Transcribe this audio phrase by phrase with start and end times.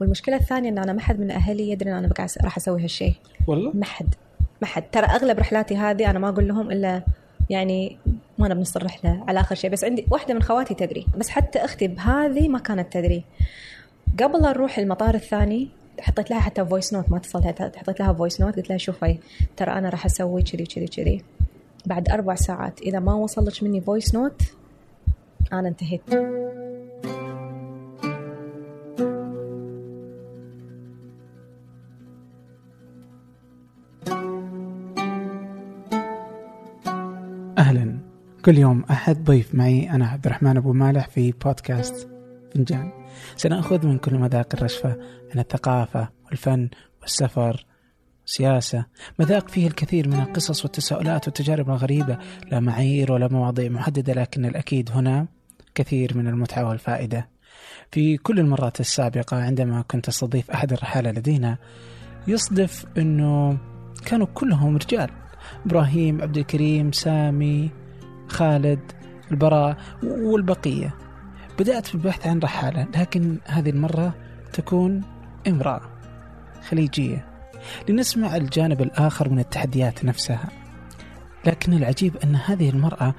[0.00, 2.10] والمشكلة الثانية إن أنا ما حد من أهلي يدري إن أنا
[2.44, 3.14] راح أسوي هالشيء
[3.46, 4.14] والله؟ ما حد.
[4.62, 4.82] ما حد.
[4.92, 7.02] ترى أغلب رحلاتي هذه أنا ما أقول لهم إلا
[7.50, 7.96] يعني
[8.38, 11.06] ما أنا بنص الرحلة على آخر شيء بس عندي واحدة من خواتي تدري.
[11.18, 13.24] بس حتى أختي بهذه ما كانت تدري.
[14.22, 15.68] قبل لا نروح المطار الثاني
[16.00, 17.76] حطيت لها حتى voice note ما اتصلت.
[17.76, 19.18] حطيت لها voice note قلت لها شوفي
[19.56, 21.22] ترى أنا راح أسوي كذي كذي كذي.
[21.86, 24.42] بعد أربع ساعات إذا ما وصلت مني voice note
[25.52, 26.02] أنا انتهيت.
[38.44, 42.08] كل يوم أحد ضيف معي أنا عبد الرحمن أبو مالح في بودكاست
[42.54, 42.92] فنجان.
[43.36, 44.96] سنأخذ من كل مذاق الرشفة
[45.32, 46.68] عن الثقافة والفن
[47.00, 47.66] والسفر
[48.26, 48.86] سياسة
[49.18, 52.18] مذاق فيه الكثير من القصص والتساؤلات والتجارب الغريبة.
[52.50, 55.26] لا معايير ولا مواضيع محددة لكن الأكيد هنا
[55.74, 57.28] كثير من المتعة والفائدة.
[57.90, 61.58] في كل المرات السابقة عندما كنت أستضيف أحد الرحالة لدينا
[62.28, 63.58] يصدف أنه
[64.06, 65.10] كانوا كلهم رجال.
[65.66, 67.83] إبراهيم عبد الكريم سامي
[68.34, 68.80] خالد
[69.30, 70.94] البراء والبقية.
[71.58, 74.14] بدأت في البحث عن رحالة لكن هذه المرة
[74.52, 75.02] تكون
[75.48, 75.80] امرأة
[76.68, 77.26] خليجية.
[77.88, 80.48] لنسمع الجانب الآخر من التحديات نفسها.
[81.46, 83.14] لكن العجيب أن هذه المرأة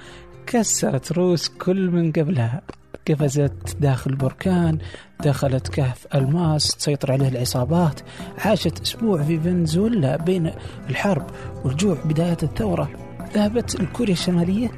[0.47, 2.61] كسرت روس كل من قبلها.
[3.07, 4.77] قفزت داخل بركان
[5.23, 7.99] دخلت كهف ألماس تسيطر عليه العصابات.
[8.37, 10.51] عاشت أسبوع في فنزويلا بين
[10.89, 11.25] الحرب
[11.65, 11.97] والجوع.
[12.05, 12.89] بداية الثورة
[13.33, 14.71] ذهبت لكوريا الشمالية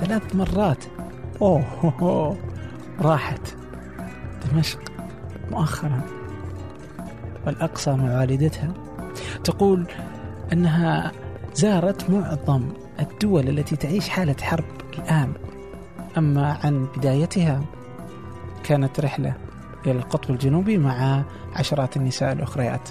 [0.00, 0.84] ثلاث مرات.
[1.42, 2.36] أوه.
[3.00, 3.54] راحت.
[4.52, 4.80] دمشق
[5.50, 6.00] مؤخرا.
[7.46, 8.72] والأقصى مع والدتها
[9.44, 9.86] تقول
[10.52, 11.12] أنها
[11.54, 12.68] زارت معظم
[13.00, 14.64] الدول التي تعيش حالة حرب
[14.98, 15.32] الآن.
[16.18, 17.64] أما عن بدايتها
[18.64, 19.34] كانت رحلة
[19.86, 21.24] إلى القطب الجنوبي مع
[21.56, 22.88] عشرات النساء الأخريات.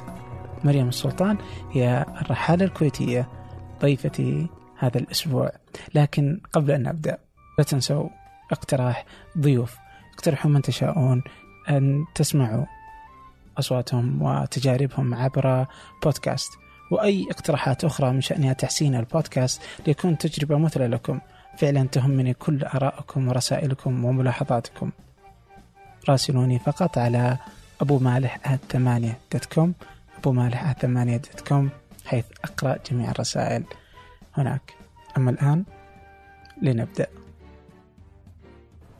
[0.64, 1.38] مريم السلطان
[1.72, 3.28] هي الرحالة الكويتية
[3.82, 4.48] ضيفتي
[4.84, 5.52] هذا الأسبوع.
[5.94, 7.18] لكن قبل أن نبدأ
[7.58, 8.10] لا تنسوا
[8.52, 9.06] اقتراح
[9.38, 9.78] ضيوف.
[10.14, 11.24] اقترحوا من تشاءون
[11.70, 12.66] أن تسمعوا
[13.60, 15.66] أصواتهم وتجاربهم عبر
[16.04, 16.52] بودكاست.
[16.92, 21.20] وأي اقتراحات أخرى من شأنها تحسين البودكاست ليكون تجربة مثلى لكم.
[21.58, 24.92] فعلا تهمني كل آرائكم ورسائلكم وملاحظاتكم.
[26.10, 27.38] راسلوني فقط على
[27.82, 29.74] أبو مالح ثمانية dot com
[30.18, 31.70] أبو مالح ثمانية dot com
[32.06, 33.64] حيث أقرأ جميع الرسائل.
[34.34, 34.74] هناك.
[35.18, 35.64] أما الآن
[36.62, 37.08] لنبدأ.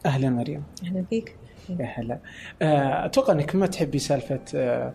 [0.06, 0.64] أهلا مريم.
[0.84, 1.36] أهلا فيك.
[1.70, 2.20] يا هلا.
[2.62, 4.94] آه، أتوقع إنك ما تحبي سالفة آه،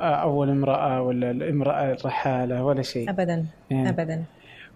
[0.00, 3.10] أول امرأة ولا الامرأة الرحالة ولا شيء.
[3.10, 3.46] ابدا.
[3.70, 4.24] يعني ابدا.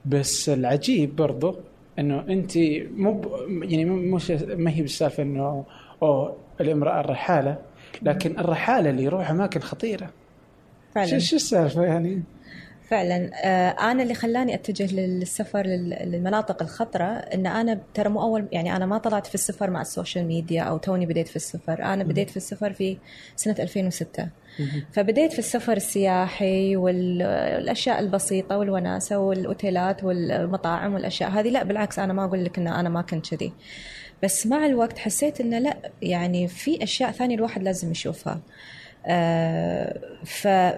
[0.05, 1.57] بس العجيب برضو
[1.99, 2.53] إنه أنت
[2.97, 3.23] مو
[3.63, 5.65] يعني مو- مش ما هي بالسالفة إنه
[6.03, 7.59] أوه الامرأة الرحالة.
[8.03, 10.11] لكن الرحالة اللي يروح اماكن خطيرة.
[10.95, 11.07] فعلا.
[11.07, 12.23] شو شو السالفة يعني؟
[12.93, 18.49] فعلا آه، أنا اللي خلاني أتجه للسفر لل- للمناطق الخطرة إن أنا ترى مو أول
[18.53, 21.83] يعني أنا ما طلعت في السفر مع ال social media أو توني بديت في السفر.
[21.83, 22.97] أنا بديت في السفر في
[23.37, 24.29] سنة 2006
[24.93, 27.23] فبديت في السفر السياحي وال-
[27.59, 31.49] والأشياء البسيطة والوناسة والأوتيلات والمطاعم والأشياء هذه.
[31.49, 33.53] لا بالعكس أنا ما أقول لك إن أنا ما كنت كذي.
[34.23, 38.41] بس مع الوقت حسيت إنه لا يعني في أشياء ثانية الواحد لازم يشوفها.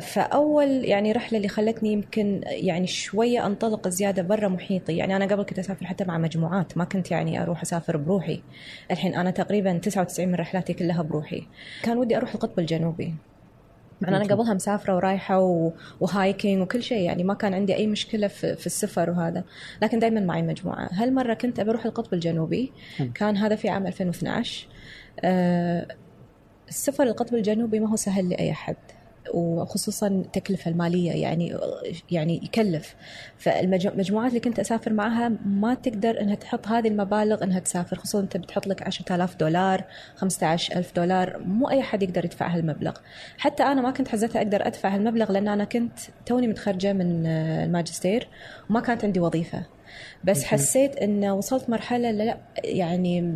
[0.00, 4.96] فأول يعني رحلة اللي خلتني يمكن يعني شوية أنطلق زيادة برا محيطي.
[4.96, 8.42] يعني أنا قبل كنت أسافر حتى مع مجموعات ما كنت يعني أروح أسافر بروحي.
[8.90, 11.46] الحين أنا تقريبا 99 من رحلاتي كلها بروحي.
[11.82, 13.14] كان ودي أروح القطب الجنوبي.
[14.00, 15.38] مع أنا قبلها مسافرة ورايحة.
[16.00, 17.02] وهايكينج وكل شيء.
[17.02, 19.44] يعني ما كان عندي أي مشكلة في, في السفر وهذا.
[19.82, 20.88] لكن دائما معي مجموعة.
[20.92, 22.72] هالمرة كنت أبي أروح القطب الجنوبي.
[23.14, 24.66] كان هذا في عام 2012
[25.24, 25.86] آه،
[26.68, 28.76] السفر للقطب الجنوبي ما هو سهل لأي أحد
[29.34, 31.56] وخصوصا التكلفة المالية يعني
[32.10, 32.94] يعني يكلف.
[33.38, 37.96] فالمجموعات اللي كنت أسافر معها ما تقدر أنها تحط هذه المبالغ أنها تسافر.
[37.98, 39.84] خصوصا أنت بتحط لك 10000 دولار
[40.16, 42.96] 15000 دولار مو أي حد يقدر يدفع هالمبلغ.
[43.38, 48.28] حتى أنا ما كنت حزتها أقدر أدفع هالمبلغ لأن أنا كنت توني متخرجة من الماجستير
[48.70, 49.62] وما كانت عندي وظيفة.
[50.24, 53.34] بس حسيت أن وصلت مرحلة لا يعني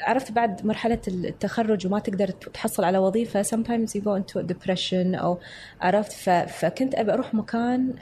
[0.00, 5.38] عرفت بعد مرحلة التخرج وما تقدر تحصل على وظيفة sometimes you go into depression أو
[5.80, 6.12] عرفت.
[6.48, 7.94] فكنت أبي أروح مكان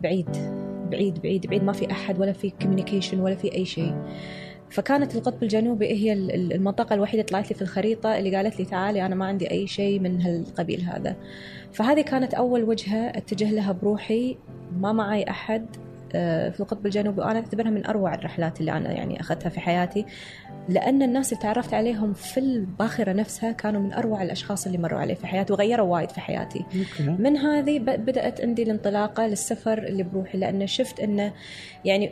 [0.00, 0.28] بعيد
[0.90, 3.94] بعيد بعيد بعيد ما في أحد ولا في communication ولا في أي شيء
[4.70, 9.14] فكانت القطب الجنوبي هي المنطقة الوحيدة طلعت لي في الخريطة اللي قالت لي تعالي أنا
[9.14, 11.16] ما عندي أي شيء من هالقبيل هذا
[11.72, 14.36] فهذه كانت أول وجهة أتجه لها بروحي
[14.80, 15.66] ما معي أحد
[16.12, 20.06] في القطب الجنوبي وأنا أعتبرها من أروع الرحلات اللي أنا يعني أخذتها في حياتي
[20.68, 25.14] لأن الناس اللي تعرفت عليهم في الباخرة نفسها كانوا من أروع الأشخاص اللي مروا علي
[25.14, 26.58] في حياتي وغيروا وايد في حياتي.
[26.58, 27.22] أوكي.
[27.22, 31.32] من هذه بدأت عندي الانطلاقة للسفر اللي بروحي لأن شفت إنه
[31.84, 32.10] يعني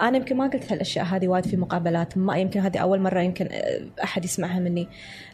[0.00, 3.48] أنا يمكن ما قلت هالأشياء هذه وايد في مقابلات ما يمكن هذه أول مرة يمكن
[4.04, 4.88] أحد يسمعها مني.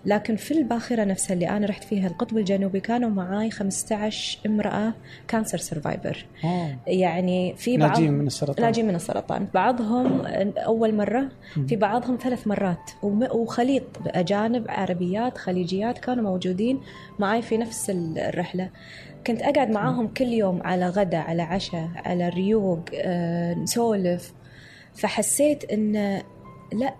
[0.06, 4.94] لكن في الباخرة نفسها اللي أنا رحت فيها القطب الجنوبي كانوا معاي 15 امرأة
[5.28, 6.26] cancer survivor.
[6.86, 8.64] يعني في بعض ناجين من السرطان.
[8.64, 9.46] ناجين من السرطان.
[9.54, 10.26] بعضهم
[10.56, 11.28] أول مرة
[11.68, 12.90] في بعضهم ثلاث مرات.
[13.02, 16.80] وخليط أجانب عربيات خليجيات كانوا موجودين
[17.18, 18.70] معي في نفس الرحلة.
[19.26, 24.32] كنت أقعد معاهم كل يوم على غدا على عشاء على ريوق آه، نسولف.
[24.94, 26.22] فحسيت إن
[26.72, 26.94] لا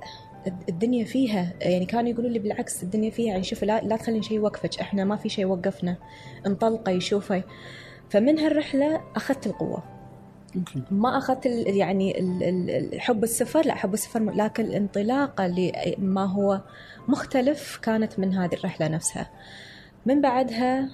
[0.69, 4.37] الدنيا فيها يعني كانوا يقولوا لي بالعكس الدنيا فيها يعني شوفي لا, لا تخلين شيء
[4.37, 5.97] يوقفك إحنا ما في شيء وقفنا
[6.47, 7.43] انطلقي شوفي.
[8.11, 9.83] فمن هالرحلة أخذت القوة.
[10.91, 12.15] ما أخذت يعني
[12.99, 16.61] حب السفر لا حب السفر لكن الانطلاقه لما هو
[17.09, 19.31] مختلف كانت من هذه الرحلة نفسها.
[20.07, 20.89] من بعدها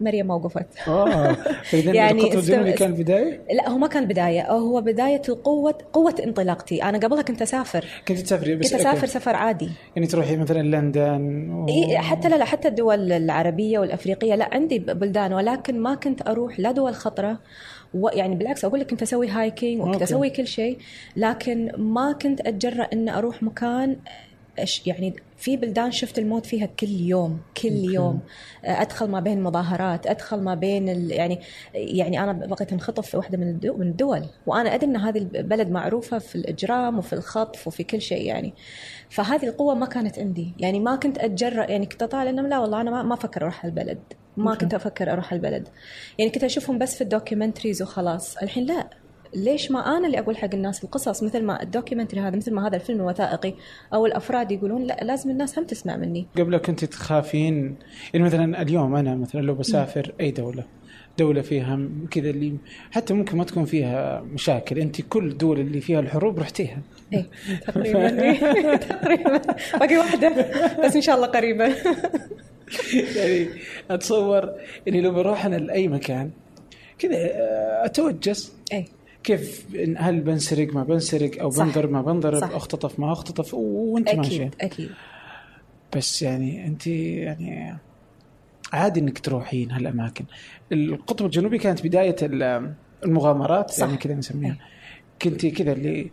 [0.00, 1.32] مريم موقفت آه
[1.64, 4.50] فاذا يعني القطب الجنوبي است- كان البدايه لا هو ما كان بداية.
[4.52, 6.82] هو بداية القوة قوة انطلاقتي.
[6.82, 7.84] أنا قبلها كنت أسافر.
[8.08, 9.06] كنت تسافري بس كنت أسافر.
[9.06, 9.70] سفر عادي.
[9.96, 11.66] يعني تروحي مثلا لندن و...
[11.68, 14.34] إيه حتى لا لا حتى الدول العربية والأفريقية.
[14.34, 17.38] لا عندي بلدان ولكن ما كنت أروح لا دول خطرة.
[17.94, 20.02] ويعني بالعكس أقول لك كنت أسوي hiking وكنت.
[20.02, 20.78] أسوي كل شيء.
[21.16, 23.96] لكن ما كنت أتجرأ ان أروح مكان
[24.86, 27.68] يعني في بلدان شفت الموت فيها كل يوم كل.
[27.68, 28.20] يوم.
[28.64, 31.40] أدخل ما بين مظاهرات أدخل ما بين ال يعني
[31.74, 34.24] يعني أنا بغيت انخطف في واحدة من الدول, من الدول.
[34.46, 38.54] وأنا أدري إن هذه البلد معروفة في الإجرام وفي الخطف وفي كل شيء يعني.
[39.10, 40.54] فهذه القوة ما كانت عندي.
[40.58, 43.64] يعني ما كنت أتجرأ يعني كنت أطالع انه لا والله أنا ما, ما أفكر أروح
[43.64, 43.98] هالبلد
[44.36, 44.54] ما.
[44.54, 45.68] كنت أفكر أروح هالبلد
[46.18, 48.36] يعني كنت أشوفهم بس في ال documentaries وخلاص.
[48.36, 48.90] الحين لا.
[49.36, 52.68] ليش ما أنا اللي أقول حق الناس القصص مثل ما ال documentary هذا مثل ما
[52.68, 53.54] هذا الفيلم الوثائقي
[53.94, 56.26] أو الأفراد يقولون لا لازم الناس هم تسمع مني.
[56.38, 57.76] قبل كنت تخافين؟
[58.14, 60.64] يعني مثلا اليوم أنا مثلا لو بسافر أي دولة
[61.18, 61.80] دولة فيها
[62.10, 62.56] كذا اللي
[62.90, 66.78] حتى ممكن ما تكون فيها مشاكل أنت كل الدول اللي فيها الحروب رحتيها.
[67.12, 67.26] إيه
[67.66, 69.40] تقريبا إيه، تقريبا.
[69.80, 70.46] باقي واحدة
[70.84, 71.74] بس إن شاء الله قريبا
[73.16, 73.48] يعني
[73.90, 74.50] أتصور
[74.88, 76.30] إني لو بروح أنا لأي مكان
[76.98, 78.52] كذا آه، أتوجس.
[78.72, 78.95] إيه.
[79.26, 81.48] كيف إن هل بنسرق ما بنسرق أو.
[81.48, 82.50] بنضرب ما بنضرب صح.
[82.54, 84.90] أختطف ما أختطف وأنت ماشيه أكيد أكيد
[85.96, 87.76] بس يعني أنت يعني
[88.72, 90.24] عادي إنك تروحين هالأماكن
[90.72, 92.72] القطب الجنوبي كانت بداية ال-
[93.04, 93.86] المغامرات صح.
[93.86, 94.56] يعني كذا نسميها أي.
[95.22, 96.10] كنت كذا اللي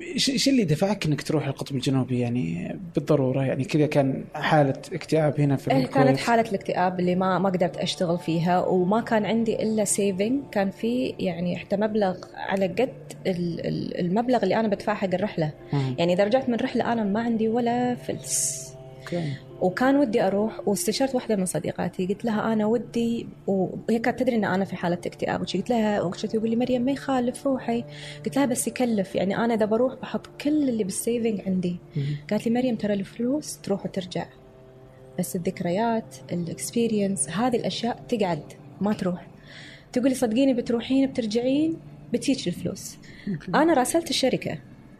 [0.00, 5.56] إيش اللي دفعك إنك تروح القطب الجنوبي؟ يعني بالضرورة يعني كذا كان حالة اكتئاب هنا
[5.56, 9.84] في الكويت كانت حالة الاكتئاب اللي ما ما قدرت أشتغل فيها وما كان عندي إلا
[9.84, 12.92] saving كان في يعني حتى مبلغ على قد
[13.26, 15.52] ال- ال- المبلغ اللي أنا بدفعه حق الرحلة.
[15.98, 18.64] يعني إذا رجعت من رحلة أنا ما عندي ولا فلس.
[19.00, 19.32] أوكي.
[19.60, 24.44] وكان ودي أروح واستشرت واحدة من صديقاتي قلت لها أنا ودي وهي كانت تدري إن
[24.44, 27.84] أنا في حالة اكتئاب وشي قلت لها وقعدت تقول لي مريم ما يخالف روحي.
[28.24, 31.76] قلت لها بس يكلف يعني أنا إذا بروح بحط كل اللي بال saving عندي.
[32.30, 34.26] قالت لي مريم ترى الفلوس تروح وترجع.
[35.18, 38.42] بس الذكريات الاكسبيرينس هذه الأشياء تقعد
[38.80, 39.26] ما تروح.
[39.92, 41.76] تقولي صدقيني بتروحين بترجعين
[42.12, 42.96] بتيجي الفلوس.
[43.54, 44.58] أنا راسلت الشركة.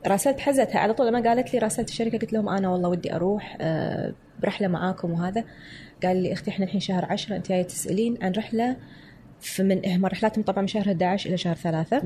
[0.08, 3.56] راسلت حزتها على طول لما قالت لي راسلت الشركة قلت لهم أنا والله ودي أروح
[3.60, 5.44] آه، برحلة معاكم وهذا.
[6.02, 8.76] قال لي أختي إحنا الحين شهر عشرة أنت جاية تسألين عن رحلة.
[9.58, 12.00] من هم رحلاتهم طبعا من شهر 11 إلى شهر ثلاثة.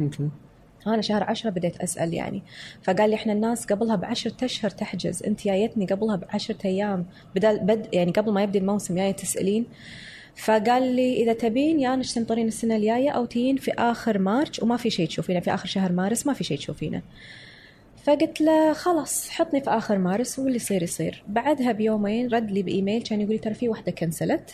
[0.87, 2.42] أنا شهر عشرة بديت أسأل يعني.
[2.82, 5.23] فقال لي إحنا الناس قبلها بعشرة أشهر تحجز.
[5.23, 7.06] أنت جايتني قبلها بعشرة أيام.
[7.35, 9.66] بدل بد يعني قبل ما يبدي الموسم جاية تسألين.
[10.37, 14.76] فقال لي إذا تبين يا انك تنطرين السنة الجاية أو تجين في آخر مارش وما
[14.76, 15.40] في شيء تشوفينه.
[15.40, 17.02] في آخر شهر مارس ما في شيء تشوفينه.
[18.04, 21.23] فقلت له خلاص حطني في آخر مارس واللي يصير يصير.
[21.28, 24.50] بعدها بيومين رد لي بإيميل كان يقول لي ترى في واحدة كنسلت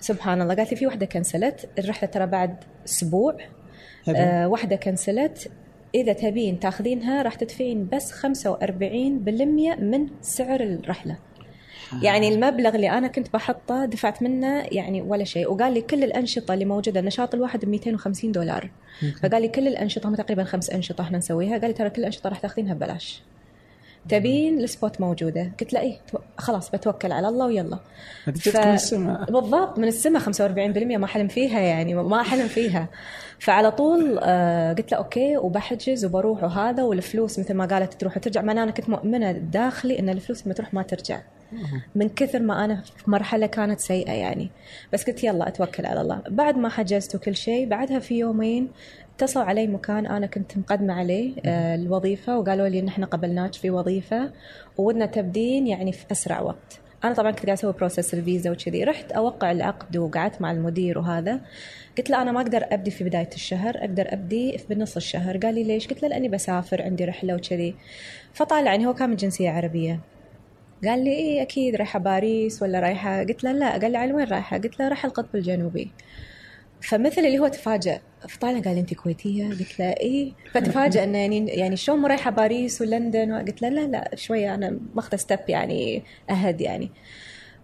[0.00, 3.36] سبحان الله قالت لي في واحدة كنسلت الرحلة ترى بعد أسبوع.
[4.16, 5.50] آه واحدة كنسلت
[5.94, 8.26] إذا تبين تاخذينها راح تدفعين بس 45%
[9.80, 11.16] من سعر الرحلة.
[12.02, 15.52] يعني المبلغ اللي أنا كنت بحطه دفعت منه يعني ولا شيء.
[15.52, 18.70] وقال لي كل الأنشطة اللي موجودة النشاط الواحد ب 250 دولار.
[19.22, 21.58] فقال لي كل الأنشطة هم تقريبا خمس أنشطة إحنا نسويها.
[21.58, 23.22] قال لي ترى كل الأنشطة راح تاخذينها ببلاش.
[24.08, 25.52] تبين السبوت موجودة.
[25.60, 25.98] قلت له إيه
[26.38, 27.78] خلاص بتوكل على الله ويلا.
[28.28, 29.24] جتك من السماء.
[29.24, 32.88] بالضبط من السماء 45% ما حلم فيها يعني ما حلم فيها.
[33.38, 38.42] فعلى طول آه، قلت له أوكي وبحجز وبروح وهذا والفلوس مثل ما قالت تروح وترجع.
[38.42, 41.20] ما أنا كنت مؤمنة داخلي إن الفلوس لما تروح ما ترجع.
[41.94, 44.50] من كثر ما أنا في مرحلة كانت سيئة يعني.
[44.92, 46.22] بس قلت يلا أتوكل على الله.
[46.28, 48.68] بعد ما حجزت وكل شيء بعدها في يومين
[49.16, 53.70] اتصلوا علي مكان أنا كنت مقدمة عليه آه، الوظيفة وقالوا لي ان إحنا قبلناك في
[53.70, 54.32] وظيفة
[54.78, 56.80] وودنا تبدين يعني في أسرع وقت.
[57.04, 58.84] أنا طبعا كنت قاعدة أسوي process الفيزا وكذي.
[58.84, 61.40] رحت أوقع العقد وقعدت مع المدير وهذا.
[61.98, 65.36] قلت له أنا ما أقدر أبدي في بداية الشهر أقدر أبدي في بنص الشهر.
[65.36, 67.74] قال لي ليش؟ قلت له لأني بسافر عندي رحلة وكذي.
[68.32, 70.00] فطالعني هو كان من جنسية عربية.
[70.84, 73.72] قال لي إيه أكيد رايحة باريس ولا رايحة؟ قلت له لا.
[73.78, 75.90] قال لي على وين رايحة؟ قلت له رايحة القطب الجنوبي.
[76.80, 78.00] فمثل اللي هو تفاجأ.
[78.28, 80.32] فطالع قال لي انت كويتية؟ قلت له إيه.
[80.52, 85.16] فتفاجأ إنه يعني يعني شلون رايحة باريس ولندن؟ قلت له لا لا شوية أنا ماخذة
[85.16, 86.90] step يعني اهد يعني.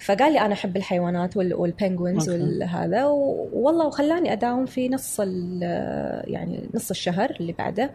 [0.00, 2.42] فقال لي أنا أحب الحيوانات وال- والبنجوينز أوكي.
[2.42, 3.04] والهذا.
[3.06, 7.90] و- والله وخلاني أداوم في نص يعني نص الشهر اللي بعده.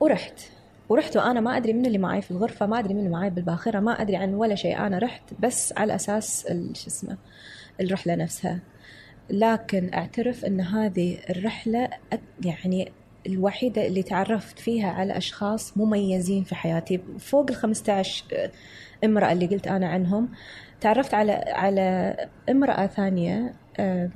[0.00, 0.40] ورحت.
[0.88, 3.80] ورحت وأنا ما أدري من اللي معي في الغرفة ما أدري من اللي معي بالباخرة
[3.80, 4.78] ما أدري عن ولا شيء.
[4.78, 7.16] أنا رحت بس على أساس شو اسمه
[7.80, 8.60] الرحلة نفسها.
[9.30, 11.88] لكن أعترف إن هذه الرحلة
[12.44, 12.92] يعني
[13.26, 17.00] الوحيدة اللي تعرفت فيها على أشخاص مميزين في حياتي.
[17.18, 18.24] فوق ال 15
[19.04, 20.28] امرأة اللي قلت أنا عنهم.
[20.80, 22.16] تعرفت على على
[22.50, 24.10] امرأة ثانية آه،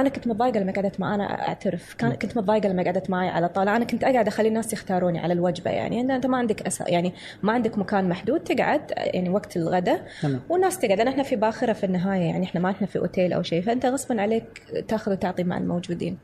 [0.00, 1.94] أنا كنت متضايقة لما قعدت معي أنا أعترف.
[1.94, 5.32] كان كنت متضايقة لما قعدت معي على طاوله أنا كنت أقعد أخلي الناس يختاروني على
[5.32, 7.12] الوجبة يعني إن أنت ما عندك أسا يعني
[7.42, 10.06] ما عندك مكان محدود تقعد يعني وقت الغداء.
[10.48, 10.98] والناس تقعد.
[10.98, 13.86] لأن إحنا في باخرة في النهاية يعني إحنا ما إحنا في أوتيل أو شيء فأنت
[13.86, 14.44] غصبا عليك
[14.88, 16.18] تأخذ وتعطي مع الموجودين.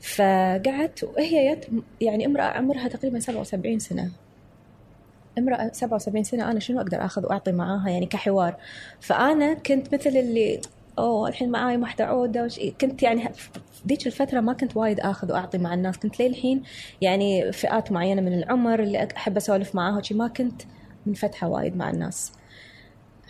[0.00, 1.66] فقعدت وهي يت
[2.00, 4.10] يعني امرأة عمرها تقريبا 77 سنة.
[5.38, 8.56] امرأة 77 سنة أنا شنو أقدر أخذ وأعطي معاها يعني كحوار؟
[9.00, 10.60] فأنا كنت مثل اللي
[11.00, 12.60] أوه الحين معاي واحدة عودة وش...
[12.80, 13.28] كنت يعني
[13.88, 15.98] ذيك الفترة ما كنت وايد آخذ وأعطي مع الناس.
[15.98, 16.62] كنت للحين
[17.00, 20.62] يعني فئات معينة من العمر اللي أحب أسولف معاها وشي ما كنت
[21.06, 22.32] منفتحة وايد مع الناس.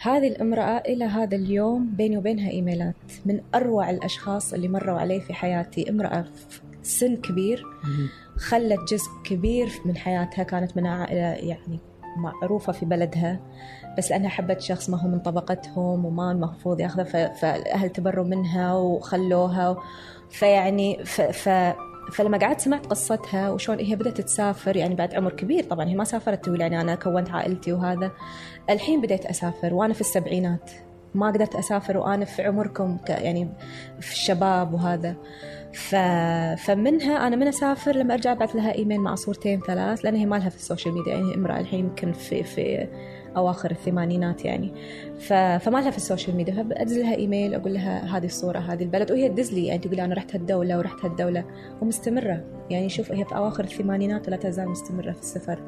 [0.02, 2.94] هذه الامرأة إلى هذا اليوم بيني وبينها إيميلات
[3.26, 5.90] من أروع الأشخاص اللي مروا علي في حياتي.
[5.90, 7.64] امرأة في سن كبير
[8.36, 11.78] خلت جزء كبير من حياتها كانت من عائلة يعني
[12.16, 13.40] معروفة في بلدها
[13.98, 18.74] بس لأنها حبت شخص ما هو من طبقتهم وما المفروض ياخذه ف- فالأهل تبروا منها
[18.74, 19.76] وخلوها
[20.30, 21.74] فيعني ف, ف
[22.12, 26.04] فلما قعدت سمعت قصتها وشون هي بدأت تسافر يعني بعد عمر كبير طبعا هي ما
[26.04, 28.10] سافرت تقول يعني أنا كونت عائلتي وهذا.
[28.70, 30.70] الحين بديت أسافر وأنا في السبعينات
[31.14, 33.48] ما قدرت أسافر وأنا في عمركم يعني
[34.00, 35.16] في الشباب وهذا.
[35.72, 35.94] ف...
[36.66, 40.36] فمنها أنا من أسافر لما أرجع ابعث لها إيميل مع صورتين ثلاث لأن هي ما
[40.36, 42.88] لها في ال social media يعني هي امرأة الحين يمكن في في
[43.36, 44.72] أواخر الثمانينات يعني.
[45.18, 45.32] ف...
[45.32, 49.10] فما لها في ال social media فأدز لها إيميل أقول لها هذه الصورة هذه البلد
[49.10, 51.44] وهي تدز لي يعني تقول أنا رحت هالدولة ورحت هالدولة
[51.82, 52.88] ومستمرة يعني.
[52.88, 55.62] شوف هي في أواخر الثمانينات ولا تزال مستمرة في السفر.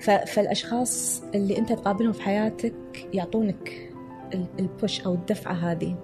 [0.00, 0.10] ف...
[0.10, 2.74] فالأشخاص اللي أنت تقابلهم في حياتك
[3.12, 3.90] يعطونك
[4.34, 5.96] ال- ال push أو الدفعة هذه.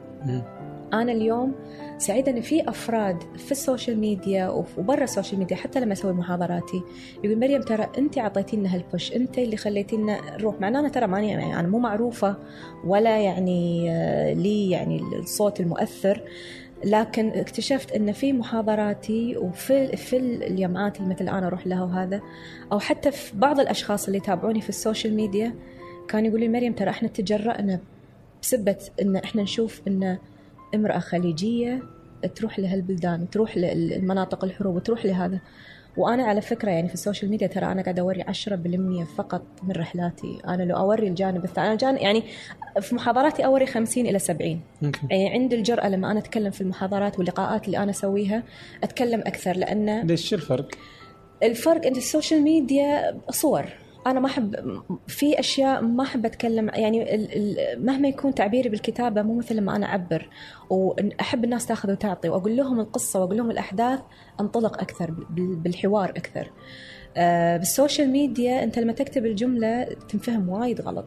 [0.93, 1.55] أنا اليوم
[1.99, 6.13] سعيدة إن في أفراد في ال social media وبرا ال social media حتى لما أسوي
[6.13, 6.83] محاضراتي
[7.25, 10.61] يقول مريم ترى أنت أعطيتينا هال push أنت اللي خليتينا نروح.
[10.61, 12.37] مع إن أنا ترى ماني يعني أنا مو معروفة
[12.85, 16.23] ولا يعني آه، لي يعني الصوت المؤثر
[16.85, 22.21] لكن اكتشفت إن في محاضراتي وفي في الجامعات اللي مثل أنا أروح لها وهذا
[22.73, 25.55] أو حتى في بعض الأشخاص اللي يتابعوني في ال social media
[26.09, 27.81] كانوا يقولوا لي مريم ترى إحنا تجرأنا
[28.43, 30.19] بسبة إن إحنا نشوف إن
[30.75, 31.83] امرأة خليجية
[32.35, 35.41] تروح لهالبلدان تروح للمناطق الحروب وتروح لهذا.
[35.97, 39.73] وأنا على فكرة يعني في ال social media ترى أنا قاعدة أوري 10% فقط من
[39.73, 40.39] رحلاتي.
[40.49, 42.23] أنا لو أوري الجانب الثاني أنا جانب يعني
[42.81, 47.19] في محاضراتي أوري 50 إلى 70 أوكي يعني عندي الجرأة لما أنا أتكلم في المحاضرات
[47.19, 48.43] واللقاءات اللي أنا أسويها
[48.83, 50.69] أتكلم أكثر لأن ليش؟ الفرق؟
[51.43, 53.67] الفرق إن ال social media صور.
[54.07, 54.57] أنا ما احب
[55.07, 57.27] في أشياء ما أحب اتكلم يعني
[57.79, 60.29] مهما يكون تعبيري بالكتابة مو مثل لما أنا أعبر.
[60.71, 62.29] واحب الناس تأخذ وتعطي.
[62.29, 64.01] وأقول لهم القصة وأقول لهم الأحداث
[64.41, 66.51] أنطلق أكثر بال- بالحوار أكثر.
[67.17, 71.07] آه، بال social media أنت لما تكتب الجملة تنفهم وايد غلط.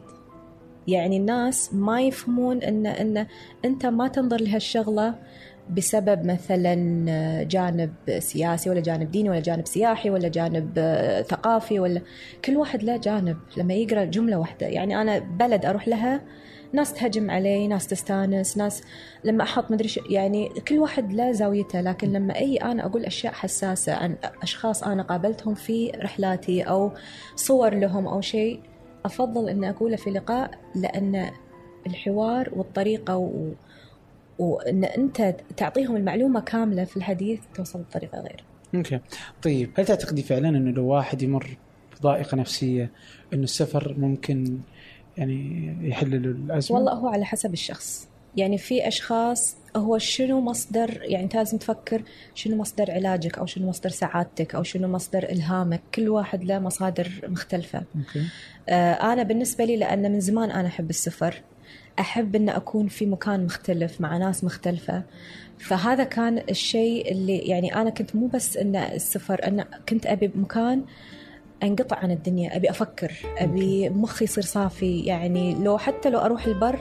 [0.87, 3.27] يعني الناس ما يفهمون ان إن
[3.65, 5.15] أنت ما تنظر لهالشغلة.
[5.69, 6.73] بسبب مثلا
[7.43, 12.01] جانب سياسي ولا جانب ديني ولا جانب سياحي ولا جانب آه، ثقافي ولا
[12.45, 13.37] كل واحد له جانب.
[13.57, 16.21] لما يقرأ جملة واحدة يعني أنا بلد أروح لها
[16.73, 18.83] ناس تهجم علي ناس تستانس ناس
[19.23, 21.81] لما أحط مدري يعني كل واحد له زاويته.
[21.81, 26.91] لكن لما أي أنا أقول أشياء حساسة عن أشخاص أنا قابلتهم في رحلاتي أو
[27.35, 28.59] صور لهم أو شيء
[29.05, 31.31] أفضل إني أقوله في لقاء لأن
[31.87, 33.31] الحوار والطريقة و...
[34.39, 38.43] وإن أنت تعطيهم المعلومة كاملة في الحديث توصل بطريقة غير.
[38.75, 38.99] أوكي.
[39.43, 41.57] طيب هل تعتقدي فعلا إنه لو واحد يمر
[41.99, 42.91] بضائقة نفسية
[43.33, 44.57] إنه السفر ممكن
[45.17, 48.07] يعني يحل له الأزمة؟ والله هو على حسب الشخص.
[48.37, 52.03] يعني في أشخاص هو شنو مصدر يعني أنت لازم تفكر
[52.35, 55.81] شنو مصدر علاجك أو شنو مصدر سعادتك أو شنو مصدر إلهامك.
[55.95, 57.83] كل واحد له مصادر مختلفة.
[57.95, 58.23] أوكي.
[58.69, 61.41] آه، أنا بالنسبة لي لأن من زمان أنا أحب السفر.
[61.99, 65.03] أحب إن أكون في مكان مختلف مع ناس مختلفة.
[65.59, 70.83] فهذا كان الشيء اللي يعني أنا كنت مو بس إن السفر أنا كنت أبي بمكان
[71.63, 74.99] أنقطع عن الدنيا أبي أفكر أبي مخي يصير صافي.
[74.99, 76.79] يعني لو حتى لو أروح البر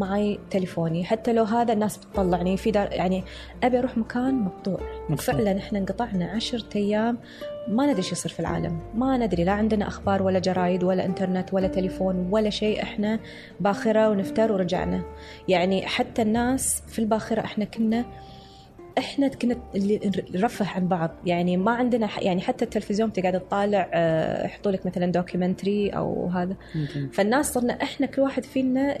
[0.00, 1.04] معي تليفوني.
[1.04, 3.24] حتى لو هذا الناس بتطلعني في دار يعني
[3.62, 4.80] أبي أروح مكان مقطوع.
[5.18, 7.18] فعلا إحنا انقطعنا عشرة أيام
[7.68, 8.80] ما ندري إيش يصير في العالم.
[8.94, 12.82] ما ندري لا عندنا أخبار ولا جرايد ولا إنترنت ولا تليفون ولا شيء.
[12.82, 13.20] إحنا
[13.60, 15.02] باخرة ونفتر ورجعنا.
[15.48, 18.04] يعني حتى الناس في الباخرة إحنا كنا
[18.98, 21.10] إحنا كنا اللي نرفه عن بعض.
[21.26, 26.56] يعني ما عندنا يعني حتى التلفزيون تقعد تطالع آه، يحطوا لك مثلا documentary أو هذا.
[27.12, 28.98] فالناس صرنا إحنا كل واحد فينا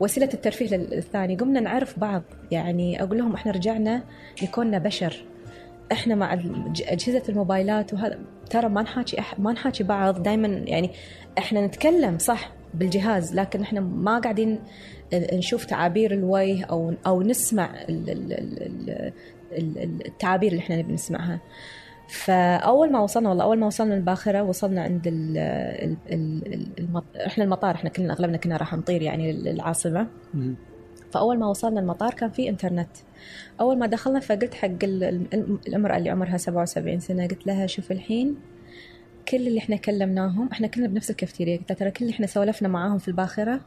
[0.00, 1.36] وسيلة الترفيه للثاني.
[1.36, 2.22] قمنا نعرف بعض.
[2.50, 4.02] يعني أقول لهم إحنا رجعنا
[4.42, 5.24] لكوننا بشر.
[5.92, 6.32] إحنا مع
[6.88, 8.18] أجهزة الموبايلات وهذا.
[8.50, 10.22] ترى ما نحاكي ما نحاكي بعض.
[10.22, 10.90] دائما يعني
[11.38, 13.34] إحنا نتكلم صح بالجهاز.
[13.34, 14.58] لكن إحنا ما قاعدين
[15.32, 18.62] نشوف تعابير الوجه أو أو نسمع ال- ال- ال-
[19.58, 21.40] ال- ال- التعابير اللي إحنا نبي نسمعها.
[22.08, 27.04] فأول ما وصلنا والله أول ما وصلنا الباخرة وصلنا عند ال ال ال المط...
[27.26, 30.06] إحنا المطار إحنا كلنا أغلبنا كنا راح نطير يعني للعاصمة.
[31.12, 32.88] فأول ما وصلنا المطار كان في إنترنت.
[33.60, 37.92] أول ما دخلنا فقلت حق ال- ال- الامراه اللي عمرها 77 سنة قلت لها شوف
[37.92, 38.36] الحين
[39.28, 41.56] كل اللي إحنا كلمناهم إحنا كلنا بنفس الكافتيريا.
[41.56, 43.60] قلت لها ترى كل اللي إحنا سولفنا معاهم في الباخرة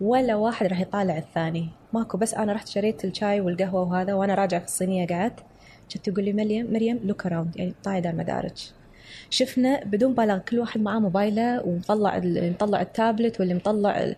[0.00, 1.68] ولا واحد راح يطالع الثاني.
[1.92, 5.40] ماكو بس أنا رحت شريت الشاي والقهوة وهذا وأنا راجعة في الصينية قعدت.
[5.94, 8.70] كنت تقول لي مريم مريم look around يعني طالعي دار مدارج
[9.30, 14.14] شفنا بدون مبالغه كل واحد معاه موبايله ومطلع مطلع التابلت واللي مطلع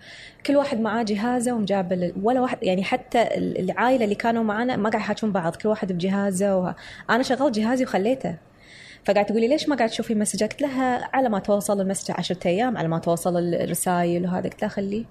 [0.46, 4.88] كل واحد معاه جهازه ومجاب ولا واحد يعني حتى ال- العائلة اللي كانوا معنا ما
[4.90, 6.74] قاعد يحاكون بعض كل واحد بجهازه و...
[7.10, 8.34] أنا شغلت جهازي وخليته.
[9.04, 12.76] فقاعد تقولي ليش ما قاعد تشوفي مسجات؟ قلت لها على ما توصل المسج 10 أيام
[12.76, 14.48] على ما توصل الرسائل وهذا.
[14.48, 15.04] قلت لها خليه.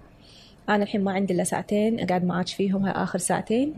[0.69, 3.73] أنا الحين ما عندي إلا ساعتين أقعد معاك فيهم هاي آخر ساعتين.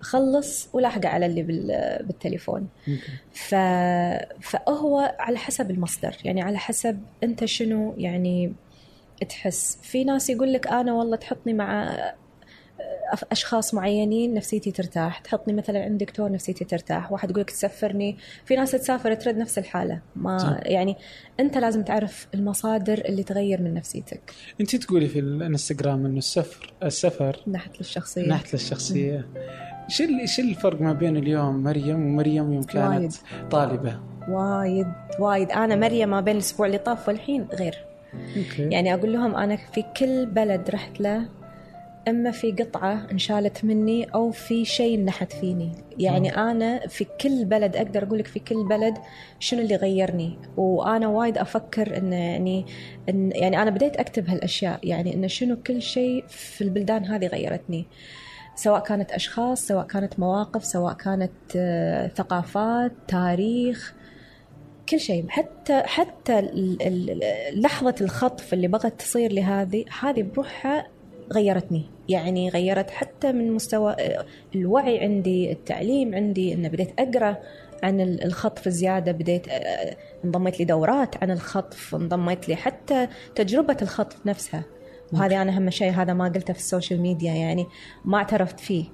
[0.00, 2.68] أخلص ولاحقة على اللي بال- بالتليفون.
[3.32, 3.54] ف...
[4.40, 6.16] فهو على حسب المصدر.
[6.24, 8.52] يعني على حسب أنت شنو يعني
[9.28, 9.78] تحس.
[9.82, 11.96] في ناس يقول لك أنا والله تحطني مع
[13.32, 15.18] أشخاص معينين نفسيتي ترتاح.
[15.18, 17.12] تحطني مثلا عند دكتور نفسيتي ترتاح.
[17.12, 20.00] واحد يقول لك تسفرني في ناس تسافر ترد نفس الحالة.
[20.16, 20.56] ما صح.
[20.62, 20.96] يعني
[21.40, 24.32] أنت لازم تعرف المصادر اللي تغير من نفسيتك.
[24.60, 27.40] أنت تقولي في الإنستغرام إنه السفر السفر
[27.80, 29.26] الشخصيه ناحية الشخصيه
[29.90, 33.48] إيش ال- إيش الفرق ما بين اليوم مريم ومريم يوم كانت وايد.
[33.50, 34.86] طالبة؟ وايد.
[35.20, 35.50] وايد.
[35.50, 37.84] أنا مريم ما بين الأسبوع اللي طاف والحين غير.
[38.14, 38.62] أوكي.
[38.62, 41.28] يعني أقول لهم أنا في كل بلد رحت له
[42.08, 45.72] أما في قطعة انشالت مني أو في شيء نحت فيني.
[45.98, 48.94] يعني أنا في كل بلد أقدر أقول لك في كل بلد
[49.38, 50.38] شنو اللي غيرني.
[50.56, 52.66] وأنا وايد أفكر انه يعني
[53.08, 54.80] إن يعني أنا بديت أكتب هالأشياء.
[54.82, 57.86] يعني انه شنو كل شيء في البلدان هذه غيرتني.
[58.56, 63.94] سواء كانت أشخاص سواء كانت مواقف سواء كانت آه، ثقافات تاريخ
[64.88, 65.28] كل شيء.
[65.28, 66.40] حتى حتى
[67.52, 70.86] لحظة الخطف اللي بغت تصير لي هذه هذه بروحها
[71.32, 71.93] غيرتني.
[72.08, 73.96] يعني غيرت حتى من مستوى
[74.54, 77.36] الوعي عندي التعليم عندي أن بديت أقرأ
[77.82, 83.76] عن ال- الخطف زيادة بديت آه، انضميت لي دورات عن الخطف انضميت لي حتى تجربة
[83.82, 84.62] الخطف نفسها.
[85.12, 87.66] وهذا أنا أهم شيء هذا ما قلته في ال social media يعني
[88.04, 88.84] ما اعترفت فيه.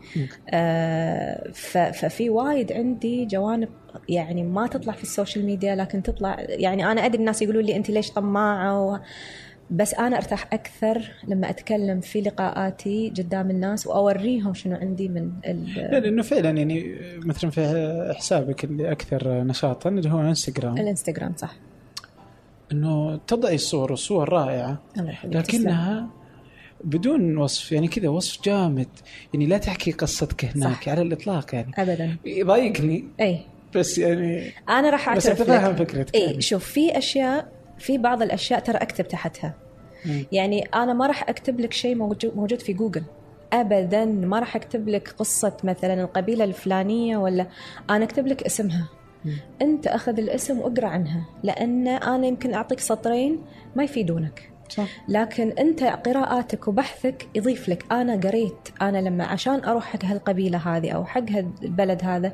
[0.51, 1.51] آه،
[1.93, 3.69] ففي وايد عندي جوانب
[4.09, 7.77] يعني ما تطلع في ال social media لكن تطلع يعني أنا أدري الناس يقولوا لي
[7.77, 8.99] انت ليش طماعة و...
[9.71, 15.31] بس أنا أرتاح أكثر لما أتكلم في لقاءاتي قدام الناس وأوريهم شنو عندي من
[15.77, 20.79] لأنه فعلا يعني مثلا في حسابك اللي أكثر نشاطا اللي هو إنستغرام.
[20.79, 21.55] الإنستغرام صح.
[22.73, 24.83] إنه تضعي الصور والصور رائعة.
[25.25, 26.09] لكنها
[26.85, 28.89] بدون وصف يعني كذا وصف جامد.
[29.35, 30.89] يعني لا تحكي قصتك هناك صح.
[30.89, 31.73] على الإطلاق يعني.
[31.79, 32.17] ابدا.
[32.25, 33.05] يضايقني.
[33.21, 33.41] إي.
[33.75, 35.79] بس يعني أنا راح بس أعترف أتفهم لك.
[35.79, 36.35] فكرتك يعني.
[36.35, 39.55] اي شوف في أشياء في بعض الأشياء ترى أكتب تحتها
[40.07, 40.27] مم.
[40.33, 41.95] يعني أنا ما راح أكتب لك شيء
[42.35, 43.03] موجود في جوجل
[43.53, 47.47] ابدا ما راح أكتب لك قصة مثلا القبيلة الفلانية ولا
[47.91, 48.89] أنا أكتب لك اسمها
[49.25, 49.37] مم.
[49.63, 53.39] أنت أخذ الاسم وأقرأ عنها لأن أنا يمكن أعطيك سطرين
[53.77, 59.85] ما يفيدونك صح لكن انت قراءاتك وبحثك يضيف لك أنا قريت أنا لما عشان أروح
[59.85, 62.33] حق هالقبيلة هذه أو حق هالبلد هذا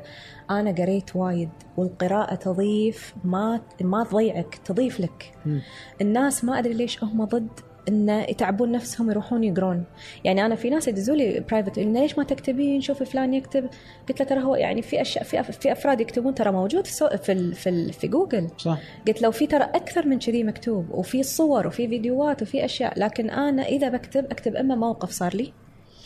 [0.49, 5.61] أنا قريت وايد والقراءة تضيف ما ما تضيعك تضيف لك مم.
[6.01, 9.83] الناس ما أدري ليش هم ضد إن يتعبون نفسهم يروحون يقرون.
[10.23, 13.69] يعني أنا في ناس يدزوا لي private ليش ما تكتبين؟ شوفي فلان يكتب.
[14.09, 17.09] قلت له ترى هو يعني في أشياء في, في أفراد يكتبون ترى موجود في سو
[17.09, 18.47] في ال في, في جوجل.
[18.57, 18.79] صح.
[19.07, 22.99] قلت لو في ترى أكثر من كذي مكتوب وفي صور وفي فيديوهات وفي أشياء.
[22.99, 25.53] لكن أنا إذا بكتب أكتب إما موقف صار لي.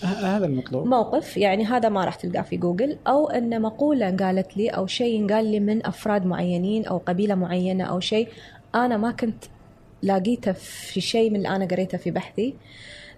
[0.03, 0.87] هذا المطلوب.
[0.87, 2.97] موقف يعني هذا ما راح تلقاه في جوجل.
[3.07, 7.83] أو إن مقولة قالت لي أو شيء قال لي من أفراد معينين أو قبيلة معينة
[7.83, 8.27] أو شيء.
[8.75, 9.43] أنا ما كنت
[10.01, 12.55] لاقيته في شيء من اللي أنا قريته في بحثي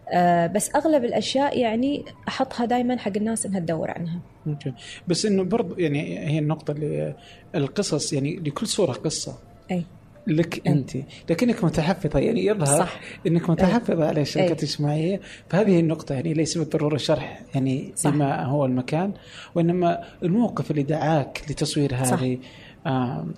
[0.10, 4.74] آه بس أغلب الأشياء يعني أحطها دائما حق الناس إنها تدور عنها أوكي
[5.08, 7.16] بس إنه برضو يعني هي النقطة اللي
[7.56, 9.38] القصص يعني لكل صورة قصة
[9.72, 9.84] أي
[10.28, 10.72] لك أي.
[10.72, 10.92] أنت
[11.30, 13.00] لكنك متحفظة يعني يظهر صح.
[13.28, 14.58] إنك متحفظة على الشركات أي.
[14.58, 18.10] الاجتماعيه فهذه النقطة يعني ليس بالضرورة شرح يعني صح.
[18.10, 19.12] لما هو المكان
[19.56, 22.24] وإنما الموقف اللي دعاك لتصوير صح.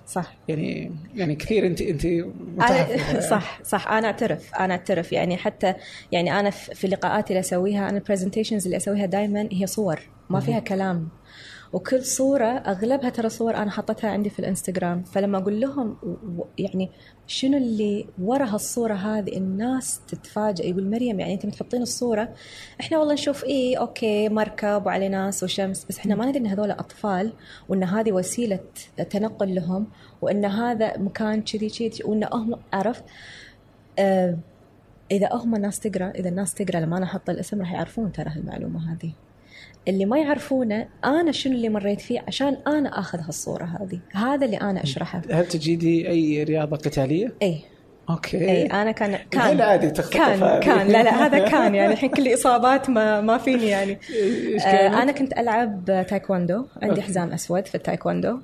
[0.06, 5.12] صح يعني يعني كثير انت انت أنا صح صح أنا أعترف أنا أعترف.
[5.12, 5.74] يعني حتى
[6.12, 10.58] يعني أنا في لقاءاتي اللي أسويها أنا البرزنتيشنز اللي أسويها دائما هي صور ما فيها
[10.58, 11.08] كلام.
[11.72, 15.02] وكل صورة أغلبها ترى صور أنا حطيتها عندي في الإنستغرام.
[15.02, 15.96] فلما أقول لهم
[16.58, 16.90] يعني
[17.26, 22.28] شنو اللي ورا هالصورة هذه الناس تتفاجئ يقول مريم يعني أنت بتحطين الصورة؟
[22.80, 26.70] إحنا والله نشوف إيه أوكي مركب وعليه ناس وشمس بس إحنا ما ندري إن هذول
[26.70, 27.32] أطفال
[27.68, 28.60] وإن هذه وسيلة
[29.10, 29.86] تنقل لهم
[30.22, 33.04] وإن هذا مكان كذي كذي وإن هم عرفت
[33.98, 34.38] آه
[35.10, 38.92] إذا هم الناس تقرأ إذا الناس تقرأ لما أنا أحط الاسم راح يعرفون ترى هالمعلومة
[38.92, 39.12] هذه.
[39.88, 44.56] اللي ما يعرفونه أنا شنو اللي مريت فيه عشان أنا آخذ هالصورة هذه هذا اللي
[44.56, 47.60] أنا أشرحه هل تجيدي أي رياضة قتالية؟ إي
[48.10, 50.60] أوكي إي أنا كان كان عادي كان هذه.
[50.60, 53.98] كان لا لا هذا كان يعني الحين كل إصابات ما ما فيني يعني
[54.66, 57.02] آه؟ أنا كنت ألعب تايكوندو عندي أوكي.
[57.02, 58.38] حزام أسود في التايكوندو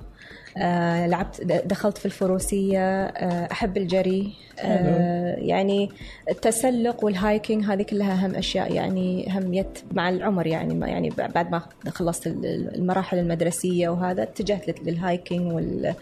[0.57, 5.89] آه لعبت دخلت في الفروسية آه أحب الجري آه يعني
[6.29, 11.51] التسلق وال hiking هذه كلها أهم أشياء يعني هم يت مع العمر يعني يعني بعد
[11.51, 15.93] ما خلصت ال- المراحل المدرسية وهذا اتجهت لل- لل hiking وال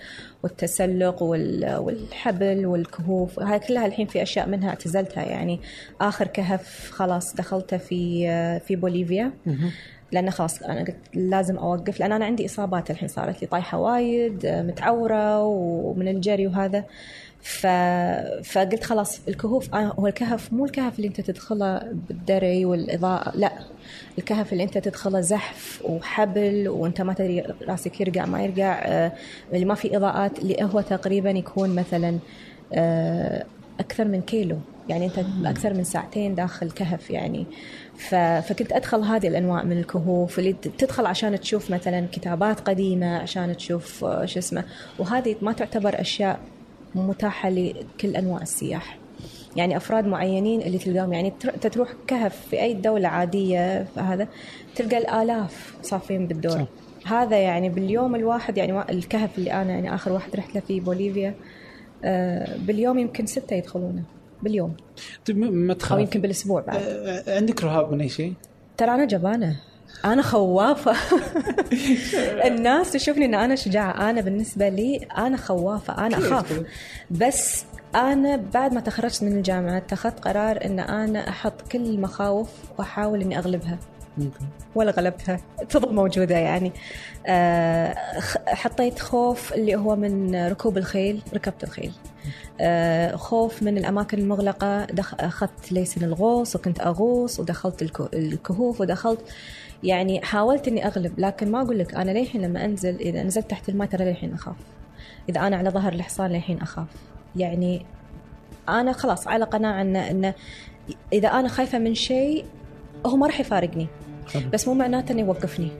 [0.44, 5.60] والتسلق وال- والحبل والكهوف هاي كلها الحين في أشياء منها اعتزلتها يعني
[6.02, 8.28] آخر كهف خلاص دخلته في
[8.68, 9.32] في بوليفيا.
[10.12, 14.46] لأن خلاص أنا قلت لازم أوقف لأن أنا عندي إصابات الحين صارت لي طايحة وايد
[14.46, 16.84] متعورة ومن الجري وهذا
[17.42, 17.68] ف...
[18.44, 23.52] فقلت خلاص الكهوف آه هو الكهف مو الكهف اللي أنت تدخله بالدري والإضاءة لا
[24.18, 29.12] الكهف اللي أنت تدخله زحف وحبل وأنت ما تدري راسك يرقع ما يرقع آه
[29.54, 32.20] اللي ما في إضاءات اللي هو تقريبا يكون مثلا
[32.74, 33.46] آه
[33.80, 34.58] أكثر من كيلو
[34.90, 37.46] يعني أنت أكثر من ساعتين داخل كهف يعني.
[38.10, 44.04] فكنت أدخل هذه الأنواع من الكهوف اللي تدخل عشان تشوف مثلا كتابات قديمة عشان تشوف
[44.04, 44.64] آه، شو اسمه.
[45.00, 46.40] وهذه ما تعتبر أشياء
[46.96, 48.98] متاحة لكل أنواع السياح.
[49.56, 54.28] يعني أفراد معينين اللي تلقاهم يعني أنت تروح كهف في أي دولة عادية هذا
[54.76, 56.52] تلقى الآلاف صافين بالدور.
[56.52, 56.68] صح.
[57.14, 61.36] هذا يعني باليوم الواحد يعني الكهف اللي أنا يعني آخر واحد رحت له في بوليفيا
[62.04, 64.04] آه، باليوم يمكن ستة يدخلونه.
[64.44, 64.76] باليوم.
[65.28, 66.82] طيب ما- ما أو تخاف يمكن بالأسبوع بعد.
[66.84, 68.34] آه، عندك رهاب من أي شيء؟
[68.78, 69.56] ترى أنا جبانة.
[70.06, 70.96] أنا خوافة.
[72.48, 74.10] الناس تشوفني إن أنا شجاعة.
[74.10, 76.06] أنا بالنسبة لي أنا خوافة.
[76.08, 76.62] أنا أخاف؟
[77.12, 83.22] بس أنا بعد ما تخرجت من الجامعة اتخذت قرار إن أنا أحط كل المخاوف وأحاول
[83.22, 83.78] إني أغلبها.
[84.76, 85.40] ولا غلبتها.
[85.70, 86.72] تظل موجودة يعني.
[87.28, 87.96] آه،
[88.48, 91.92] حطيت خوف اللي هو من ركوب الخيل ركبت الخيل.
[91.92, 92.11] آه،
[93.18, 94.86] خوف من الأماكن المغلقة.
[94.86, 95.14] دخ...
[95.20, 99.20] أخذت ليسن الغوص وكنت أغوص ودخلت الك- الكهوف ودخلت.
[99.84, 103.70] يعني حاولت إني أغلب لكن ما أقول لك أنا للحين لما أنزل إذا نزلت تحت
[103.70, 104.56] الماء ترى للحين أخاف.
[105.30, 106.88] إذا أنا على ظهر الحصان للحين أخاف.
[107.36, 107.86] يعني
[108.70, 110.34] أنا خلاص على قناعة إن, إن
[111.14, 112.46] إذا أنا خايفة من شيء
[113.06, 113.88] هو ما راح يفارقني.
[114.54, 115.72] بس مو معناته إنه يوقفني.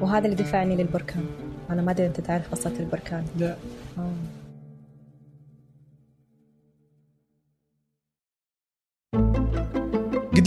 [0.00, 1.24] وهذا اللي دفعني للبركان.
[1.70, 3.24] أنا ما أدري أنت تعرف قصة البركان.
[3.38, 3.56] لا.
[3.98, 4.10] آه.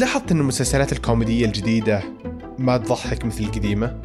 [0.02, 2.04] لاحظت أن المسلسلات الكوميدية الجديدة
[2.60, 4.02] ما تضحك مثل القديمة؟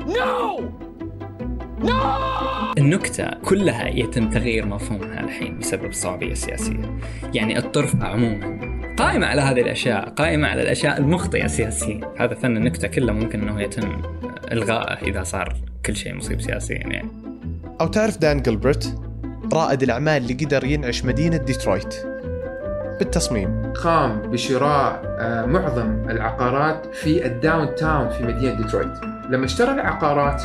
[2.79, 6.99] النكتة كلها يتم تغيير مفهومها الحين بسبب الصوابية السياسية.
[7.35, 8.59] يعني الطرف عموما
[8.97, 13.63] قائمة على هذه الأشياء قائمة على الأشياء المخطئة سياسيا هذا فن النكتة كله ممكن أنه
[13.63, 14.03] يتم
[14.53, 15.57] إلغائه إذا صار
[15.87, 17.09] كل شيء مصيب سياسيا يعني.
[17.81, 18.87] أو تعرف Dan Gilbert
[19.53, 22.16] رائد الأعمال اللي قدر ينعش مدينة ديترويت.
[22.99, 23.73] بالتصميم.
[23.73, 28.99] قام بشراء آه، معظم العقارات في ال downtown في مدينة ديترويت.
[29.31, 30.43] لما اشترى العقارات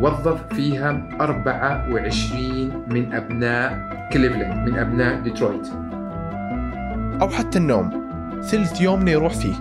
[0.00, 3.78] وظف فيها 24 من أبناء
[4.12, 5.68] كليفلاند من أبناء ديترويت.
[7.22, 8.04] أو حتى النوم.
[8.42, 9.54] ثلث يومنا يروح فيه.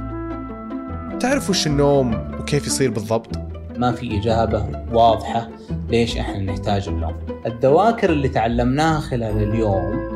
[1.19, 3.39] تعرف وش النوم وكيف يصير بالضبط؟
[3.77, 5.49] ما في إجابة واضحة
[5.89, 7.15] ليش إحنا نحتاج النوم.
[7.45, 10.13] الذواكر اللي تعلمناها خلال اليوم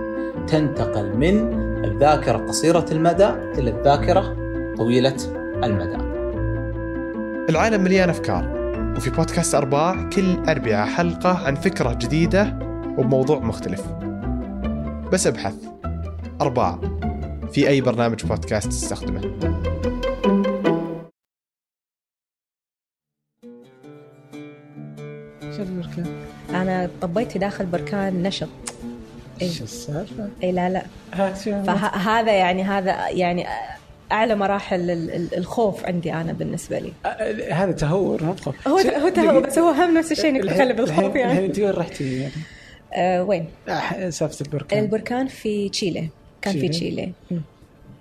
[0.48, 4.36] تنتقل من الذاكرة قصيرة المدى إلى الذاكرة
[4.78, 5.16] طويلة
[5.64, 5.98] المدى.
[7.50, 8.58] العالم مليان أفكار
[8.98, 12.60] وفي بودكاست أرباع كل أربعة حلقة عن فكرة جديدة
[12.98, 13.88] وبموضوع مختلف.
[15.14, 15.56] بس أبحث.
[16.42, 16.80] أرباع.
[17.52, 19.22] في أي برنامج بودكاست تستخدمه.
[25.42, 26.06] شو البركان؟
[26.50, 28.67] أنا طبيت في داخل بركان نشط.
[29.40, 30.84] شو السالفة؟ اي لا لا.
[31.64, 33.46] فهذا يعني هذا يعني
[34.12, 36.92] أعلى مراحل ال- ال- الخوف عندي أنا بالنسبة لي.
[37.06, 38.68] آه، هذا تهور مو بخوف.
[38.68, 41.46] هو هو تهور بس هو هم نفس الشيء إنك الحين- الحين يعني.
[41.46, 42.32] انت وين رحتي يعني؟
[42.94, 43.46] آه وين؟
[44.10, 44.84] سالفة البركان.
[44.84, 46.10] البركان في تشيلي.
[46.42, 47.12] كان في تشيلي؟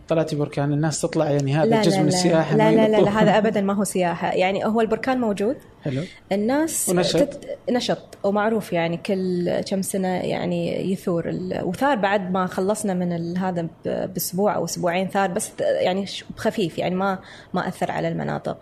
[0.08, 3.22] طلعتي بركان الناس تطلع يعني هذا لا جزء لا من السياحة لا لا, لا, لا.
[3.22, 4.32] هذا ابدا ما هو سياحة.
[4.32, 5.56] يعني هو البركان موجود.
[5.84, 6.02] حلو.
[6.32, 7.58] الناس ونشط؟ تت...
[7.70, 11.60] نشط ومعروف يعني كل كم سنة يعني يثور ال...
[11.64, 13.38] وثار بعد ما خلصنا من ال...
[13.38, 13.68] هذا ب...
[13.84, 16.04] بأسبوع أو أسبوعين ثار بس يعني
[16.36, 17.18] بخفيف يعني ما
[17.54, 18.58] ما أثر على المناطق.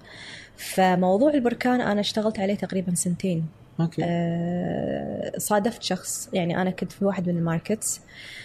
[0.56, 3.46] فموضوع البركان أنا اشتغلت عليه تقريبا سنتين.
[3.80, 4.02] أوكي.
[4.04, 7.98] آه، صادفت شخص يعني أنا كنت في واحد من ال markets.
[7.98, 8.43] آه،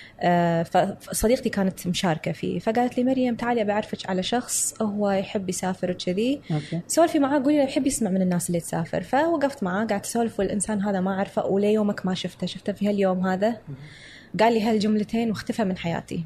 [1.02, 5.92] فصديقتي كانت مشاركة فيه فقالت لي مريم تعالي أبي أعرفك على شخص هو يحب يسافر
[5.92, 6.42] وكذي.
[6.88, 9.04] سولفي معاه قولي له يحب يسمع من الناس اللي تسافر.
[9.04, 13.58] فوقفت معاه قعدت أسولف والإنسان هذا ما أعرفه وليومك ما شفته شفته في هاليوم هذا.
[14.40, 16.24] قال لي هالجملتين واختفى من حياتي.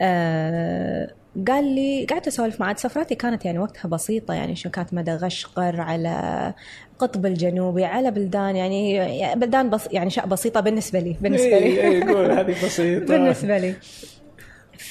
[0.00, 1.10] آه
[1.48, 6.54] قال لي قعدت أسولف معاه سفراتي كانت يعني وقتها بسيطة يعني شو كانت مدغشقر على
[6.92, 11.82] القطب الجنوبي على بلدان يعني بلدان بس يعني اشياء بسيطة بالنسبة لي بالنسبة لي.
[11.82, 13.06] إي قول هذه بسيطة.
[13.16, 13.74] بالنسبة لي.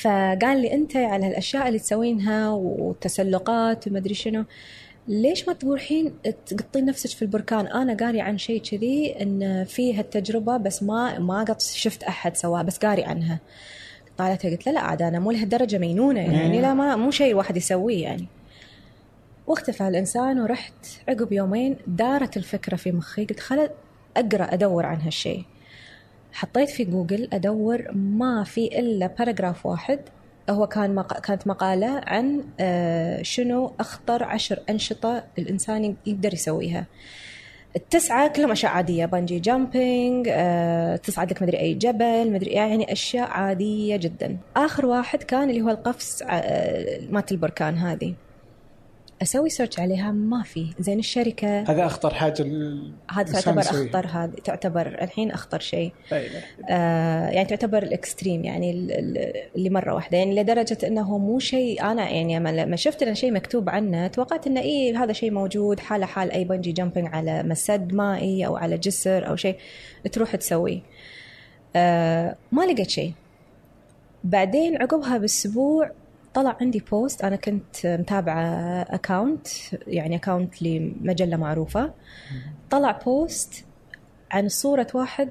[0.02, 4.46] فقال لي أنت على هالاشياء اللي تسوينها والتسلقات وما أدري شنو.
[5.08, 6.14] ليش ما تروحين
[6.46, 11.44] تقطين نفسك في البركان؟ أنا قاري عن شيء كذي إن في هالتجربة بس ما ما
[11.44, 13.40] قد شفت أحد سواها بس قاري عنها.
[14.20, 17.58] طالعت قلت له لا عاد أنا مو لهالدرجة مينونه يعني لا ما مو شيء الواحد
[17.58, 18.26] يسويه يعني.
[19.48, 20.74] واختفى الإنسان ورحت
[21.10, 23.70] عقب يومين دارت الفكرة في مخي قلت خل
[24.18, 25.44] أقرأ أدور عن هالشيء.
[26.34, 30.00] حطيت في جوجل أدور ما في إلا paragraph واحد
[30.50, 31.20] هو كان مق...
[31.20, 36.86] كانت مقالة عن آه، شنو أخطر عشر أنشطة الإنسان يقدر يسويها.
[37.76, 43.30] التسعة كلهم أشياء عادية bungee jumping آه، تصعد لك مدري أي جبل مدري يعني أشياء
[43.30, 44.38] عادية جدا.
[44.58, 48.14] آخر واحد كان اللي هو القفز آه، مالت البركان هذه.
[49.22, 50.68] أسوي search عليها ما في.
[50.80, 53.86] زين الشركة هذا أخطر حاجة ال- هذا تعتبر يسويها.
[53.90, 55.92] أخطر هذه تعتبر الحين أخطر شيء.
[56.70, 60.18] آه يعني تعتبر ال extreme يعني ال- ال- اللي مرة واحدة.
[60.18, 64.62] يعني لدرجة إنه مو شيء أنا يعني لما- شفت إنه شيء مكتوب عنه توقعت إنه
[64.62, 69.28] إيه هذا شيء موجود حالة حال أي bungee jumping على سد مائي أو على جسر
[69.28, 69.56] أو شيء
[70.12, 70.80] تروح تسويه
[71.76, 73.14] آه ما لقيت شيء.
[74.24, 75.92] بعدين عقبها بأسبوع
[76.40, 79.48] طلع عندي post أنا كنت متابعة account
[79.88, 81.94] يعني account لمجلة معروفة.
[82.70, 83.66] طلع post
[84.32, 85.30] عن صورة واحد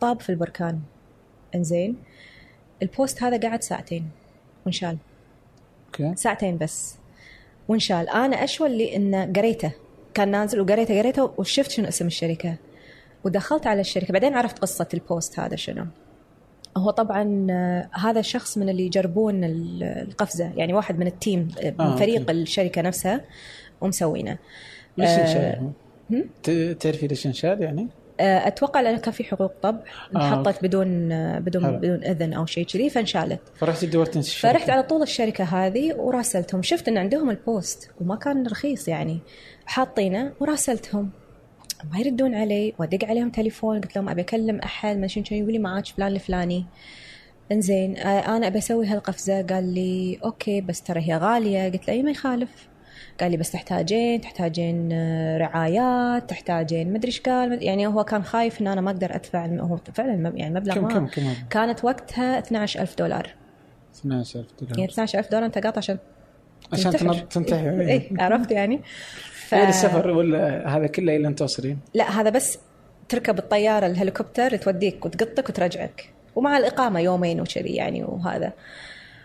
[0.00, 0.80] طاب في البركان.
[1.54, 1.96] إنزين.
[2.82, 4.10] ال post هذا قعد ساعتين
[4.64, 4.98] وانشال.
[5.86, 6.16] أوكي.
[6.16, 6.96] ساعتين بس
[7.68, 8.08] وانشال.
[8.08, 9.72] أنا اشوى اللي إنه قريته.
[10.14, 12.56] كان نازل وقريته قريته وشفت شنو اسم الشركة.
[13.24, 14.12] ودخلت على الشركة.
[14.12, 15.86] بعدين عرفت قصة ال post هذا شنو.
[16.76, 21.48] هو طبعا آه، هذا الشخص من اللي يجربون ال- القفزة يعني واحد من ال team
[21.62, 22.32] آه، من آه، فريق أوكي.
[22.32, 23.20] الشركة نفسها
[23.80, 24.38] ومسوينه
[24.98, 27.88] ليش آه، انشال تعرفي ليش انشال يعني؟
[28.20, 30.66] آه، أتوقع لأنه كان في حقوق طبع آه، انحطت أوكي.
[30.68, 31.76] بدون آه، بدون حلو.
[31.76, 33.40] بدون إذن أو شيء كذي فانشالت
[34.16, 34.52] انت الشركة.
[34.52, 39.18] فرحت على طول الشركة هذه وراسلتهم شفت إن عندهم ال post وما كان رخيص يعني
[39.66, 41.10] حاطينه وراسلتهم
[41.92, 45.58] ما يردون علي وادق عليهم تليفون قلت لهم أبي أكلم أحد ما شنو يقول لي
[45.58, 46.66] معاك فلان الفلاني
[47.52, 49.42] انزين آه، أنا أبي أسوي هالقفزة.
[49.42, 51.68] قال لي أوكي بس ترى هي غالية.
[51.68, 52.68] قلت له أي ما يخالف.
[53.20, 58.60] قال لي بس تحتاجين تحتاجين آه، رعايات تحتاجين مدري إيش قال يعني هو كان خايف
[58.60, 62.38] إن أنا ما أقدر أدفع هو فعلا يعني مبلغ كم ما كم كم؟ كانت وقتها
[62.38, 63.34] 12000 دولار.
[63.94, 64.78] 12000 دولار.
[64.78, 65.98] يعني 12000 دولار أنت قاطع عشان
[66.72, 67.14] عشان تنتحر.
[67.14, 68.10] تنتهي إيه.
[68.18, 68.80] عرفت يعني؟
[69.52, 69.54] ف...
[69.54, 72.58] غير السفر؟ ولا هذا كله إلى أن توصلين؟ لا هذا بس
[73.08, 76.08] تركب الطيارة الهليكوبتر توديك وتقطك وترجعك.
[76.36, 78.52] ومع الإقامة يومين وكذي يعني وهذا.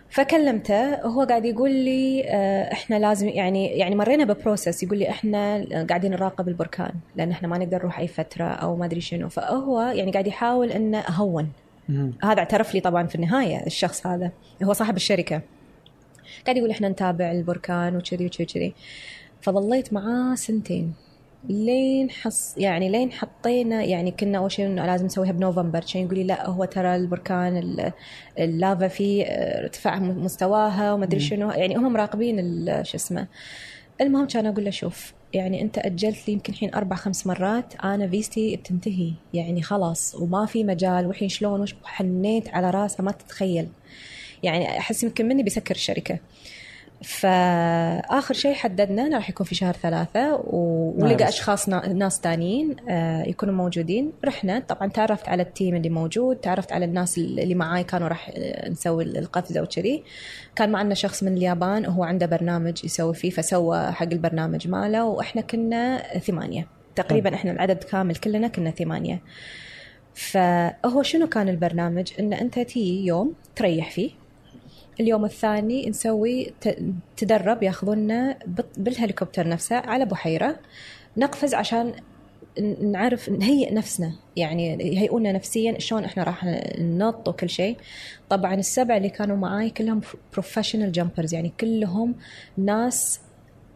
[0.09, 5.65] فكلمته هو قاعد يقول لي آه، إحنا لازم يعني يعني مرينا ببروسس يقول لي إحنا
[5.89, 9.29] قاعدين نراقب البركان لأن إحنا ما نقدر نروح أي فترة أو ما أدري شنو.
[9.29, 11.51] فهو يعني قاعد يحاول إنه أهون.
[12.23, 14.31] هذا اعترف لي طبعا في النهاية الشخص هذا.
[14.63, 15.41] هو صاحب الشركة.
[16.45, 18.73] قاعد يقول إحنا نتابع البركان وكذي وكذي وكذي.
[19.41, 20.93] فظليت معاه سنتين.
[21.50, 25.80] لين حص يعني لين حطينا يعني كنا أول شيء إنه لازم نسويها بنوفمبر.
[25.93, 27.91] كان يقول لي لا هو ترى البركان ال-
[28.39, 31.52] اللافا فيه آه، ارتفاع مستواها وما أدري شنو.
[31.52, 33.28] يعني هم مراقبين شو اسمه.
[34.02, 38.08] المهم كان أقول له شوف يعني أنت أجلت لي يمكن الحين أربع خمس مرات أنا
[38.08, 39.13] فيستي بتنتهي.
[39.34, 41.08] يعني خلاص وما في مجال.
[41.08, 43.67] والحين شلون؟ وش حنيت على راسه ما تتخيل.
[44.43, 46.19] يعني أحس يمكن مني بيسكر الشركة.
[47.03, 51.27] فآخر شيء حددنا إنه راح يكون في شهر ثلاثة ولقى.
[51.29, 54.12] أشخاص نا- ناس تانيين آه، يكونوا موجودين.
[54.25, 54.60] رحنا.
[54.60, 59.03] طبعا تعرفت على التيم اللي موجود تعرفت على الناس اللي معاي كانوا راح آه، نسوي
[59.03, 60.03] القفزة وكذي.
[60.55, 65.05] كان معنا شخص من اليابان وهو عنده برنامج يسوي فيه فسوى حق البرنامج ماله.
[65.05, 66.67] وإحنا كنا ثمانية.
[66.95, 69.21] تقريبا إحنا العدد كامل كلنا كنا ثمانية.
[70.13, 74.12] فهو شنو كان البرنامج؟ إن أنت تيي يوم تريح فيه.
[74.99, 76.53] اليوم الثاني نسوي
[77.17, 78.38] تدرب ياخذونا
[78.77, 80.60] بالهليكوبتر نفسه على بحيره
[81.17, 81.93] نقفز عشان
[82.81, 86.45] نعرف نهيئ نفسنا يعني يهيئونا نفسيا شلون إحنا راح
[86.79, 87.77] ننط وكل شيء.
[88.29, 90.01] طبعا السبع اللي كانوا معاي كلهم
[90.33, 92.15] professional jumpers يعني كلهم
[92.57, 93.19] ناس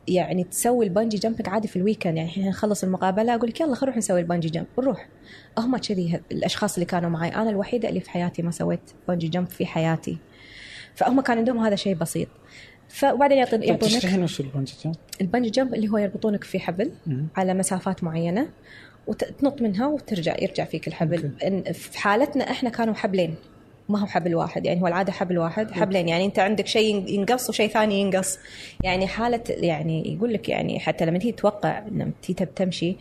[0.07, 2.17] يعني تسوي ال bungee jumping عادي في ال weekend.
[2.17, 5.07] يعني إحنا نخلص المقابلة أقول لك يلا خلينا نروح نسوي ال bungee jump ونروح
[5.57, 9.47] هم كذي الأشخاص اللي كانوا معي أنا الوحيدة اللي في حياتي ما سويت bungee jump
[9.47, 10.17] في حياتي.
[11.01, 12.27] فهم كان عندهم هذا شيء بسيط.
[12.89, 16.43] فوبعدين يعطون طيب يعطونك تشرحين وش ال bungee jump؟ ال bungee jump اللي هو يربطونك
[16.43, 17.27] في حبل مم.
[17.35, 18.49] على مسافات معينة
[19.07, 21.31] وتنط منها وترجع يرجع فيك الحبل.
[21.43, 23.35] إن- في حالتنا إحنا كانوا حبلين.
[23.89, 25.71] ما هو حبل واحد يعني هو العادة حبل واحد.
[25.71, 28.37] حبلين يعني أنت عندك شيء ينقص وشيء ثاني ينقص.
[28.83, 32.95] يعني حاله يعني يقول لك يعني حتى لما تيجي تتوقع لما تيجي تمشي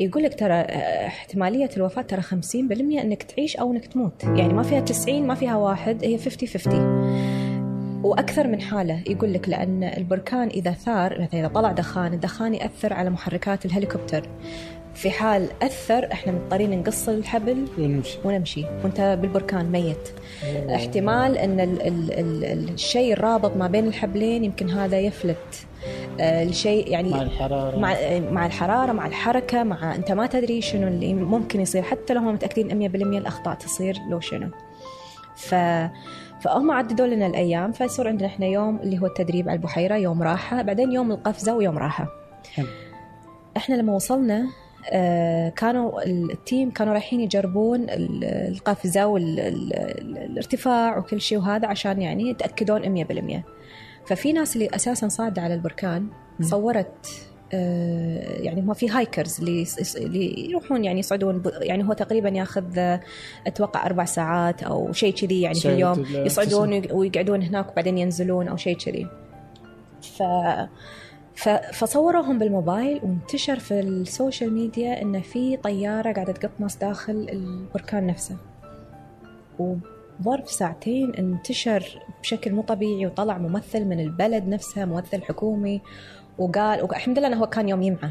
[0.00, 2.32] يقول لك ترى آه، احتمالية الوفاة ترى 50%
[3.00, 4.24] إنك تعيش أو إنك تموت.
[4.24, 7.06] يعني ما فيها 90 ما فيها واحد هي 50 50
[8.04, 12.92] وأكثر من حالة يقول لك لأن البركان إذا ثار مثلا إذا طلع دخان الدخان يأثر
[12.92, 14.28] على محركات الهليكوبتر.
[14.96, 18.18] في حال أثر إحنا مضطرين نقص الحبل ونمشي.
[18.24, 18.64] ونمشي.
[18.84, 20.08] وأنت بالبركان ميت.
[20.74, 22.12] احتمال إن ال ال
[22.44, 25.66] ال الشيء الرابط ما بين الحبلين يمكن هذا يفلت.
[26.20, 27.78] آه، الشيء يعني مع الحرارة.
[27.78, 27.96] مع
[28.30, 31.82] مع الحرارة مع الحركة مع أنت ما تدري شنو اللي ممكن يصير.
[31.82, 34.48] حتى لو هم متأكدين 100% الأخطاء تصير لو شنو.
[35.36, 35.54] ف
[36.40, 37.72] فهم عددوا لنا الأيام.
[37.72, 41.78] فيصير عندنا إحنا يوم اللي هو التدريب على البحيرة يوم راحة بعدين يوم القفزة ويوم
[41.78, 42.06] راحة.
[42.54, 42.66] حلو.
[43.56, 44.65] إحنا لما وصلنا آه،
[45.56, 53.42] كانوا التيم كانوا رايحين يجربون ال- القفزة والارتفاع وكل شيء وهذا عشان يعني يتأكدون 100%
[54.06, 56.06] ففي ناس اللي أساسا صاعده على البركان
[56.42, 57.08] صورت
[57.54, 59.40] آه، يعني هم في hikers
[59.96, 63.00] اللي يروحون يعني يصعدون يعني هو تقريبا ياخذ آه،
[63.46, 65.92] أتوقع أربع ساعات أو شيء كذي يعني في اليوم.
[65.92, 69.06] ال- يصعدون ويق- ويقعدون هناك وبعدين ينزلون أو شيء كذي.
[70.02, 70.22] ف
[71.36, 71.48] ف...
[71.48, 78.06] فصوروهم بالموبايل وانتشر في ال social media إن في طيارة قاعدة تقط ناس داخل البركان
[78.06, 78.36] نفسه.
[79.58, 85.80] وظرف ساعتين انتشر بشكل مو طبيعي وطلع ممثل من البلد نفسها ممثل حكومي
[86.38, 88.10] وقال والحمد لله إنه هو كان يوم يمعة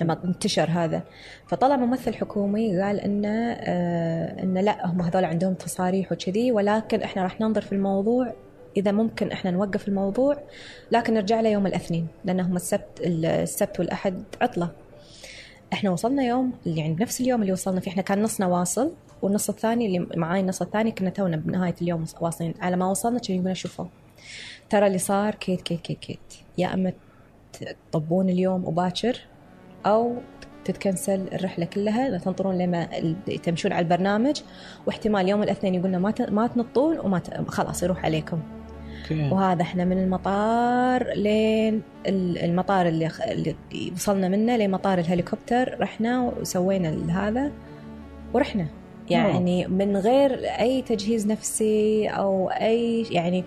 [0.00, 1.02] لما انتشر هذا.
[1.46, 7.22] فطلع ممثل حكومي قال إنه آه إنه لا هم هذول عندهم تصاريح وكذي ولكن إحنا
[7.22, 8.32] راح ننظر في الموضوع
[8.76, 10.36] إذا ممكن إحنا نوقف الموضوع
[10.92, 14.70] لكن نرجع له يوم الاثنين لأن هم السبت السبت والأحد عطلة.
[15.72, 19.86] إحنا وصلنا يوم يعني بنفس اليوم اللي وصلنا فيه إحنا كان نصنا واصل والنص الثاني
[19.86, 22.54] اللي معاي النص الثاني كنا تونا بنهاية اليوم واصلين.
[22.60, 23.84] على ما وصلنا كانوا يقولون شوفوا
[24.70, 26.18] ترى اللي صار كيت كيت كيت كيت.
[26.58, 26.92] يا أما
[27.92, 29.20] تطبون اليوم وباكر
[29.86, 30.16] أو
[30.64, 32.84] تتكنسل الرحلة كلها تنطرون لما
[33.42, 34.40] تمشون على البرنامج
[34.86, 38.40] واحتمال يوم الاثنين يقولنا ما ما تنطون وما خلاص يروح عليكم.
[39.10, 39.28] أوكي.
[39.34, 43.56] وهذا إحنا من المطار لين ال- المطار اللي, خ- اللي
[43.94, 46.88] وصلنا منه لمطار الهليكوبتر رحنا وسوينا
[47.28, 47.52] هذا
[48.34, 48.66] ورحنا.
[49.10, 53.44] يعني من غير أي تجهيز نفسي أو أي يعني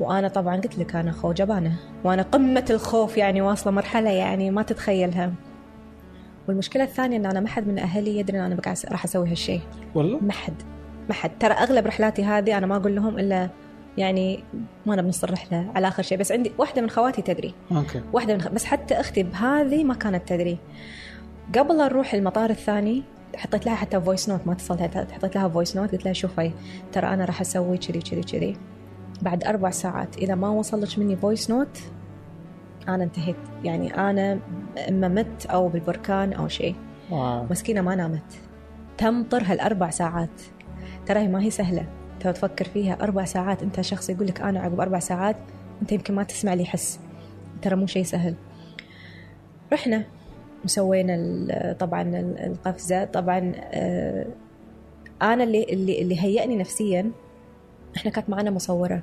[0.00, 1.72] وأنا طبعا قلت لك أنا خو جبانه
[2.04, 5.32] وأنا قمة الخوف يعني واصلة مرحلة يعني ما تتخيلها.
[6.48, 8.58] والمشكلة الثانية إن أنا ما حد من أهلي يدري إن أنا
[8.90, 9.60] راح أسوي هالشيء
[9.94, 10.54] والله؟ ما حد.
[11.08, 11.30] ما حد.
[11.40, 13.48] ترى أغلب رحلاتي هذه أنا ما أقول لهم إلا
[13.98, 14.44] يعني
[14.86, 17.54] ما أنا بنص الرحله على آخر شيء بس عندي واحدة من خواتي تدري.
[17.72, 18.02] أوكي.
[18.12, 18.48] واحدة من خ...
[18.48, 20.58] بس حتى أختي بهذه ما كانت تدري.
[21.58, 23.02] قبل نروح المطار الثاني
[23.36, 26.52] حطيت لها حتى voice note ما اتصلت حطيت لها voice note قلت لها شوفي
[26.92, 28.56] ترى أنا راح أسوي كذي كذي كذي.
[29.22, 31.78] بعد أربع ساعات إذا ما وصل لك مني voice note
[32.88, 33.36] أنا انتهيت.
[33.64, 34.38] يعني أنا
[34.88, 36.74] إما مت أو بالبركان أو شيء.
[37.50, 38.32] مسكينة ما نامت.
[38.98, 40.42] تنطر هالأربع ساعات.
[41.06, 41.86] ترى هي ما هي سهلة.
[42.22, 45.36] ترى تفكر فيها أربع ساعات انت شخص يقول لك أنا عقب أربع ساعات
[45.82, 47.00] انت يمكن ما تسمع لي حس.
[47.62, 48.34] ترى مو شيء سهل.
[49.72, 50.04] رحنا
[50.64, 53.04] وسوينا طبعا ال- القفزة.
[53.04, 54.26] طبعا آه،
[55.22, 57.10] أنا اللي اللي اللي هيأني نفسيا
[57.96, 59.02] إحنا كانت معنا مصورة.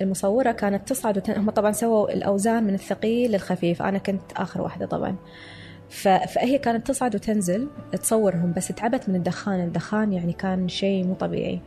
[0.00, 1.32] المصورة كانت تصعد وتن...
[1.36, 3.82] هم طبعا سووا الأوزان من الثقيل للخفيف.
[3.82, 5.16] أنا كنت آخر واحدة طبعا.
[5.88, 6.08] ف...
[6.08, 9.60] فهي كانت تصعد وتنزل تصورهم بس تعبت من الدخان.
[9.60, 11.60] الدخان يعني كان شيء مو طبيعي.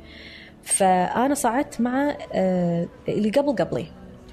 [0.66, 3.86] فأنا صعدت مع آه، اللي قبل قبلي.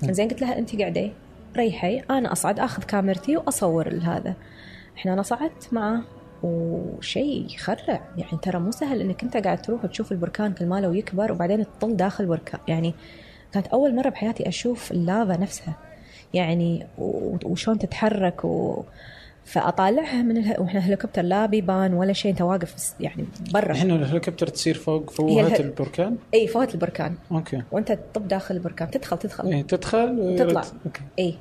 [0.02, 1.10] زين قلت لها انت قاعدة
[1.56, 4.34] ريحي أنا أصعد آخذ كاميرتي وأصور هذا
[4.96, 6.02] إحنا أنا صعدت معه
[6.42, 8.00] وشيء يخرع.
[8.16, 11.96] يعني ترى مو سهل إنك أنت قاعد تروح وتشوف البركان كل ماله ويكبر وبعدين تطل
[11.96, 12.94] داخل بركان يعني
[13.52, 15.74] كانت أول مرة بحياتي أشوف اللافا نفسها.
[16.34, 18.82] يعني و- وشلون تتحرك و...
[19.45, 20.61] فأطالعها من اله...
[20.61, 23.24] وإحنا هليكوبتر لا بيبان ولا شيء أنت واقف يعني
[23.55, 23.70] برا.
[23.72, 27.14] الحين الهليكوبتر تصير فوق فوهة اله- البركان؟ اي فوهة البركان.
[27.32, 27.62] أوكي.
[27.72, 29.49] وأنت تطب داخل البركان تدخل تدخل.
[29.53, 30.47] إيه تدخل؟ ويرد.
[30.47, 30.62] تطلع.
[30.86, 31.01] أوكي.
[31.18, 31.34] اي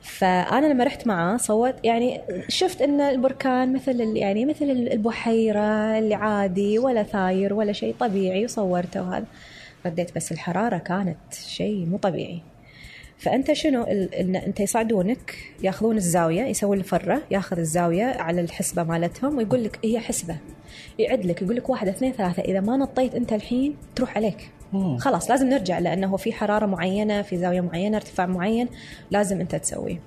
[0.00, 6.14] فأنا لما رحت معاه صوت يعني شفت إن البركان مثل ال- يعني مثل البحيرة اللي
[6.14, 9.24] عادي ولا ثاير ولا شيء طبيعي وصورته وهذا.
[9.86, 12.40] رديت بس الحرارة كانت شيء مو طبيعي.
[13.18, 13.82] فأنت شنو؟
[14.20, 19.98] إن أنت يصعدونك ياخذون الزاوية يسوون الفرة ياخذ الزاوية على الحسبة مالتهم ويقول لك هي
[20.00, 20.36] حسبة.
[20.98, 22.42] يعد لك يقول لك واحد اثنين ثلاثة.
[22.42, 24.50] إذا ما نطيت أنت الحين تروح عليك.
[24.98, 28.68] خلاص لازم نرجع لأنه في حرارة معينة في زاوية معينة ارتفاع معين
[29.10, 30.00] لازم أنت تسويه.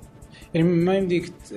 [0.53, 1.55] يعني ما يمديك تو-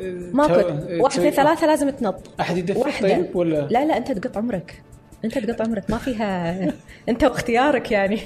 [1.02, 2.30] واحد اثنين ثلاثة لازم تنط.
[2.40, 3.00] أحد يدفع.
[3.00, 4.82] طيب ولا؟ لا لا أنت تقط عمرك.
[5.24, 6.56] أنت تقط عمرك ما فيها
[7.08, 8.20] أنت واختيارك يعني.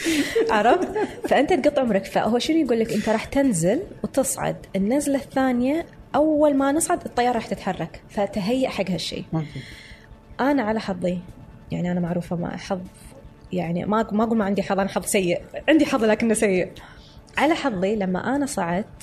[0.50, 0.88] عرفت؟
[1.28, 2.04] فأنت تقط عمرك.
[2.04, 4.56] فهو شنو يقول لك؟ أنت راح تنزل وتصعد.
[4.76, 8.00] النزلة الثانية أول ما نصعد الطيارة راح تتحرك.
[8.08, 9.24] فتهيأ حق هالشيء
[10.40, 11.18] أنا على حظي.
[11.70, 12.80] يعني أنا معروفة مع حظ
[13.52, 15.42] يعني ما ما أقول ما عندي حظ أنا حظ سيء.
[15.68, 16.68] عندي حظ لكنه سيء.
[17.38, 19.02] على حظي لما أنا صعدت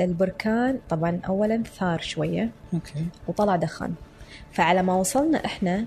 [0.00, 2.50] البركان طبعا اولا ثار شوية.
[2.74, 3.06] أوكي.
[3.28, 3.94] وطلع دخان.
[4.52, 5.86] فعلى ما وصلنا إحنا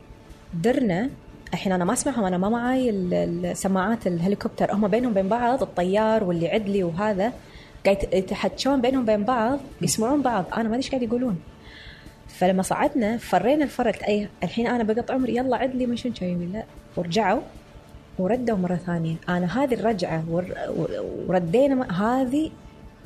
[0.53, 1.09] درنا.
[1.53, 4.73] الحين أنا ما أسمعهم أنا ما معاي ال- السماعات الهليكوبتر.
[4.73, 7.33] هم بينهم بين بعض الطيار واللي يعد لي وهذا.
[7.85, 10.45] قاعد يتحكون بينهم بين بعض يسمعون بعض.
[10.53, 11.39] أنا ما أدري إيش قاعد يقولون.
[12.27, 14.03] فلما صعدنا فرينا الفرق.
[14.07, 16.13] أي الحين أنا بقط عمري يلا عد لي من شنو
[16.53, 16.63] لا.
[16.97, 17.41] ورجعوا
[18.19, 19.15] وردوا مرة ثانية.
[19.29, 20.55] أنا هذه الرجعة ور-
[21.27, 22.51] وردينا هذه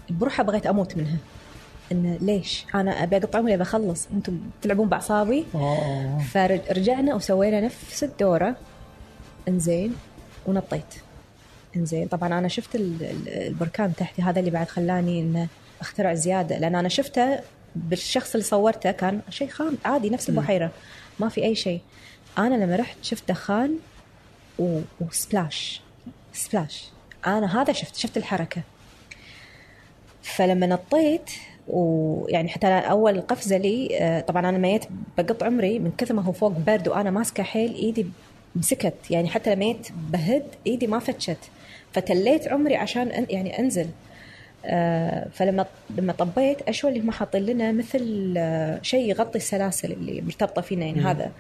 [0.10, 1.18] بروحها بغيت أموت منها.
[1.92, 8.56] انه ليش أنا أبي اقطع عمري بخلص؟ أنتم تلعبون باعصابي اوه فرجعنا وسوينا نفس الدورة.
[9.48, 9.96] إنزين
[10.46, 10.96] ونطيت.
[11.76, 15.48] إنزين طبعا أنا شفت ال- ال- البركان تحتي هذا اللي بعد خلاني انه
[15.82, 17.40] أخترع زيادة لأن أنا شفته
[17.76, 20.72] بالشخص اللي صورته كان شيء خام عادي نفس البحيرة
[21.20, 21.82] ما في أي شيء.
[22.38, 23.76] أنا لما رحت شفت دخان
[24.60, 24.80] و...
[25.02, 25.82] وسبلاش.
[26.34, 26.90] سبلاش.
[27.28, 28.62] أنا هذا شفت شفت الحركة.
[30.24, 31.32] فلما نطيت
[31.68, 34.86] ويعني حتى أول قفزة لي آه، طبعا أنا ميت
[35.18, 38.06] بقط عمري من كثر ما هو فوق برد وأنا ماسكة حيل إيدي
[38.56, 38.94] مسكت.
[39.12, 41.38] يعني حتى لما ميت بهد إيدي ما فتشت.
[41.92, 43.88] فتليت عمري عشان يعني أنزل.
[44.66, 45.66] آه، فلما
[45.98, 50.86] لما طبيت اشوى اللي هم حاطين لنا مثل آه، شيء يغطي السلاسل اللي مرتبطة فينا
[50.86, 51.32] يعني هذا.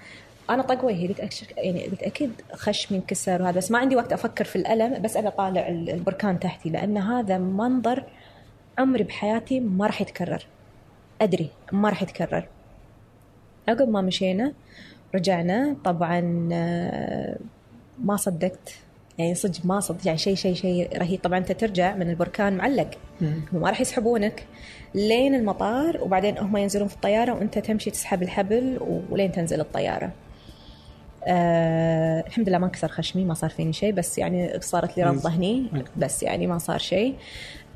[0.49, 4.45] أنا طق وجهي قلت يعني قلت أكيد خشمي انكسر وهذا بس ما عندي وقت أفكر
[4.45, 8.03] في الألم بس ابي أطالع ال- البركان تحتي لأن هذا منظر
[8.78, 10.45] عمري بحياتي ما راح يتكرر.
[11.22, 12.47] أدري ما راح يتكرر.
[13.67, 14.53] عقب ما مشينا
[15.15, 15.76] رجعنا.
[15.84, 17.38] طبعا آه،
[18.03, 18.76] ما صدقت.
[19.17, 20.07] يعني صدق ما صدق.
[20.07, 21.22] يعني شيء شيء شيء رهيب.
[21.22, 22.89] طبعا أنت ترجع من البركان معلق.
[23.22, 24.45] هم ما راح يسحبونك.
[24.95, 28.78] لين المطار وبعدين هم ينزلون في الطيارة وأنت تمشي تسحب الحبل
[29.09, 30.11] ولين تنزل الطيارة.
[31.28, 35.30] آه الحمد لله ما انكسر خشمي ما صار فيني شيء بس يعني صارت لي رضه
[35.30, 35.67] هني
[35.97, 37.15] بس يعني ما صار شيء.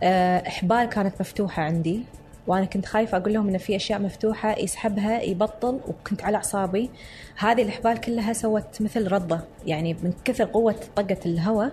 [0.03, 2.03] آه إحبال كانت مفتوحة عندي
[2.47, 6.89] وأنا كنت خايفة أقول لهم إن في أشياء مفتوحة يسحبها يبطل وكنت على أعصابي.
[7.37, 11.71] هذه الإحبال كلها سوت مثل رضة يعني من كثر قوة طقة الهواء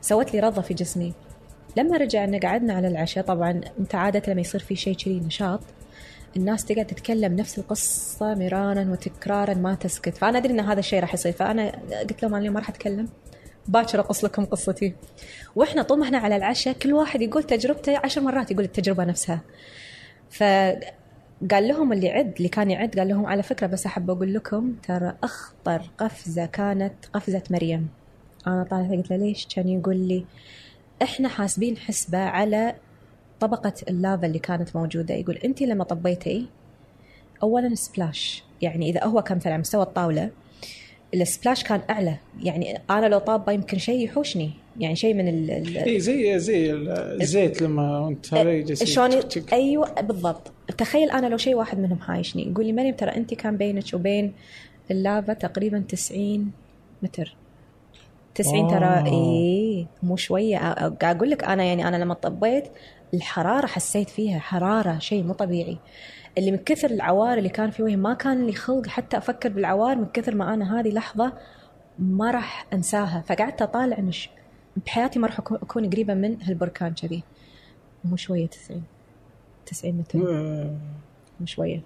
[0.00, 1.12] سوت لي رضة في جسمي.
[1.76, 5.60] لما رجعنا قعدنا على العشاء طبعا أنت عادة لما يصير في شيء كذي نشاط
[6.36, 10.16] الناس تقعد تتكلم نفس القصة مرارا وتكرارا ما تسكت.
[10.16, 13.08] فأنا أدري أن هذا الشيء راح يصير فأنا قلت لهم أنا اليوم ما راح أتكلم.
[13.68, 14.94] باكر أقص لكم قصتي.
[15.56, 19.40] وإحنا طول ما إحنا على العشاء كل واحد يقول تجربته عشر مرات يقول التجربة نفسها.
[20.30, 20.42] ف
[21.50, 24.74] قال لهم اللي عد اللي كان يعد قال لهم على فكرة بس أحب أقول لكم
[24.88, 27.88] ترى أخطر قفزة كانت قفزة مريم.
[28.46, 30.24] أنا طالعت قلت له ليش؟ كان يقول لي
[31.02, 32.74] إحنا حاسبين حسبة على
[33.40, 35.14] طبقة اللافا اللي كانت موجودة.
[35.14, 36.48] يقول انت لما طبيتي
[37.42, 38.44] اولا سبلاش.
[38.62, 40.30] يعني إذا هو كان مثلا على مستوى الطاولة
[41.22, 42.16] ال splash كان أعلى.
[42.42, 44.50] يعني أنا لو طابه يمكن شيء يحوشني.
[44.78, 49.10] يعني شيء من ال اي زي زي الزيت لما انت جالس شلون.
[49.52, 50.52] أيوه بالضبط.
[50.78, 52.50] تخيل أنا لو شيء واحد منهم حايشني.
[52.50, 54.32] يقول لي مريم ترى أنت كان بينك وبين
[54.90, 56.52] اللافا تقريبا 90
[57.02, 57.36] متر.
[58.34, 59.04] 90 ترى.
[59.06, 60.58] اي مو شوية.
[60.74, 62.64] قاعد أقول لك أنا يعني أنا لما طبيت
[63.14, 65.76] الحرارة حسيت فيها حرارة شيء مو طبيعي.
[66.38, 69.96] اللي من كثر العوار اللي كان في وجهي ما كان لي خلق حتى أفكر بالعوار
[69.96, 71.32] من كثر ما أنا هذه لحظة
[71.98, 73.24] ما راح أنساها.
[73.26, 74.12] فقعدت أطالع إنه
[74.86, 77.22] بحياتي ما راح أكون قريبة من هالبركان كذي.
[78.04, 78.82] مو شوية 90
[79.66, 80.18] 90 متر.
[81.40, 81.80] مو شوية.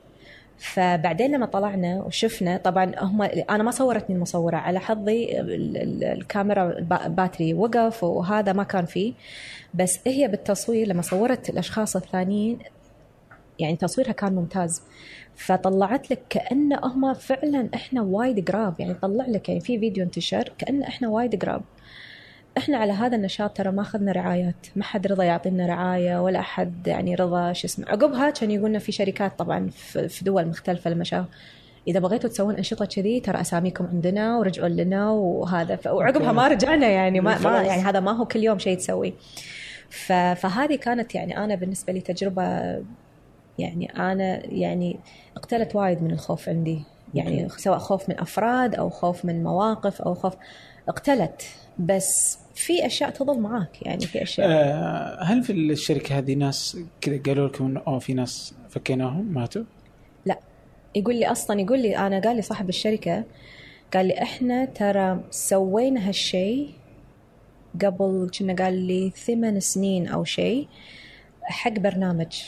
[0.58, 4.56] فبعدين لما طلعنا وشفنا طبعا هم أنا ما صورتني المصورة.
[4.56, 9.12] على حظي ال- ال- الكاميرا باتري وقف وهذا ما كان فيه.
[9.74, 12.58] بس هي بالتصوير لما صورت الأشخاص الثانيين
[13.58, 14.82] يعني تصويرها كان ممتاز.
[15.36, 18.80] فطلعت لك كأن هم فعلا إحنا وايد قراب.
[18.80, 21.62] يعني طلع لك يعني في فيديو انتشر كأن إحنا وايد قراب.
[22.58, 24.66] إحنا على هذا النشاط ترى ما أخذنا رعايات.
[24.76, 27.88] ما حد رضى يعطينا رعاية ولا أحد يعني رضى شو اسمه.
[27.88, 29.70] عقبها كان يقولنا في شركات طبعا
[30.08, 31.24] في دول مختلفة لما شاف
[31.88, 35.78] إذا بغيتوا تسوون أنشطة كذي ترى أساميكم عندنا ورجعوا لنا وهذا.
[35.86, 37.62] وعقبها ما رجعنا يعني ما, ما.
[37.62, 39.14] يعني هذا ما هو كل يوم شيء تسوي.
[39.90, 40.12] ف...
[40.12, 42.78] فهذه كانت يعني أنا بالنسبة لي تجربة
[43.58, 44.98] يعني أنا يعني
[45.36, 46.82] اقتلت وايد من الخوف عندي.
[47.14, 50.34] يعني سواء خوف من أفراد أو خوف من مواقف أو خوف
[50.88, 51.42] اقتلت.
[51.78, 54.48] بس في أشياء تظل معاك يعني في أشياء.
[54.50, 59.64] آه، هل في الشركة هذه ناس كذا قالوا لكم إنه في ناس فكيناهم ماتوا؟
[60.26, 60.38] لا.
[60.94, 63.24] يقول لي أصلا يقول لي أنا قال لي صاحب الشركة
[63.94, 66.70] قال لي إحنا ترى سوينا هالشيء
[67.84, 70.68] قبل كنا قال لي ثمان سنين أو شيء
[71.42, 72.42] حق برنامج.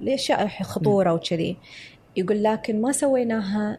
[0.00, 1.56] لاشياء خطورة وكذي.
[2.16, 3.78] يقول لكن ما سويناها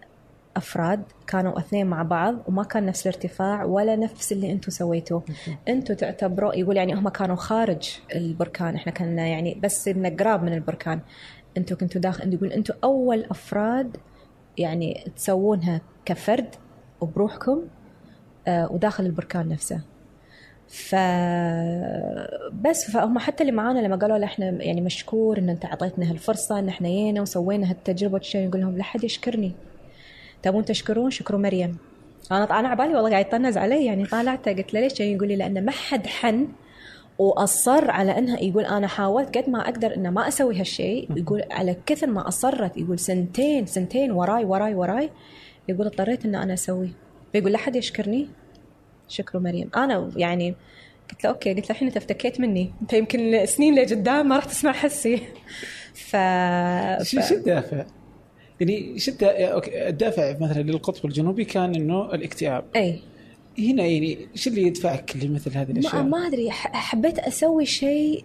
[0.58, 5.24] أفراد كانوا أثنين مع بعض وما كان نفس الارتفاع ولا نفس اللي أنتم سويتوه.
[5.68, 11.00] أنتم تعتبروا يقول يعني هم كانوا خارج البركان إحنا كنا يعني بس قراب من البركان.
[11.58, 13.98] أنتم كنتوا داخل يقول أنتم أول أفراد
[14.58, 16.56] يعني تسوونها كفرد
[17.02, 17.62] وبروحكم
[18.48, 19.82] آه، وداخل البركان نفسه.
[20.68, 20.96] ف
[22.62, 26.68] بس فهم حتى اللي معانا لما قالوا إحنا يعني مشكور إن أنت أعطيتنا هالفرصة إن
[26.68, 29.52] إحنا جينا وسوينا هالتجربة وشي يقول لهم لا حد يشكرني.
[30.44, 31.78] تبون تشكرون؟ شكروا مريم.
[32.32, 35.66] أنا أنا عبالي والله قاعد يطنز علي يعني طالعته قلت له ليش؟ يقول لي لأن
[35.66, 36.48] ما حد حن
[37.20, 41.76] وأصر على إنها يقول أنا حاولت قد ما أقدر إنه ما أسوي هالشيء يقول على
[41.86, 45.10] كثر ما أصرت يقول سنتين سنتين وراي وراي وراي
[45.70, 46.90] يقول اضطريت ان أنا أسوي.
[47.32, 48.28] فيقول لا حد يشكرني.
[49.10, 49.70] شكروا مريم.
[49.76, 50.56] أنا يعني
[51.12, 52.74] قلت له أوكي قلت له الحين أنت افتكيت مني.
[52.82, 55.18] أنت يمكن سنين لقدام ما راح تسمع حسي.
[55.94, 56.16] ف,
[57.04, 57.86] شو شو الدافع؟
[58.60, 62.66] يعني شو أوكي الدافع مثلا للقطب الجنوبي كان إنه الاكتئاب.
[62.76, 63.00] أي.
[63.60, 68.24] هنا يعني شو اللي يدفعك لمثل هذه ما, الأشياء؟ ما أدري ح- حبيت أسوي شيء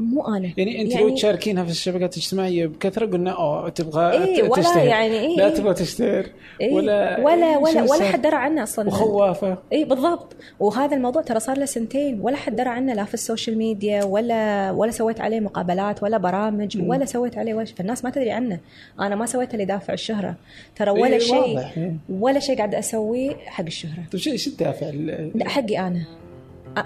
[0.00, 0.52] مو أنا.
[0.56, 4.86] يعني أنت لو تشاركينها في الشبكات الاجتماعية بكثرة قلنا اوه تبغى إيه، ولا تشتهر.
[4.86, 5.54] يعني إيه، لا إيه.
[5.54, 6.26] تبغى تشتهر.
[6.60, 6.72] إيه.
[6.74, 8.88] ولا ولا ولا ولا؟ حد درى عنه أصلا.
[8.88, 9.58] وخوافة.
[9.72, 10.36] اي بالضبط.
[10.60, 12.20] وهذا الموضوع ترى صار له سنتين.
[12.20, 16.18] ولا حد درى عنه لا في ال social media ولا ولا سويت عليه مقابلات ولا
[16.18, 17.72] برامج ولا سويت عليه وش.
[17.72, 18.58] فالناس ما تدري عنه.
[19.00, 20.34] أنا ما سويت اللي دافع الشهرة.
[20.76, 21.96] ترى ولا إيه، شيء إيه.
[22.20, 24.02] ولا شيء قاعد أسويه حق الشهرة.
[24.12, 26.04] طيب شو الدافع؟ ال- لا حقي أنا.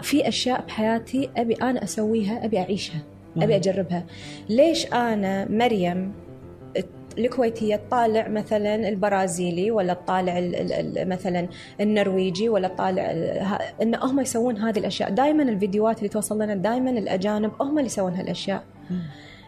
[0.02, 3.00] في أشياء بحياتي أبي أنا أسويها أبي أعيشها
[3.36, 4.04] أبي أجربها.
[4.48, 6.12] ليش أنا مريم
[7.18, 11.48] الكويتية تطالع مثلا البرازيلي ولا تطالع ال- ال- ال- مثلا
[11.80, 13.02] النرويجي ولا تطالع
[13.82, 18.14] إن هم يسوون هذه الأشياء؟ دائما الفيديوهات اللي توصل لنا دائما الأجانب هم اللي يسوون
[18.14, 18.62] هالأشياء.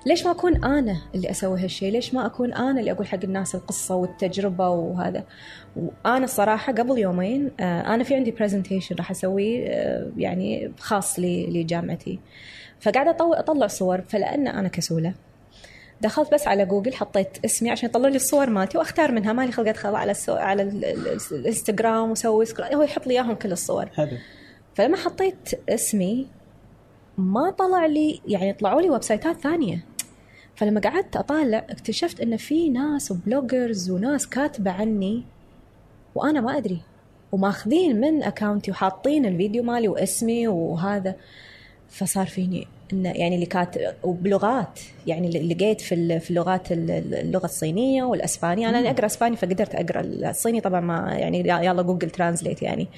[0.07, 3.55] ليش ما أكون أنا اللي أسوي هالشيء ليش ما أكون أنا اللي أقول حق الناس
[3.55, 5.25] القصة والتجربة وهذا؟
[5.77, 12.19] وأنا الصراحه قبل يومين آه، أنا في عندي برزنتيشن راح أسويه آه، يعني خاص لجامعتي.
[12.81, 15.15] فقاعدة أطلع صور فلأن أنا كسولة.
[16.01, 19.69] دخلت بس على جوجل حطيت اسمي عشان يطلع لي الصور مالتي وأختار منها مالي خلق
[19.69, 20.33] أدخل على السو...
[20.35, 23.89] على ال- ال- ال- الإنستغرام scroll هو يحط لي إياهم كل الصور.
[23.99, 24.19] هذا
[24.75, 26.27] فلما حطيت اسمي
[27.19, 29.85] ما طلع لي يعني طلعوا لي ويب سايتات ثانية.
[30.57, 35.23] فلما قعدت أطالع اكتشفت إن في ناس و bloggers وناس كاتبة عني
[36.15, 36.81] وأنا ما أدري.
[37.33, 41.15] وماخذين من account ي وحاطين الفيديو مالي واسمي وهذا.
[41.89, 44.81] فصار فيني انه يعني اللي كانت وبلغات.
[45.07, 48.69] يعني اللي لقيت في في اللغات ال- اللغة الصينية والإسبانية.
[48.69, 52.89] أنا أقرأ إسباني فقدرت أقرأ الصيني طبعا ما يعني يلا Google Translate يعني.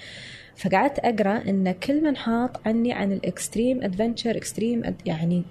[0.56, 5.42] فقعدت أقرأ إن كل من حاط عني عن ال extreme adventure extreme يعني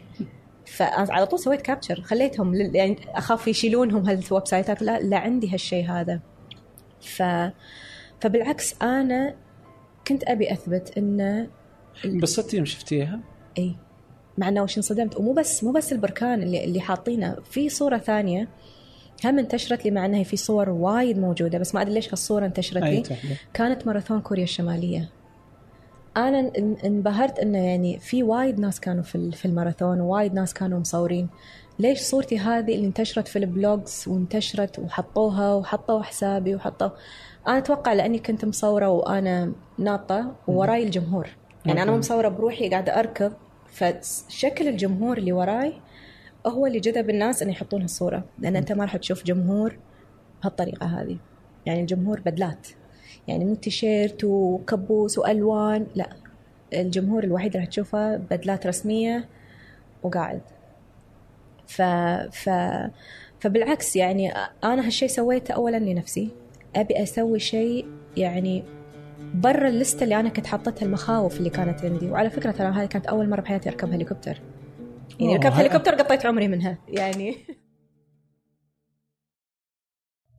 [0.65, 5.85] فعلى طول سويت capture خليتهم لل- يعني أخاف يشيلونهم هالويب سايتات لا لا عندي هالشيء
[5.91, 6.19] هذا.
[7.01, 7.23] ف
[8.21, 9.35] فبالعكس أنا
[10.07, 11.47] كنت أبي أثبت انه
[12.05, 13.19] انبسطتي يوم شفتيها؟
[13.57, 13.75] إي.
[14.37, 15.17] مع إنه وش انصدمت.
[15.17, 17.35] ومو بس مو بس البركان اللي اللي حاطينه.
[17.51, 18.47] في صورة ثانية
[19.25, 22.83] هم انتشرت لي مع إنها في صور وايد موجودة بس ما أدري ليش هالصورة انتشرت
[22.83, 23.03] لي.
[23.53, 25.09] كانت ماراثون كوريا الشمالية.
[26.17, 30.79] أنا إن- انبهرت إنه يعني في وايد ناس كانوا في في الماراثون ووايد ناس كانوا
[30.79, 31.29] مصورين.
[31.79, 36.89] ليش صورتي هذه اللي انتشرت في ال blogs وانتشرت وحطوها وحطوا حسابي وحطوا؟
[37.47, 41.27] أنا أتوقع لأني كنت مصورة وأنا ناطة ووراي الجمهور.
[41.65, 43.33] يعني أنا مو مصورة بروحي قاعدة أركض
[43.67, 45.73] فشكل الجمهور اللي وراي
[46.47, 49.77] هو اللي جذب الناس ان يحطون الصورة لأن أنت ما راح تشوف جمهور
[50.41, 51.17] بهالطريقة هذه.
[51.65, 52.67] يعني الجمهور بدلات.
[53.27, 56.09] يعني مو تيشيرت وكبوس وألوان لا
[56.73, 59.25] الجمهور الوحيد راح تشوفه بدلات رسمية
[60.03, 60.41] وقاعد.
[61.67, 61.81] ف
[62.31, 62.49] ف
[63.39, 64.31] فبالعكس يعني
[64.63, 66.29] أنا هالشيء سويته اولا لنفسي.
[66.75, 68.63] أبي أسوي شيء يعني
[69.33, 72.11] برا الليستة اللي أنا كنت حاطتها المخاوف اللي كانت عندي.
[72.11, 74.41] وعلى فكرة ترى هذه كانت أول مرة بحياتي اركب هليكوبتر.
[75.19, 76.77] يعني ركبت هليكوبتر قطيت عمري منها.
[76.87, 77.35] يعني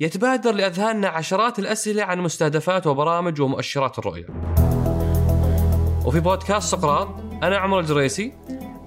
[0.00, 4.26] يتبادر لأذهاننا عشرات الأسئلة عن مستهدفات وبرامج ومؤشرات الرؤية.
[6.06, 7.08] وفي بودكاست سقراط
[7.42, 8.32] أنا عمر الجريسي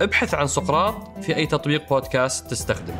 [0.00, 2.94] ابحث عن سقراط في أي تطبيق بودكاست تستخدم.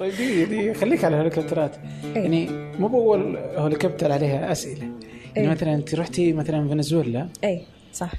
[0.00, 1.76] طيب دي دي خليك على الهليكوبترات
[2.14, 4.80] يعني مو باول هليكوبتر عليها أسئلة.
[4.80, 5.48] يعني إيه.
[5.48, 7.28] مثلا أنت رحتي مثلا فنزويلا.
[7.44, 8.12] اي صح.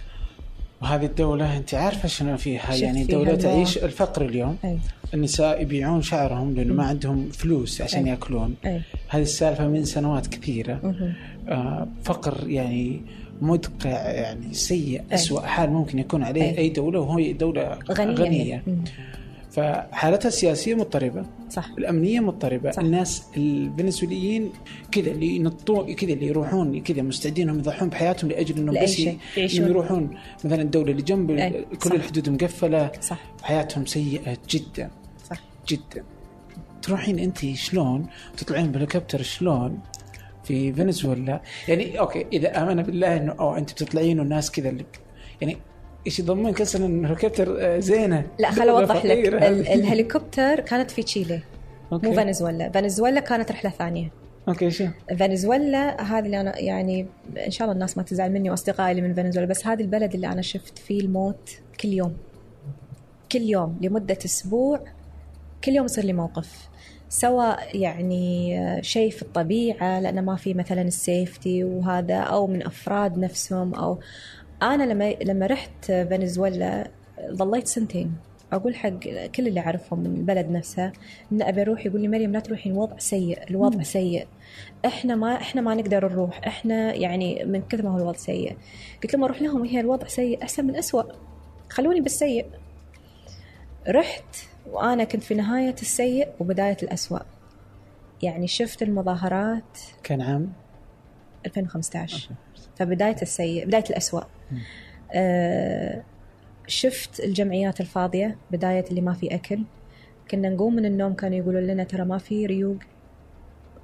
[0.81, 2.73] وهذه الدولة أنت عارفة شنو فيها.
[2.73, 4.57] يعني فيها دولة تعيش الفقر اليوم.
[4.65, 4.79] اي
[5.13, 6.85] النساء يبيعون شعرهم لأنه ما.
[6.85, 8.09] عندهم فلوس عشان أي.
[8.09, 8.55] يأكلون.
[8.65, 10.95] اي هذه السالفة من سنوات كثيرة.
[11.47, 13.01] آه فقر يعني
[13.41, 15.15] مدقع يعني سيء أي.
[15.15, 16.57] أسوأ حال ممكن يكون عليه أي.
[16.57, 18.63] أي دولة وهي دولة غنية, غنية.
[19.51, 21.25] فحالتها السياسية مضطربة.
[21.49, 21.69] صح.
[21.77, 22.71] الأمنية مضطربة.
[22.71, 22.79] صح.
[22.79, 24.49] الناس الفنزويليين
[24.91, 29.53] كذا اللي ينطون كذا اللي يروحون كذا مستعدين انهم يضحون بحياتهم لأجل إنهم لأي بس
[29.53, 30.17] يروحون.
[30.43, 31.65] مثلا الدولة اللي جنب أي.
[31.81, 31.95] كل صح.
[31.95, 32.91] الحدود مقفلة.
[33.01, 33.19] صح.
[33.43, 34.89] حياتهم سيئة جدا.
[35.29, 35.37] صح.
[35.69, 36.03] جدا.
[36.81, 38.05] تروحين أنت شلون؟
[38.37, 39.79] تطلعين بالهليكوبتر شلون؟
[40.47, 41.41] في فنزويلا.
[41.67, 44.85] يعني أوكي إذا آمن بالله إنه أو أنت بتطلعين والناس كذا اللي
[45.41, 45.57] يعني
[46.07, 48.27] إيش يضمنك أصلا ان الهليكوبتر زينة.
[48.39, 49.27] لا خل أوضح لك.
[49.73, 51.41] الهليكوبتر كانت في تشيلي
[51.93, 52.07] أوكي.
[52.07, 52.69] مو فنزويلا.
[52.69, 54.11] فنزويلا كانت رحلة ثانية.
[54.47, 54.85] أوكي شو؟
[55.19, 57.05] فنزويلا هذه اللي أنا يعني
[57.45, 60.27] إن شاء الله الناس ما تزعل مني وأصدقائي اللي من فنزويلا بس هذه البلد اللي
[60.27, 61.49] أنا شفت فيه الموت
[61.81, 62.17] كل يوم.
[63.31, 64.79] كل يوم لمدة أسبوع
[65.63, 66.69] كل يوم يصير لي موقف.
[67.09, 73.75] سواء يعني شيء في الطبيعة لأنه ما في مثلا السيفتي وهذا أو من أفراد نفسهم
[73.75, 73.99] أو
[74.61, 76.91] أنا لما لما رحت فنزويلا
[77.31, 78.13] ظليت سنتين.
[78.53, 78.99] أقول حق
[79.35, 80.93] كل اللي أعرفهم من البلد نفسها
[81.31, 84.27] إن أبي أروح يقول لي مريم لا تروحين الوضع سيء الوضع سيء.
[84.85, 86.47] إحنا ما إحنا ما نقدر نروح.
[86.47, 88.57] إحنا يعني من كثر ما هو الوضع سيء.
[89.03, 91.03] قلت لهم أروح لهم هي الوضع سيء أحسن من أسوأ.
[91.69, 92.45] خلوني بالسيء
[93.89, 94.35] رحت
[94.71, 97.19] وأنا كنت في نهاية السيء وبداية الأسوأ.
[98.23, 100.53] يعني شفت المظاهرات كان عام؟
[101.45, 102.29] 2015
[102.75, 104.21] فبداية السيء بداية الأسوأ.
[105.13, 106.03] آه
[106.67, 109.59] شفت الجمعيات الفاضية بداية اللي ما في أكل.
[110.31, 112.77] كنا نقوم من النوم كانوا يقولون لنا ترى ما في ريوق.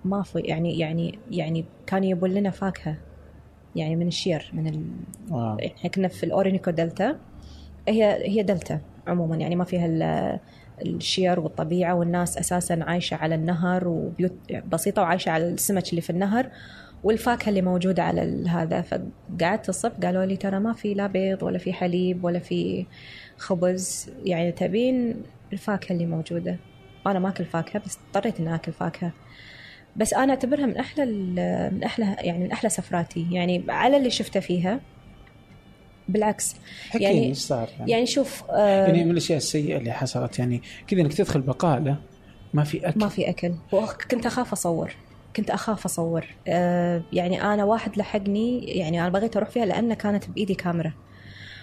[0.06, 2.98] ما في يعني يعني يعني كانوا يبون لنا فاكهة.
[3.76, 4.86] يعني من الشير من ال...
[5.66, 7.20] إحنا كنا في الأورينيكو دلتا.
[7.88, 10.40] هي هي دلتا عموما يعني ما فيها
[10.86, 14.34] الشير والطبيعة والناس أساسا عايشة على النهر وبيوت
[14.72, 16.50] بسيطة وعايشة على السمك اللي في النهر
[17.04, 18.82] والفاكهة اللي موجودة على هذا.
[18.82, 22.86] فقعدت الصبح قالوا لي ترى ما في لا بيض ولا في حليب ولا في
[23.38, 24.10] خبز.
[24.26, 25.24] يعني تبين
[25.54, 26.58] الفاكهة اللي موجودة.
[27.08, 29.12] أنا ما أكل فاكهة بس اضطريت إني أكل فاكهة.
[29.96, 31.06] بس أنا أعتبرها من أحلى
[31.72, 33.28] من أحلى يعني من أحلى سفراتي.
[33.32, 34.80] يعني على اللي شفته فيها
[36.10, 36.56] بالعكس.
[36.94, 40.62] يعني- يعني إيش صار؟ يعني, يعني شوف آه، يعني من الأشياء السيئة اللي حصلت يعني
[40.88, 41.98] كذا إنك تدخل بقالة
[42.54, 43.00] ما في أكل.
[43.00, 43.54] ما في أكل.
[43.72, 44.96] وكنت أخاف أصور.
[45.36, 46.26] كنت أخاف أصور.
[46.48, 50.94] آه يعني أنا واحد لحقني يعني أنا بغيت أروح فيها لأن كانت بإيدي كاميرا.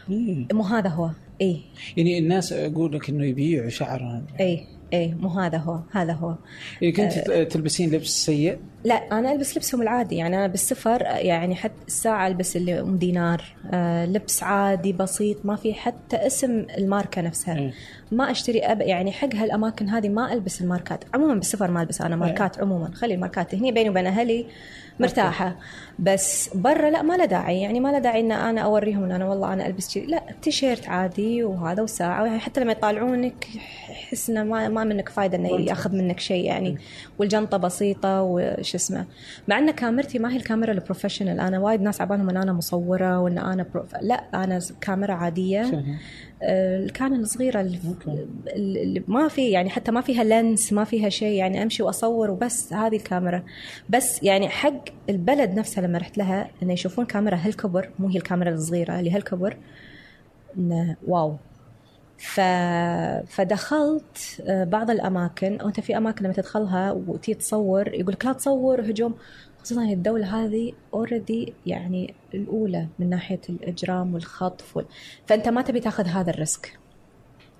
[0.08, 0.48] مم.
[0.52, 1.10] مو هذا هو.
[1.40, 1.60] اي
[1.96, 4.26] يعني الناس أقول لك إنه يبيعوا شعرهم.
[4.40, 6.34] اي اي مو هذا هو هذا هو.
[6.80, 11.86] يعني كنت تلبسين لبس سيء؟ لا أنا ألبس لبسهم العادي يعني أنا بالسفر يعني حتى
[11.86, 13.44] الساعة ألبس اللي أم دينار.
[13.72, 17.58] آه لبس عادي بسيط ما في حتى اسم الماركة نفسها.
[17.58, 17.72] إيه.
[18.12, 21.04] ما أشتري أب يعني حق هالأماكن هذه ما ألبس الماركات.
[21.14, 22.90] عموما بالسفر ما ألبس أنا ماركات عموما.
[22.94, 24.46] خلي الماركات هني بيني وبين أهلي
[25.00, 25.56] مرتاحة.
[26.00, 27.60] بس برا لا ما له داعي.
[27.60, 31.44] يعني ما له داعي إن أنا أوريهم إن أنا والله أنا ألبس لا تيشيرت عادي
[31.44, 32.24] وهذا وساعة.
[32.24, 33.46] يعني حتى لما يطالعونك
[33.90, 36.78] يحس إنه ما, ما منك فايدة إنه يأخذ منك شيء يعني.
[37.18, 39.06] والجنطة بسيطة وش اسمه.
[39.48, 43.20] مع إن كاميرتي ما هي الكاميرا ال professional أنا وايد ناس عبالهم إن أنا مصورة
[43.20, 43.94] وإن أنا prof...
[44.00, 45.84] لا أنا كاميرا عادية.
[46.42, 51.62] ال Canon الصغيرة اللي ما في يعني حتى ما فيها lens ما فيها شيء يعني
[51.62, 53.42] أمشي وأصور وبس هذه الكاميرا.
[53.88, 58.50] بس يعني حق البلد نفسها لما رحت لها إنه يشوفون كاميرا هالكبر مو هي الكاميرا
[58.50, 59.56] الصغيرة اللي هالكبر
[60.56, 61.36] إنه wow.
[62.18, 62.40] ف...
[63.26, 65.58] فدخلت آه، بعض الأماكن.
[65.62, 69.14] وانت في أماكن لما تدخلها وتي تصور يقول لك لا تصور هجوم.
[69.62, 74.86] خصوصا الدولة هذه already يعني الأولى من ناحية الإجرام والخطف وال...
[75.26, 76.78] فأنت ما تبي تاخذ هذا ال risk.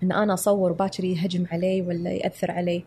[0.02, 2.84] إن أنا أصور وباكر يهجم علي ولا يأثر علي.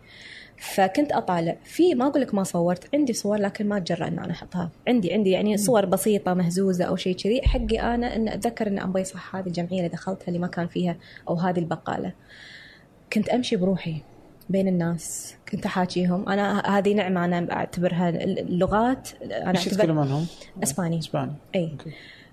[0.58, 1.56] فكنت أطالع.
[1.64, 4.70] في ما أقول لك ما صورت عندي صور لكن ما أتجرأ إن أنا أحطها.
[4.88, 7.42] عندي عندي يعني صور بسيطة مهزوزة أو شيء كذي.
[7.42, 10.96] حقي أنا إن أتذكر إن أبغى صح هذه الجمعية اللي دخلتها اللي ما كان فيها
[11.28, 12.12] أو هذه البقالة.
[13.12, 13.96] كنت أمشي بروحي
[14.50, 16.28] بين الناس كنت أحاكيهم.
[16.28, 20.26] أنا هذه نعمة أنا أعتبرها اللغات أنا إيش أعتبر عنهم؟
[20.62, 20.98] إسباني.
[20.98, 21.32] إسباني.
[21.54, 21.70] إي.
[21.72, 21.90] okay.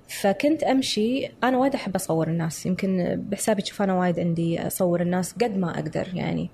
[0.07, 1.29] فكنت أمشي.
[1.43, 2.65] أنا وايد أحب أصور الناس.
[2.65, 6.49] يمكن بحسابي تشوف أنا وايد عندي أصور الناس قد ما أقدر يعني.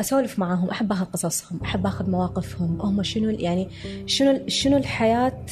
[0.00, 2.80] اسولف معاهم أحب أخذ قصصهم أحب أخذ مواقفهم.
[2.80, 3.68] هم شنو يعني
[4.06, 5.46] شنو شنو الحياة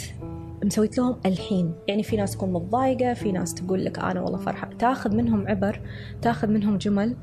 [0.65, 4.71] مسويت لهم الحين؟ يعني في ناس تكون متضايقة في ناس تقول لك أنا والله فرحة.
[4.79, 5.81] تأخذ منهم عبر
[6.23, 7.17] تأخذ منهم جمل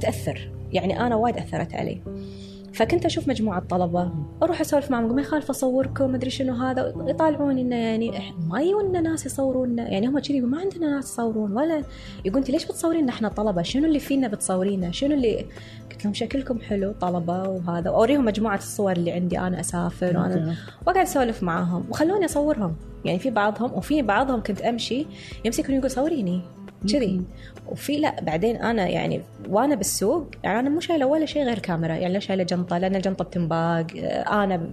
[0.00, 0.52] تأثر.
[0.72, 2.02] يعني أنا وايد أثرت علي.
[2.72, 4.12] فكنت أشوف مجموعة طلبة.
[4.42, 6.94] أروح أسولف معهم ما يخالف أصوركم مدري شنو هذا.
[7.06, 8.12] يطالعوني انه يعني
[8.48, 11.82] ما يجونا ناس يصورونا يعني هم كذي ما عندنا ناس يصورون ولا
[12.24, 15.46] يقول أنت ليش بتصورين إحنا طلبة؟ شنو اللي فينا بتصورينا شنو اللي؟
[15.90, 17.90] قلت لهم شكلكم حلو طلبة وهذا.
[17.90, 20.54] واوريهم مجموعة الصور اللي عندي أنا أسافر وأنا
[20.86, 22.76] وأقعد أسولف معاهم وخلوني أصورهم.
[23.04, 25.06] يعني في بعضهم وفي بعضهم كنت أمشي
[25.44, 26.40] يمسكوني يقول صوريني.
[26.88, 27.22] كذي.
[27.68, 31.94] وفي لا بعدين أنا يعني وأنا بالسوق يعني أنا مو شايلة ولا شيء غير كاميرا
[31.94, 34.70] يعني لا شايلة جنطة لأن الجنطة بتنباق آه، أنا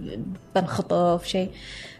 [0.54, 1.50] بنخطف شيء.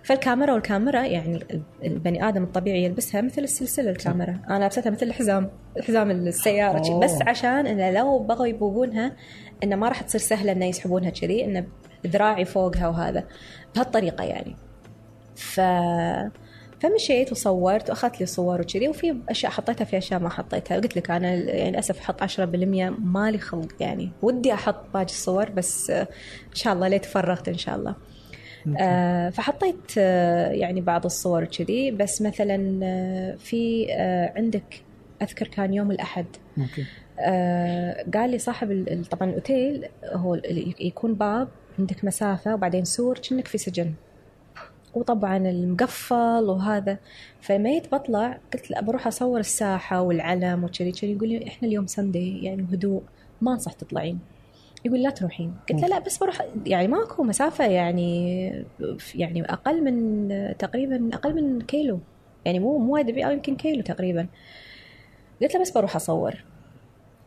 [0.03, 1.41] فالكاميرا والكاميرا يعني
[1.85, 4.41] البني آدم الطبيعي يلبسها مثل السلسلة الكاميرا.
[4.51, 5.51] أنا لبستها مثل الحزام
[5.83, 6.89] حزام السيارة.
[6.89, 7.01] أوه.
[7.01, 9.17] بس عشان إنه لو بغوا يبوقونها
[9.65, 11.67] إنه ما راح تصير سهلة إنه يسحبونها كذي إنه
[12.07, 13.25] ذراعي فوقها وهذا.
[13.75, 14.57] بهالطريقة يعني.
[15.37, 15.61] ف
[16.81, 20.77] فمشيت وصورت وأخذت لي صور وكذي وفي أشياء حطيتها في أشياء ما حطيتها.
[20.77, 22.41] قلت لك أنا يعني للأسف أحط 10%
[22.99, 24.11] مالي خلق يعني.
[24.23, 26.07] ودي أحط باقي الصور بس إن
[26.55, 27.95] شاء الله ليه تفرغت إن شاء الله.
[28.81, 34.83] آه فحطيت آه يعني بعض الصور كذي بس مثلا آه في آه عندك
[35.23, 36.27] أذكر كان يوم الأحد.
[36.59, 36.85] أوكي.
[37.21, 40.41] آه قال لي صاحب طبعا الأوتيل هو
[40.81, 41.49] يكون باب
[41.79, 43.93] عندك مسافة وبعدين سور كأنك في سجن.
[44.95, 46.99] وطبعا المقفل وهذا.
[47.41, 51.13] فميت بطلع قلت له بروح أصور الساحة والعلم وكذي كذي.
[51.13, 53.03] يقول لي إحنا اليوم سندي يعني هدوء
[53.41, 54.19] ما أنصح تطلعين.
[54.85, 55.55] يقول لا تروحين.
[55.71, 58.49] قلت له لا بس بروح يعني ماكو مسافة يعني
[59.15, 60.29] يعني أقل من
[60.59, 62.01] تقريبا أقل من كيلو.
[62.45, 64.27] يعني مو مو وايد بعيد، يمكن كيلو تقريبا.
[65.43, 66.45] قلت له بس بروح أصور.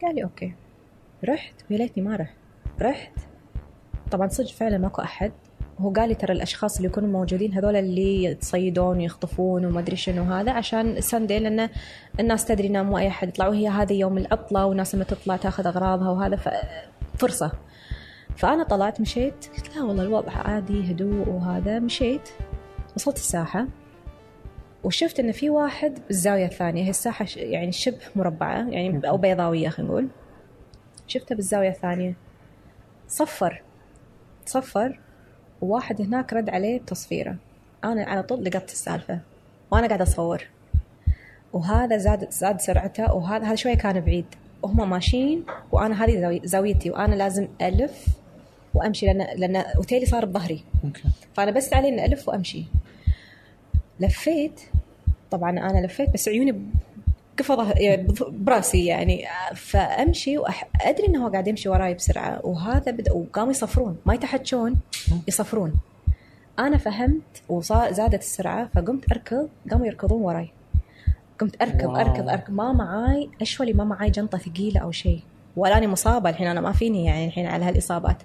[0.02, 0.54] قال لي okay.
[1.24, 2.36] رحت ويا ليتني ما رحت.
[2.82, 3.20] رحت.
[4.12, 5.32] طبعا صدق فعلا ماكو أحد.
[5.82, 10.24] هو قال لي ترى الأشخاص اللي يكونوا موجودين هذول اللي يتصيدون ويخطفون وما أدري شنو
[10.24, 11.70] هذا عشان Sunday لأن
[12.20, 15.68] الناس تدري ان مو أي أحد يطلع وهي هذه يوم العطله والناس لما تطلع تاخذ
[15.68, 16.40] أغراضها وهذا
[17.18, 17.52] فرصة.
[18.36, 22.30] فأنا طلعت مشيت قلت لا والله الوضع عادي هدوء وهذا مشيت.
[22.96, 23.68] وصلت الساحة
[24.84, 29.92] وشفت إن في واحد بالزاوية الثانية هي الساحة يعني شبه مربعة يعني أو بيضاوية خلينا
[29.92, 30.08] نقول.
[31.08, 32.14] شفته بالزاوية الثانية.
[33.08, 33.62] صفر.
[34.46, 35.00] صفر.
[35.62, 37.36] وواحد هناك رد عليه بتصفيره
[37.84, 39.20] أنا على طول لقطت السالفة.
[39.72, 40.44] وأنا قاعدة أصور.
[41.54, 44.26] وهذا زاد زاد سرعته وهذا هذا شوية كان بعيد.
[44.64, 48.06] وهم ماشيين وأنا هذه زاوي- زاويتي وأنا لازم ألف
[48.74, 50.64] وأمشي لأن لأن أوتيلي صار بظهري.
[51.34, 52.64] فأنا بس علي إني ألف وأمشي.
[54.00, 54.62] لفيت.
[55.32, 56.62] طبعا أنا لفيت بس عيوني
[57.40, 59.26] قفضه يعني براسي يعني.
[59.56, 63.98] فأمشي وادري إنه هو قاعد يمشي وراي بسرعة وهذا بدا وقاموا يصفرون.
[64.06, 64.80] ما يتحجون
[65.28, 65.74] يصفرون.
[66.60, 70.52] أنا فهمت وصار زادت السرعة فقمت أركض قاموا يركضون وراي.
[71.40, 71.96] قمت أركض واو.
[71.96, 72.52] أركض أركض.
[72.54, 75.20] ما معاي أشولي ما معاي جنطة ثقيلة أو شيء
[75.56, 78.24] ولا اني مصابة الحين أنا ما فيني يعني الحين على هالإصابات.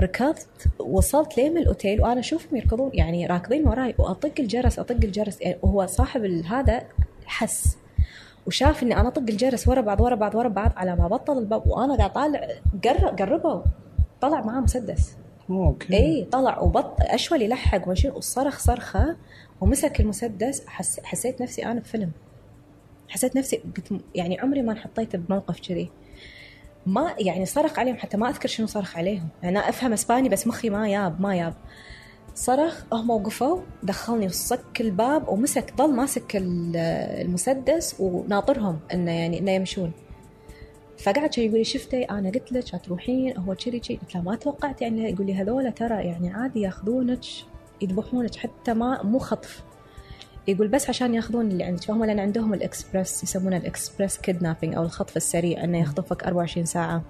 [0.00, 3.94] ركضت وصلت لين الأوتيل وأنا أشوفهم يركضون يعني راكضين وراي.
[3.98, 6.82] وأطق الجرس أطق الجرس يعني وهو صاحب هذا
[7.26, 7.76] حس.
[8.46, 11.66] وشاف إني أنا اطق الجرس ورا بعض ورا بعض ورا بعض على ما بطل الباب
[11.66, 12.48] وأنا قاعد طالع
[12.84, 13.62] قرب قربوا
[14.20, 15.16] طلع معاه مسدس.
[15.50, 15.96] okay.
[15.96, 19.16] إي طلع وبط أشول يلحق وشي وصرخ صرخة
[19.60, 20.66] ومسك المسدس.
[20.66, 21.00] حس...
[21.00, 22.10] حسيت نفسي أنا بفيلم.
[23.08, 25.90] حسيت نفسي قلت يعني عمري ما انحطيت بموقف كذي.
[26.86, 29.28] ما يعني صرخ عليهم حتى ما أذكر شنو صرخ عليهم.
[29.42, 31.54] يعني أنا أفهم إسباني بس مخي ما ياب ما ياب.
[32.34, 36.76] صرخ هم وقفوا دخلني وصك الباب ومسك ضل ماسك ال-
[37.26, 39.92] المسدس وناطرهم إنه يعني إنه يمشون.
[40.98, 43.96] فقعد يقول لي شفتي؟ أنا قلت لك تروحين هو كذي كذي.
[43.96, 44.82] قلت له ما توقعت.
[44.82, 47.20] يعني يقول لي هذول ترى يعني عادي ياخذونك
[47.82, 49.62] يذبحونك حتى ما مو خطف.
[50.48, 51.82] يقول بس عشان ياخذون اللي عندك.
[51.84, 57.02] فهم لأن عندهم الإكسبرس يسمونه الإكسبرس كيدنابينج أو الخطف السريع إنه يخطفك 24 ساعة.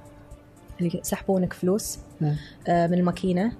[0.81, 2.37] اللي يسحبونك فلوس نعم.
[2.69, 3.53] آه، من الماكينة.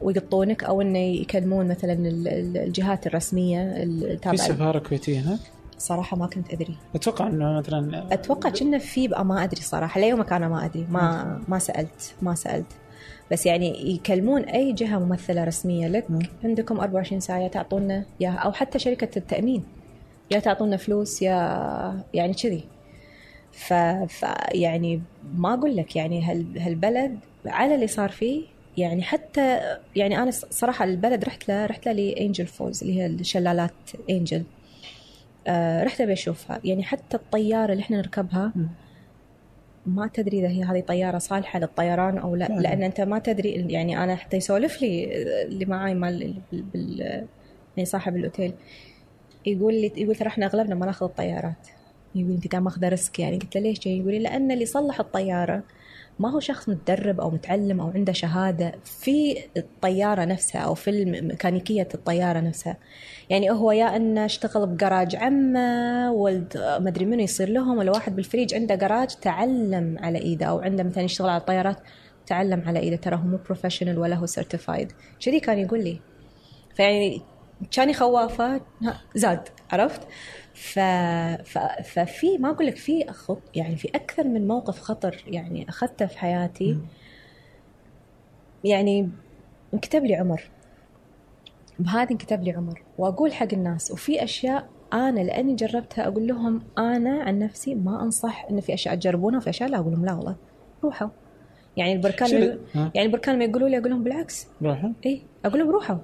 [0.00, 5.38] ويقطونك أو إنه يكلمون مثلا ال- ال- الجهات الرسمية في التابعه سفارة كويتية هناك؟
[5.78, 6.74] صراحة ما كنت أدري.
[6.94, 10.00] أتوقع إنه مثلا أتوقع كنا في بقى ما أدري صراحة.
[10.00, 10.86] ليومك أنا ما أدري.
[10.90, 12.66] ما ما سألت ما سألت.
[13.32, 15.88] بس يعني يكلمون أي جهة ممثلة رسمية.
[15.88, 16.18] لك مم.
[16.44, 19.62] عندكم 24 ساعة تعطونا يا أو حتى شركة التأمين.
[20.30, 21.34] يا تعطونا فلوس يا
[22.14, 22.64] يعني كذي.
[23.52, 23.72] ف...
[24.08, 24.24] ف
[24.54, 25.02] يعني
[25.36, 26.58] ما أقول لك يعني هال...
[26.58, 28.42] هالبلد على اللي صار فيه
[28.80, 29.60] يعني حتى
[29.96, 33.72] يعني أنا صراحة البلد رحت له رحت له لأنجل فولز اللي هي الشلالات
[34.10, 34.44] أنجل.
[35.46, 36.60] آه رحت أبي أشوفها.
[36.64, 38.52] يعني حتى الطيارة اللي إحنا نركبها.
[39.86, 42.48] ما تدري إذا هي هذه طيارة صالحة للطيران أو لا.
[42.48, 42.60] فعلا.
[42.60, 46.62] لأن أنت ما تدري يعني أنا حتى يسولف لي اللي معاي مال بال...
[46.62, 47.00] بال...
[47.76, 48.52] يعني صاحب الأوتيل.
[49.46, 51.68] يقول لي يقول ترى إحنا أغلبنا ما ناخذ الطيارات.
[52.14, 53.38] يقول أنت قاعد ماخذة risk يعني.
[53.38, 55.62] قلت له ليش جاي؟ يقول لي لأن اللي صلح الطيارة
[56.20, 61.88] ما هو شخص متدرب أو متعلم أو عنده شهادة في الطيارة نفسها أو في ميكانيكية
[61.94, 62.76] الطيارة نفسها.
[63.30, 68.54] يعني هو يا إنه اشتغل بجراج عمة ولد مدري منو يصير لهم ولا واحد بالفريج
[68.54, 70.46] عنده جراج تعلم على إيده.
[70.46, 71.76] أو عنده مثلا يشتغل على الطيارات
[72.26, 72.96] تعلم على إيده.
[72.96, 76.00] ترى هو مو professional ولا هو certified كذي كان يقول لي.
[76.76, 77.22] فيعني
[77.70, 78.60] كان خوافة.
[79.14, 80.00] زاد عرفت؟
[80.54, 80.78] ف...
[81.44, 81.58] ف...
[81.84, 86.18] ففي ما أقول لك في خط يعني في أكثر من موقف خطر يعني أخذته في
[86.18, 86.78] حياتي.
[88.64, 89.10] يعني
[89.74, 90.42] انكتب لي عمر.
[91.78, 92.82] بهذه انكتب لي عمر.
[92.98, 98.46] وأقول حق الناس وفي أشياء أنا لأني جربتها أقول لهم أنا عن نفسي ما أنصح
[98.50, 100.36] إن في أشياء تجربونها وفي أشياء لا أقول لهم لا والله.
[100.84, 101.08] روحوا.
[101.76, 104.46] يعني البركان؟ يعني البركان ما يقولوا لي أقول لهم بالعكس.
[104.62, 104.90] روحوا.
[105.06, 105.96] اي أقول لهم روحوا.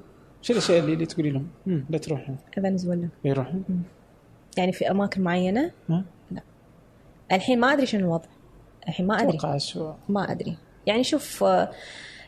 [0.47, 1.49] شو الأشياء اللي, اللي تقولي لهم؟
[1.91, 3.61] لا تروحوا فنزويلا يروحوا
[4.57, 6.05] يعني في أماكن معينة؟ ها؟
[7.33, 8.29] الحين ما أدري شنو الوضع.
[8.89, 9.59] الحين ما أدري.
[9.61, 10.57] شو ما أدري.
[10.87, 11.71] يعني شوف آه،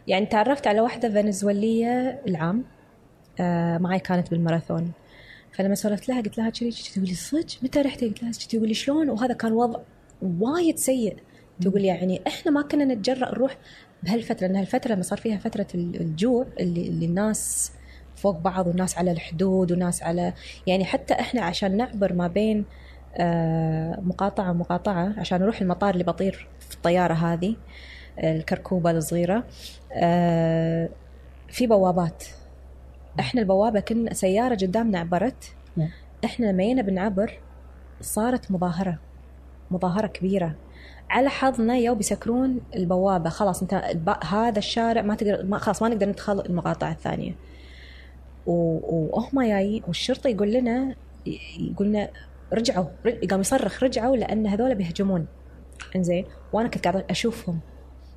[0.07, 2.65] يعني تعرفت على واحدة فنزويلية العام
[3.41, 4.93] آه، معي كانت بالماراثون.
[5.53, 8.75] فلما سولفت لها قلت لها كذي تقول لي صدق؟ متى رحتي؟ قلت لها تقول لي
[8.75, 9.81] شلون؟ وهذا كان وضع
[10.23, 11.17] وايد سيء.
[11.61, 13.57] تقول يعني إحنا ما كنا نتجرأ نروح
[14.03, 17.73] بهالفترة لأن هالفترة لما صار فيها فترة ال- الجوع اللي, اللي الناس
[18.19, 20.33] فوق بعض والناس على الحدود وناس على
[20.67, 22.65] يعني حتى إحنا عشان نعبر ما بين
[23.17, 27.57] آه، مقاطعة ومقاطعة عشان نروح المطار اللي بطير في الطيارة هذه
[28.19, 29.45] الكركوبة الصغيرة
[29.93, 30.89] آه،
[31.49, 32.25] في بوابات.
[33.21, 35.53] إحنا البوابة كنا سيارة قدامنا عبرت.
[35.77, 35.89] نعم.
[36.25, 37.39] إحنا لما جينا بنعبر
[38.01, 38.99] صارت مظاهرة
[39.71, 40.55] مظاهرة كبيرة.
[41.11, 46.09] على حظنا يو بيسكرون البوابة خلاص أنت هذا الشارع ما تقدر ما خلاص ما نقدر
[46.09, 47.33] ندخل المقاطعة الثانية.
[48.49, 50.95] وهم جايين والشرطة يقول لنا
[51.59, 52.09] يقول لنا
[52.53, 55.27] رجعوا رج- قام يصرخ رجعوا لأن هذول بيهجمون.
[55.97, 57.61] إنزين وأنا كنت قاعدة أشوفهم.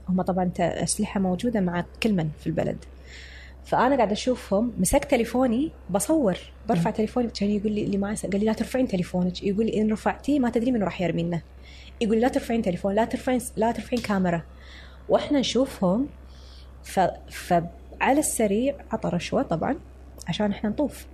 [0.09, 2.77] هم طبعا أسلحة موجودة مع كل من في البلد.
[3.65, 6.37] فأنا قاعدة أشوفهم مسكت تليفوني بصور
[6.69, 9.43] برفع تليفوني كان يقول لي اللي معي قال لي لا ترفعين تليفونك.
[9.43, 11.41] يقول لي إن رفعتيه ما تدري من راح يرمينا
[12.01, 14.41] يقول لا ترفعين تليفون لا ترفعين لا ترفعين كاميرا.
[15.09, 16.07] وإحنا نشوفهم
[16.83, 16.99] ف...
[17.29, 19.75] فعلى السريع عطى رشوه طبعا.
[20.27, 21.05] عشان إحنا نطوف.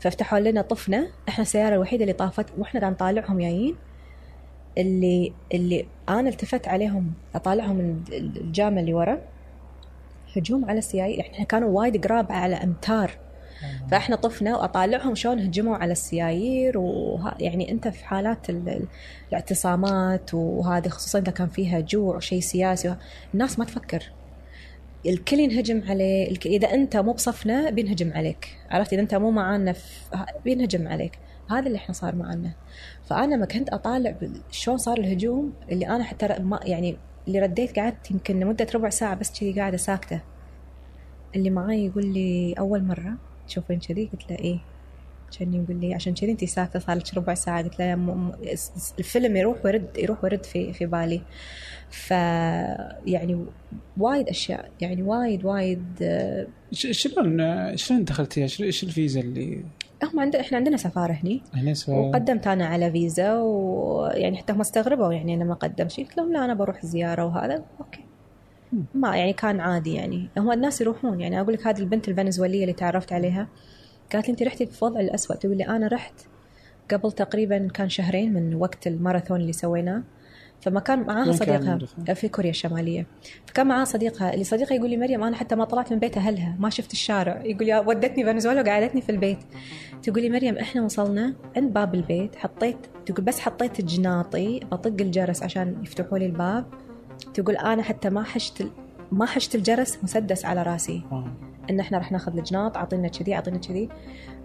[0.00, 3.76] ففتحوا لنا طفنا إحنا السيارة الوحيدة اللي طافت وإحنا قاعد نطالعهم جايين.
[4.78, 9.18] اللي اللي أنا التفت عليهم أطالعهم من الجامع اللي ورا.
[10.36, 13.10] هجوم على السيايير إحنا كانوا وايد قراب على أمتار.
[13.90, 17.34] فاحنا طفنا وأطالعهم شلون هجموا على السيايير وه...
[17.40, 18.68] يعني أنت في حالات ال...
[18.68, 18.86] ال-
[19.28, 22.96] الاعتصامات وهذه خصوصا إذا كان فيها جوع وشيء سياسي.
[23.34, 24.02] الناس ما تفكر.
[25.06, 26.36] الكل ينهجم عليه.
[26.46, 29.74] إذا أنت مو بصفنا بينهجم عليك عرفت إذا أنت مو معانا.
[30.44, 31.18] بينهجم عليك
[31.50, 32.52] هذا اللي إحنا صار معنا
[33.04, 34.14] فأنا ما كنت أطالع
[34.50, 36.96] شلون صار الهجوم اللي أنا حتى ما يعني
[37.28, 40.20] اللي رديت قعدت يمكن لمدة ربع ساعة بس كذي قاعدة ساكتة
[41.36, 43.14] اللي معي يقول لي أول مرة
[43.48, 44.58] تشوفين كذي قلت له إيه
[45.38, 47.62] كان يقول لي عشان كذي انت ساكته صار لك ربع ساعة.
[47.62, 48.10] قلت له م...
[48.10, 48.32] م...
[48.98, 51.20] الفيلم يروح ويرد يروح ويرد في في بالي.
[51.90, 53.44] ف يعني
[53.98, 55.84] وايد أشياء يعني وايد وايد
[56.72, 59.64] ش- شلون شلون دخلتيها؟ شو- إيش الفيزا اللي؟
[60.02, 61.42] هم عندنا إحنا عندنا سفارة هني.
[61.54, 65.90] هنا سوا- وقدمت أنا على فيزا ويعني حتى هم استغربوا يعني أنا ما قدمت.
[65.90, 67.64] شيء قلت لهم لا أنا بروح زيارة وهذا.
[67.80, 68.00] okay.
[68.94, 70.28] ما يعني كان عادي يعني.
[70.38, 73.48] هم الناس يروحون يعني أقول لك هذه البنت الفنزويلية اللي تعرفت عليها.
[74.12, 76.14] قالت لي انت رحتي في وضع الاسوء تقول لي أنا رحت
[76.90, 80.02] قبل تقريبا كان شهرين من وقت الماراثون اللي سويناه.
[80.60, 81.78] فما كان معاها صديقها؟
[82.14, 83.06] في كوريا الشمالية.
[83.46, 86.56] فكان معاها صديقها اللي صديقها يقول لي مريم أنا حتى ما طلعت من بيت أهلها
[86.58, 87.44] ما شفت الشارع.
[87.44, 89.38] يقول لي ودتني فنزويلا وقعدتني في البيت.
[90.02, 92.76] تقول لي مريم إحنا وصلنا عند باب البيت حطيت
[93.06, 96.66] تقول بس حطيت جناطي بطق الجرس عشان يفتحوا لي الباب.
[97.34, 98.66] تقول أنا حتى ما حشت
[99.12, 101.02] ما حشت الجرس مسدس على راسي.
[101.70, 103.88] إن إحنا راح ناخذ الجناط أعطينا كذي أعطينا كذي.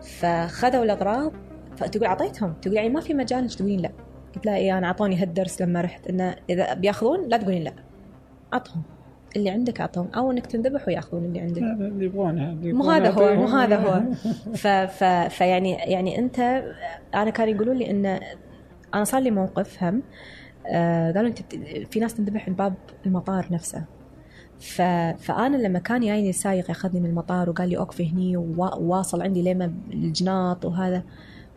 [0.01, 1.31] فخذوا الأغراض
[1.77, 2.53] فتقول أعطيتهم.
[2.61, 3.91] تقول يعني ما في مجال تقولين لا.
[4.35, 6.07] قلت لها إيه أنا أعطوني هالدرس لما رحت.
[6.07, 7.73] إنه إذا بيأخذون لا تقولين لا.
[8.53, 8.83] عطهم
[9.35, 10.09] اللي عندك أعطهم.
[10.15, 11.61] أو إنك تنذبح ويأخذون اللي عندك.
[11.63, 13.47] هذا اللي يبغونه مو هذا هو مو.
[13.47, 14.01] هذا هو.
[14.61, 15.03] ف ف
[15.33, 16.63] فيعني يعني أنت
[17.15, 18.19] أنا كانوا يقولون لي إن
[18.93, 20.03] أنا صار لي موقف هم
[20.67, 21.39] آه قالوا أنت
[21.91, 22.73] في ناس تنذبح عند باب
[23.05, 23.85] المطار نفسه.
[24.61, 24.81] ف...
[25.21, 29.41] فأنا لما كان جايني السايق ياخذني من المطار وقال لي أوقفي هني ووا- وواصل عندي
[29.53, 31.03] لما الجناط وهذا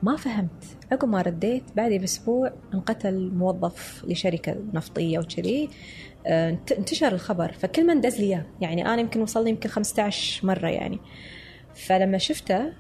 [0.03, 0.65] ما فهمت.
[0.93, 5.69] عقب ما رديت بعد بأسبوع انقتل موظف لشركة نفطية وكذي.
[6.27, 7.53] آه، انت- انتشر الخبر.
[7.53, 8.43] فكل من دز لي.
[8.61, 10.99] يعني أنا يمكن وصل لي يمكن 15 مرة يعني.
[11.75, 12.73] فلما شفته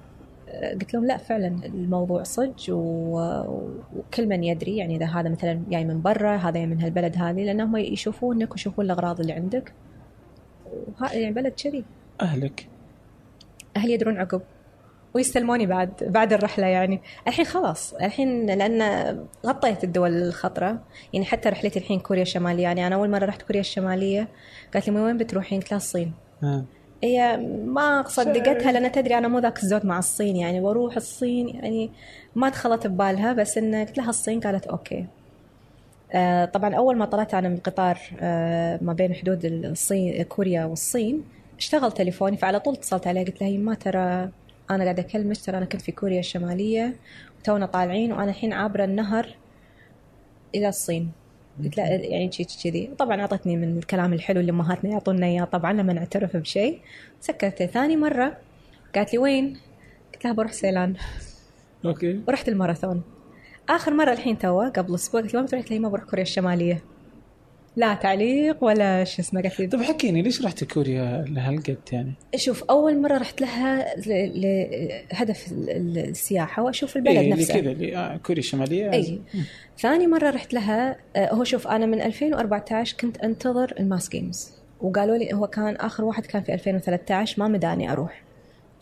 [0.48, 5.84] آه، قلت لهم لا فعلا الموضوع صج وكل من يدري يعني إذا هذا مثلا جاي
[5.84, 9.72] من برا هذا من هالبلد هذه لأنهم يشوفونك ويشوفون الأغراض اللي عندك.
[11.12, 11.84] يعني بلد كذي
[12.20, 12.68] أهلك.
[13.76, 14.42] أهلي يدرون عقب.
[15.14, 17.00] ويستلموني بعد بعد الرحلة يعني.
[17.28, 17.94] الحين خلاص.
[17.94, 18.82] الحين لأن
[19.46, 20.78] غطيت الدول الخطرة.
[21.12, 22.62] يعني حتى رحلتي الحين كوريا الشمالية.
[22.62, 24.28] يعني أنا أول مرة رحت كوريا الشمالية.
[24.74, 26.12] قالت لي "من وين بتروحين؟ قلت لها الصين.
[27.02, 27.36] هي
[27.66, 30.36] ما صدقتها لأن تدري أنا مو ذاك الزود مع الصين.
[30.36, 31.90] يعني وأروح الصين يعني
[32.34, 35.06] ما دخلت ببالها بس إن قلت لها الصين قالت أوكي.
[36.52, 41.24] طبعا أول ما طلعت أنا من القطار آه، ما بين حدود الصين كوريا والصين
[41.58, 44.30] اشتغل تليفوني فعلى طول اتصلت عليه قلت لها ما ترى
[44.70, 46.94] أنا قاعدة أكلمك ترى أنا كنت في كوريا الشمالية
[47.40, 49.34] وتونا طالعين وأنا الحين عابرة النهر
[50.54, 51.12] إلى الصين.
[51.64, 55.72] قلت لها يعني شي كذي طبعا أعطتني من الكلام الحلو اللي أمهاتنا يعطونا إياه طبعا
[55.72, 56.80] لما نعترف بشيء
[57.20, 58.36] سكرت ثاني مرة
[58.94, 59.56] قالت لي وين؟
[60.14, 60.94] قلت لها بروح سيلان.
[61.84, 62.20] okay.
[62.28, 63.02] ورحت الماراثون.
[63.68, 66.82] آخر مرة الحين توا قبل أسبوع قلت بتروح؟ قلت لها ما بروح كوريا الشمالية.
[67.76, 72.64] لا تعليق ولا شو اسمه قالت لي طيب حكيني ليش رحت كوريا لهالقد يعني؟ شوف
[72.64, 77.60] أول مرة رحت لها لهدف ال- ال- السياحة وأشوف البلد إيه نفسه.
[77.60, 78.92] كذا اللي آه كوريا الشمالية.
[78.92, 79.20] اي
[79.80, 84.50] ثاني مرة رحت لها آه، هو شوف أنا من 2014 كنت أنتظر ال Mass Games
[84.80, 88.23] وقالوا لي هو كان آخر واحد كان في 2013 ما مداني أروح.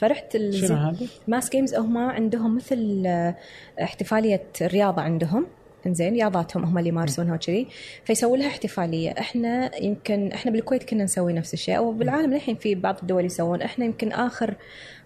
[0.02, 3.36] فرحت شنو هذا؟ Mass Games هم عندهم مثل آه،
[3.82, 5.46] احتفالية رياضة عندهم.
[5.86, 7.66] إنزين رياضاتهم هم اللي يمارسونها وكذي.
[8.04, 9.10] فيسووا لها احتفالية.
[9.10, 11.76] إحنا يمكن إحنا بالكويت كنا نسوي نفس الشيء.
[11.76, 13.62] أو بالعالم الحين في بعض الدول يسوون.
[13.62, 14.54] إحنا يمكن آخر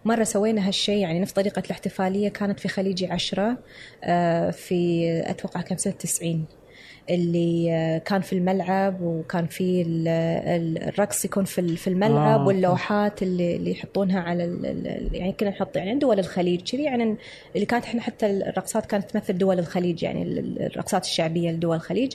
[0.05, 3.59] مرة سوينا هالشيء يعني نفس طريقة الاحتفالية كانت في خليجي عشرة
[4.05, 6.45] آه، في أتوقع كان سنة 90
[7.11, 10.09] اللي آه، كان في الملعب وكان في ال-
[10.49, 12.47] ال- الرقص يكون في في الملعب آه.
[12.47, 14.43] واللوحات اللي اللي يحطونها على
[15.13, 17.17] يعني كنا نحط يعني دول الخليج كذي يعني
[17.55, 21.77] اللي كانت إحنا حتى الرقصات كانت تمثل دول الخليج يعني ال- ال- الرقصات الشعبية لدول
[21.77, 22.13] الخليج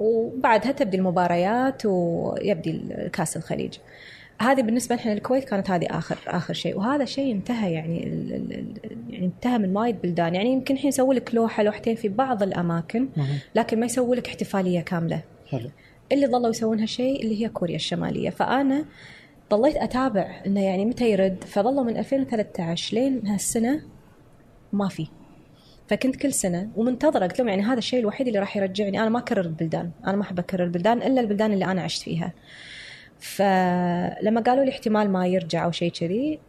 [0.00, 2.80] وبعدها تبدي المباريات ويبدي
[3.12, 3.74] كاس الخليج
[4.40, 6.78] هذه بالنسبة لنا الكويت كانت هذه آخر آخر شيء.
[6.78, 10.34] وهذا شيء انتهى يعني ال- ال- ال- يعني انتهى من وايد بلدان.
[10.34, 13.08] يعني يمكن الحين يسوي لك لوحة لوحتين في بعض الأماكن.
[13.54, 15.20] لكن ما يسوي لك احتفالية كاملة.
[15.50, 15.70] حلو.
[16.12, 18.30] اللي ظلوا يسوون هالشيء اللي هي كوريا الشمالية.
[18.30, 18.84] فأنا
[19.50, 21.44] ضليت أتابع إنه يعني متى يرد.
[21.44, 23.80] فظلوا من 2013 لين هالسنة
[24.72, 25.06] ما في.
[25.88, 27.26] فكنت كل سنة ومنتظرة.
[27.26, 29.00] قلت لهم يعني هذا الشيء الوحيد اللي راح يرجعني.
[29.00, 29.90] أنا ما أكرر البلدان.
[30.06, 32.32] أنا ما أحب أكرر البلدان إلا البلدان اللي أنا عشت فيها.
[33.20, 36.40] فلما قالوا لي احتمال ما يرجع أو شيء كذي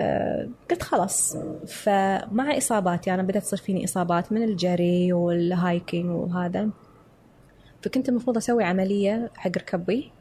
[0.00, 1.36] آه، قلت خلاص.
[1.66, 6.70] فمع إصاباتي أنا بدأت تصير فيني إصابات من الجري وال hiking وهذا.
[7.82, 10.12] فكنت المفروض أسوي عملية حق ركبي.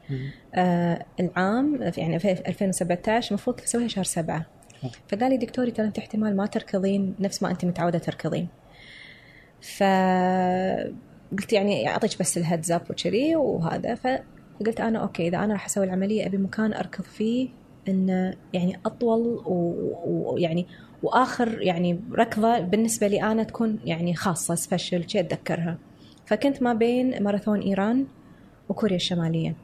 [0.56, 4.46] آه العام يعني في 2017 المفروض كنت أسويها شهر سبعة.
[5.08, 8.48] فقال لي دكتوري ترى أنت احتمال ما تركضين نفس ما أنت متعودة تركضين.
[9.78, 14.24] فقلت يعني أعطيك بس ال heads up وكذي وهذا.
[14.60, 17.50] فقلت أنا أوكي إذا أنا راح أسوي العملية أبي مكان أركض فيه
[17.88, 20.68] انه يعني أطول ويعني
[21.04, 25.78] وآخر يعني ركضة بالنسبة لي أنا تكون يعني خاصة سبيشل شيء أتذكرها.
[26.26, 28.06] فكنت ما بين ماراثون إيران
[28.70, 29.56] وكوريا الشمالية.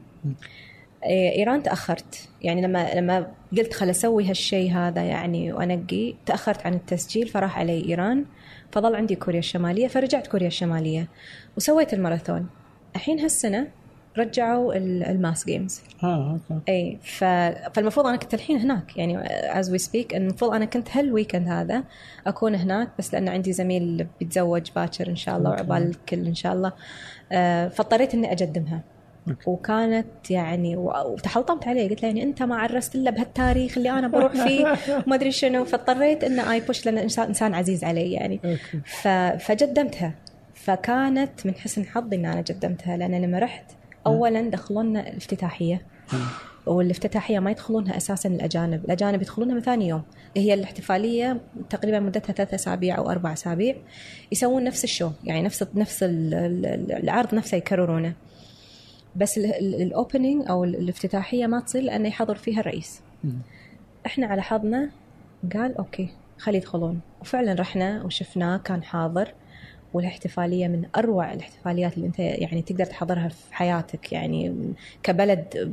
[1.06, 2.30] إيه، إيران تأخرت.
[2.42, 7.86] يعني لما لما قلت خل أسوي هالشيء هذا يعني وأنقي تأخرت عن التسجيل فراح علي
[7.86, 8.26] إيران
[8.72, 11.08] فظل عندي كوريا الشمالية فرجعت كوريا الشمالية
[11.58, 12.48] وسويت الماراثون.
[12.96, 13.68] الحين هالسنة
[14.20, 16.62] رجعوا ال- الماس جيمز آه أوكي.
[16.70, 17.24] اي ف...
[17.74, 18.98] فالمفروض أنا كنت الحين هناك.
[18.98, 19.18] يعني
[19.60, 21.84] از وي سبيك المفروض أنا كنت هالويكند هذا
[22.28, 25.62] أكون هناك بس لأن عندي زميل بيتزوج باكر إن شاء الله أوكي.
[25.62, 26.72] وعقبال الكل إن شاء الله.
[27.32, 28.82] آه، فاضطريت إني اقدمها.
[29.46, 31.90] وكانت يعني وتحلطمت عليه.
[31.90, 34.66] قلت له يعني أنت ما عرست إلا بهالتاريخ اللي أنا بروح فيه.
[35.08, 35.66] وما أدري شنو.
[35.66, 38.40] فاضطريت ان اي بوش لأن انسان إنسان عزيز علي يعني.
[38.86, 39.08] ف...
[39.08, 40.14] فجدمتها.
[40.54, 43.64] فكانت من حسن حظي إن أنا قدمتها لأن لما رحت
[44.08, 45.82] اولا دخلونا الافتتاحية.
[46.66, 50.04] والافتتاحية ما يدخلونها أساسا الأجانب، الأجانب يدخلونها من ثاني يوم،
[50.38, 53.76] هي الاحتفالية تقريبا مدتها ثلاث أسابيع أو أربع أسابيع.
[54.32, 55.12] يسوون نفس الشو.
[55.24, 58.14] يعني نفس نفس ال- ال- العرض نفسه يكررونه.
[59.16, 63.02] بس الاوبننج أو ال- الافتتاحية ما تصير لأنه يحضر فيها الرئيس.
[64.06, 64.90] إحنا على حظنا
[65.54, 67.00] قال أوكي خلي يدخلون.
[67.22, 69.34] وفعلا رحنا وشفناه كان حاضر.
[69.94, 74.56] والاحتفالية من أروع الاحتفاليات اللي أنت يعني تقدر تحضرها في حياتك يعني
[75.04, 75.72] كبلد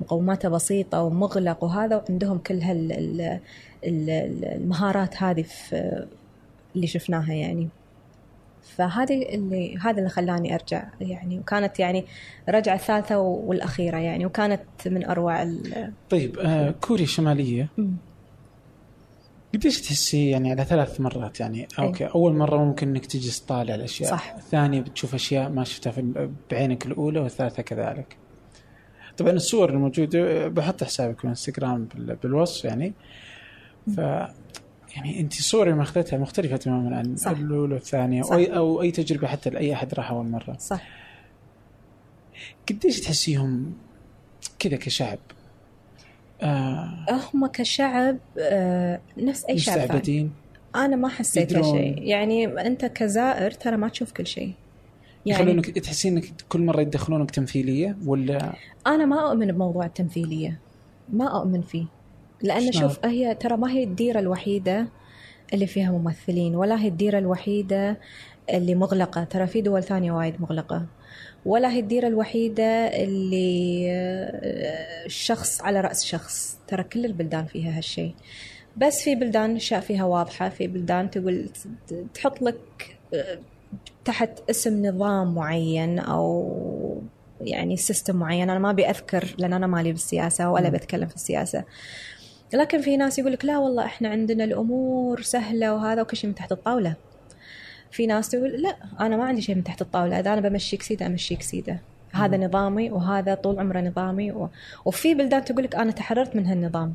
[0.00, 3.40] مقوماته بسيطة ومغلق وهذا وعندهم كل هال ال-
[3.84, 6.06] ال- المهارات هذه في
[6.76, 7.68] اللي شفناها يعني.
[8.76, 11.38] فهذه اللي هذا اللي خلاني أرجع يعني.
[11.38, 12.04] وكانت يعني
[12.48, 14.26] رجعة الثالثه والأخيرة يعني.
[14.26, 17.68] وكانت من أروع ال- طيب آه كوريا الشمالية.
[19.54, 24.10] قديش تحسي يعني على ثلاث مرات يعني؟ أوكي أول مرة ممكن إنك تجلس تطالع الأشياء.
[24.10, 24.34] صح.
[24.38, 28.16] الثانية بتشوف أشياء ما شفتها في بعينك الأولى والثالثة كذلك.
[29.16, 32.92] طبعا الصور الموجودة بحط حسابك في الانستغرام بال- بالوصف يعني.
[33.96, 33.98] ف
[34.96, 37.30] يعني انت الصور اللي ماخذتها مختلفة تماما عن صح.
[37.30, 38.32] الأولى والثانية صح.
[38.32, 40.56] أو اي أو أي تجربة حتى لأي أحد راح أول مرة.
[40.58, 40.82] صح.
[42.68, 43.72] قديش تحسيهم
[44.58, 45.18] كذا كشعب؟
[46.42, 47.06] آه.
[47.34, 49.84] هم كشعب آه، نفس أي شعب ثاني.
[49.86, 50.32] مستعبدين.
[50.76, 51.62] أنا ما حسيت.
[51.62, 52.02] شيء.
[52.02, 54.52] يعني أنت كزائر ترى ما تشوف كل شيء.
[55.26, 58.52] يعني يخلونك تحسين إنك كل مرة يدخلونك تمثيلية ولا؟
[58.86, 60.58] أنا ما أؤمن بموضوع التمثيلية.
[61.12, 61.84] ما أؤمن فيه.
[62.42, 64.88] لأن؟ شوف هي ترى ما هي الديرة الوحيدة
[65.52, 67.98] اللي فيها ممثلين ولا هي الديرة الوحيدة
[68.50, 69.24] اللي مغلقة.
[69.24, 70.86] ترى في دول ثانية وايد مغلقة.
[71.46, 72.64] ولا هي الديرة الوحيدة
[73.02, 76.58] اللي آه، شخص على رأس شخص.
[76.68, 78.14] ترى كل البلدان فيها هالشيء
[78.76, 80.48] بس في بلدان الاشياء فيها واضحة.
[80.48, 81.48] في بلدان تقول
[82.14, 83.38] تحط لك آه،
[84.04, 87.02] تحت اسم نظام معين أو
[87.40, 88.50] يعني سيستم معين.
[88.50, 91.64] أنا ما أبي أذكر لأن أنا مالي بالسياسة ولا بتكلم في السياسة.
[92.54, 96.34] لكن في ناس يقول لك لا والله إحنا عندنا الأمور سهلة وهذا وكل شيء من
[96.34, 96.94] تحت الطاولة.
[97.92, 101.06] في ناس تقول لا أنا ما عندي شيء من تحت الطاولة إذا أنا بمشيك سيدة
[101.06, 101.80] أمشيك سيدة.
[102.12, 104.50] هذا نظامي وهذا طول عمره نظامي و...
[104.84, 106.94] وفي بلدان تقول لك أنا تحررت من هالنظام.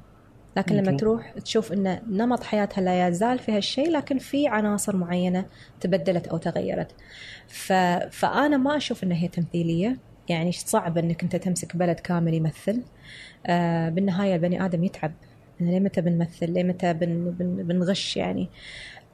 [0.57, 0.97] لكن لما أوكي.
[0.97, 5.45] تروح تشوف إن نمط حياتها لا يزال في هالشيء لكن في عناصر معينة
[5.81, 6.91] تبدلت أو تغيرت.
[7.47, 7.73] ف...
[8.11, 9.97] فأنا ما أشوف ان هي تمثيلية.
[10.29, 12.81] يعني صعب إنك أنت تمسك بلد كامل يمثل؟
[13.45, 15.11] آه بالنهاية البني آدم يتعب.
[15.61, 17.31] إن ليه متى بنمثل؟ ليه متى بن...
[17.39, 17.63] بن...
[17.63, 18.49] بنغش يعني؟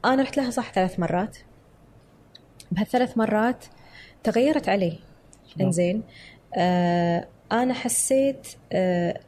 [0.06, 1.38] أنا رحت لها صح ثلاث مرات.
[2.74, 3.66] بهالثلاث مرات
[4.24, 5.00] تغيرت علي؟
[5.62, 6.04] إنزين.
[6.58, 9.20] آه أنا حسيت آه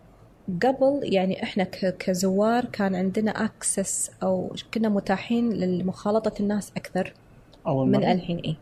[0.63, 1.63] قبل يعني إحنا
[1.99, 7.13] كزوار كان عندنا اكسس أو كنا متاحين لمخالطة الناس أكثر
[7.67, 8.57] أول من الحين إي.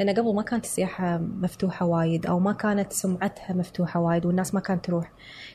[0.00, 4.60] لأن قبل ما كانت السياحة مفتوحة وايد أو ما كانت سمعتها مفتوحة وايد والناس ما
[4.60, 5.10] كانت تروح.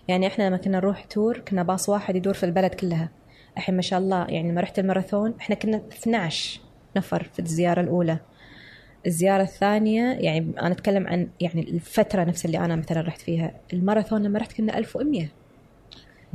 [0.08, 3.10] يعني إحنا لما كنا نروح تور كنا باص واحد يدور في البلد كلها.
[3.58, 6.62] الحين ما شاء الله يعني لما رحت الماراثون إحنا كنا 12
[6.98, 8.20] نفر في الزيارة الأولى.
[9.06, 13.52] الزيارة الثانية يعني أنا أتكلم عن يعني الفترة نفسها اللي أنا مثلا رحت فيها.
[13.74, 15.28] الماراثون لما رحت كنا 1100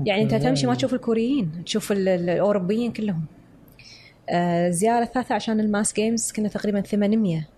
[0.05, 3.25] يعني أنت تمشي ما تشوف الكوريين تشوف ال- ال- الأوروبيين كلهم.
[4.31, 7.49] آه، الزيارة الثالثة عشان الماس جيمز كنا تقريبا 800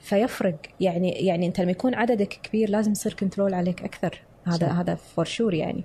[0.00, 0.56] فيفرق.
[0.80, 4.22] يعني يعني أنت لما يكون عددك كبير لازم يصير كنترول عليك أكثر.
[4.46, 4.72] هذا صح.
[4.78, 5.84] هذا فور شور يعني.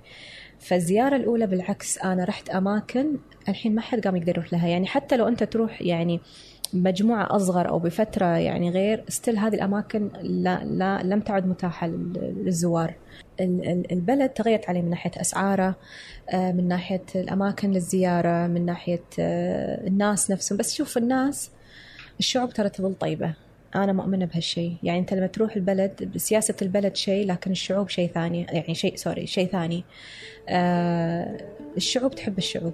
[0.58, 3.06] فالزيارة الأولى بالعكس أنا رحت أماكن
[3.48, 4.68] الحين ما حد قام يقدر يروح لها.
[4.68, 6.20] يعني حتى لو أنت تروح يعني
[6.74, 12.34] مجموعة أصغر أو بفترة يعني غير ستيل هذه الأماكن لا, لا لم تعد متاحة لل-
[12.44, 12.94] للزوار.
[13.40, 15.74] ال- ال- البلد تغيرت عليه من ناحية أسعاره
[16.30, 20.58] آه، من ناحية الأماكن للزيارة من ناحية آه، الناس نفسهم.
[20.58, 21.50] بس شوف الناس
[22.18, 23.34] الشعوب ترى تظل طيبة.
[23.74, 24.76] أنا مؤمنة بهالشيء.
[24.82, 28.46] يعني أنت لما تروح البلد سياسة البلد شيء لكن الشعوب شيء ثاني.
[28.50, 29.84] يعني شيء سوري شيء ثاني.
[30.48, 31.36] آه،
[31.76, 32.72] الشعوب تحب الشعوب.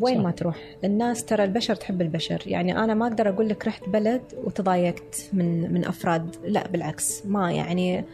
[0.00, 0.22] وين صح.
[0.22, 0.56] ما تروح.
[0.84, 2.42] الناس ترى البشر تحب البشر.
[2.46, 6.36] يعني أنا ما أقدر أقول لك رحت بلد وتضايقت من من أفراد.
[6.44, 7.26] لا بالعكس.
[7.26, 8.04] ما يعني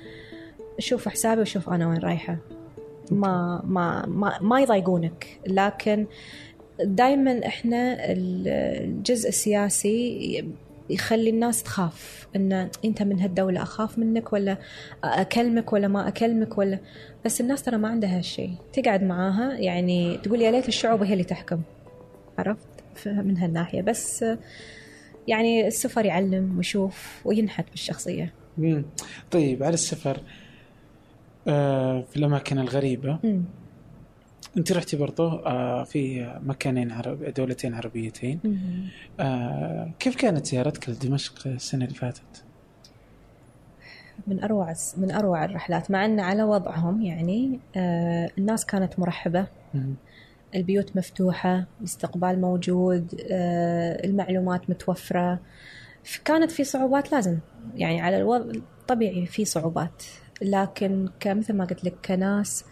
[0.79, 2.37] شوف حسابي وشوف أنا وين رايحة.
[3.11, 5.27] ما ما ما, ما يضايقونك.
[5.47, 6.07] لكن
[6.85, 8.49] دائما إحنا ال-
[8.85, 10.45] الجزء السياسي
[10.91, 12.29] يخلي الناس تخاف.
[12.37, 14.57] إن أنت من هالدولة أخاف منك ولا
[15.05, 16.79] أكلمك ولا ما أكلمك ولا
[17.29, 21.25] بس الناس ترى ما عندها هالشيء تقعد معاها يعني تقول يا ليت الشعوب هي اللي
[21.25, 21.61] تحكم
[22.39, 22.69] عرفت
[23.07, 24.25] من هالناحية بس
[25.27, 28.85] يعني السفر يعلم ويشوف وينحت بالشخصية مم.
[29.31, 30.21] طيب على السفر
[31.49, 33.45] آه في الأماكن الغريبة مم.
[34.57, 38.41] أنت رحتي برضو آه في مكانين عرب دولتين عربيتين.
[39.21, 42.45] آه كيف كانت زيارتك لدمشق السنة اللي فاتت؟
[44.29, 49.47] من أروع من أروع الرحلات مع إن على وضعهم يعني آه الناس كانت مرحبة.
[50.55, 55.41] البيوت مفتوحة الاستقبال موجود آه المعلومات متوفرة.
[56.25, 57.39] كانت في صعوبات لازم
[57.75, 60.03] يعني على الوضع طبيعي في صعوبات.
[60.43, 62.65] لكن كمثل ما قلت لك كناس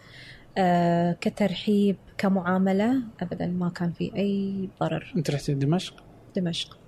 [0.58, 5.12] آه كترحيب كمعاملة ابدا ما كان في أي ضرر.
[5.16, 5.94] أنت رحتي دمشق؟
[6.36, 6.78] دمشق.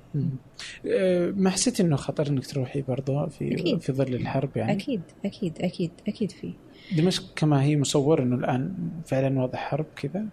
[1.37, 3.81] ما حسيتي إنه خطر إنك تروحي برضو في أكيد.
[3.81, 6.53] في ظل الحرب يعني؟ أكيد أكيد أكيد أكيد في
[6.97, 8.75] دمشق كما هي مصور إنه الآن
[9.07, 10.27] فعلا وضع حرب كذا؟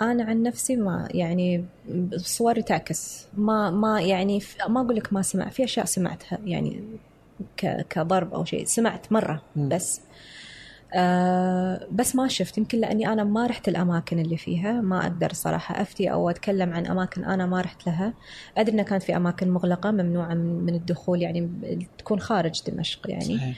[0.00, 1.64] أنا عن نفسي ما يعني
[2.16, 6.82] صوري تعكس ما ما يعني ما أقول لك ما سمع في أشياء سمعتها يعني
[7.90, 9.42] كضرب أو شيء سمعت مرة.
[9.56, 10.02] بس آه
[11.92, 12.58] بس ما شفت.
[12.58, 14.80] يمكن لأني أنا ما رحت الأماكن اللي فيها.
[14.80, 18.14] ما أقدر صراحة أفتي أو أتكلم عن أماكن أنا ما رحت لها.
[18.58, 21.50] أدري إنها كانت في أماكن مغلقة ممنوعة من الدخول يعني
[21.98, 23.36] تكون خارج دمشق يعني.
[23.36, 23.56] صحيح.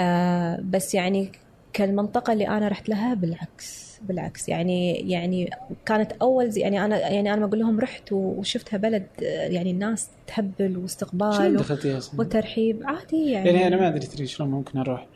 [0.00, 1.32] آه بس يعني
[1.72, 4.48] كالمنطقة اللي أنا رحت لها بالعكس بالعكس.
[4.48, 5.50] يعني يعني
[5.86, 10.08] كانت أول زي يعني أنا يعني أنا بقول لهم رحت وشفتها بلد آه، يعني الناس
[10.26, 11.64] تهبل واستقبال؟
[12.18, 13.48] وترحيب؟ عادي يعني.
[13.50, 15.06] يعني أنا ما أدري تدري شلون ممكن أروح.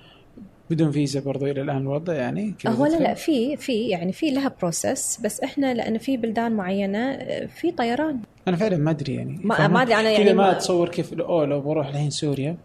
[0.71, 4.55] بدون فيزا برضو إلى الآن الوضع يعني هو لا؟ لا في في يعني في لها
[4.61, 9.41] بروسس بس إحنا لأن في بلدان معينة آه، في طيران أنا فعلا ما أدري يعني
[9.45, 12.57] ما-؟ ما أدري أنا كذا يعني ما أتصور كيف أوه لو بروح الحين سوريا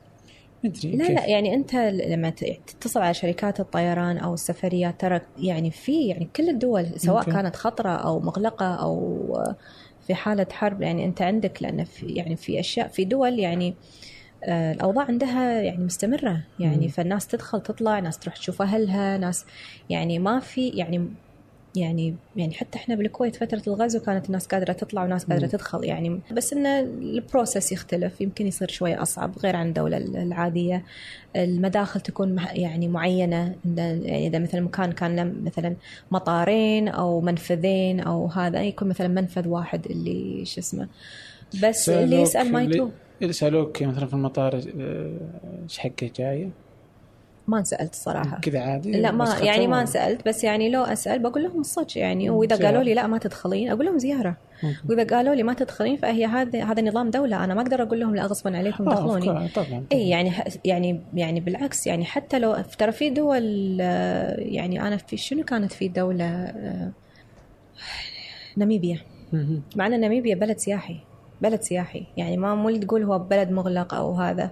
[0.63, 1.17] ما أدري لا كيف.
[1.17, 6.29] لا يعني أنت لما ت- تتصل على شركات الطيران أو السفريات ترى يعني في يعني
[6.35, 7.31] كل الدول سواء أوكي.
[7.31, 9.27] كانت خطرة أو مغلقة أو
[10.07, 13.73] في حالة حرب يعني أنت عندك لأن في يعني في أشياء في دول يعني آه،
[14.47, 16.41] الأوضاع عندها يعني مستمرة.
[16.59, 16.87] يعني مم.
[16.91, 19.45] فالناس تدخل تطلع ناس تروح تشوف أهلها ناس
[19.89, 21.07] يعني ما في يعني
[21.75, 25.51] يعني يعني حتى إحنا بالكويت فترة الغزو كانت الناس قادرة تطلع وناس قادرة مم.
[25.51, 26.19] تدخل يعني.
[26.31, 30.83] بس إن البروسيس يختلف يمكن يصير شوي أصعب غير عن الدولة العادية.
[31.35, 33.55] المداخل تكون يعني معينة.
[33.77, 35.75] يعني إذا مثلا مكان كان مثلا
[36.11, 40.87] مطارين أو منفذين أو هذا يكون مثلا منفذ واحد اللي شو اسمه.
[41.63, 42.91] بس اللي يسأل ما اللي-
[43.21, 45.17] اللي سألوك مثلا في المطار آه،
[45.63, 46.49] إيش حقه جاية؟
[47.49, 51.43] ما انسالت الصراحه كذا عادي لا ما يعني ما انسالت بس يعني لو أسأل بقول
[51.43, 52.67] لهم الصج يعني وإذا زيارة.
[52.67, 54.37] قالوا لي لا ما تدخلين أقول لهم زيارة.
[54.89, 58.15] وإذا قالوا لي ما تدخلين فهي هذا هذا نظام دولة أنا ما أقدر أقول لهم
[58.15, 59.29] لا غصبا عليكم آه، دخلوني.
[59.29, 60.31] أوف، طبعا اي يعني
[60.65, 65.73] يعني يعني بالعكس يعني حتى لو ترى في دول آه، يعني أنا في شنو كانت
[65.73, 66.53] في دولة
[68.57, 68.99] ناميبيا.
[69.75, 71.08] مع أن ناميبيا بلد سياحي.
[71.41, 72.05] بلد سياحي.
[72.17, 74.51] يعني ما مو اللي تقول هو بلد مغلق أو هذا.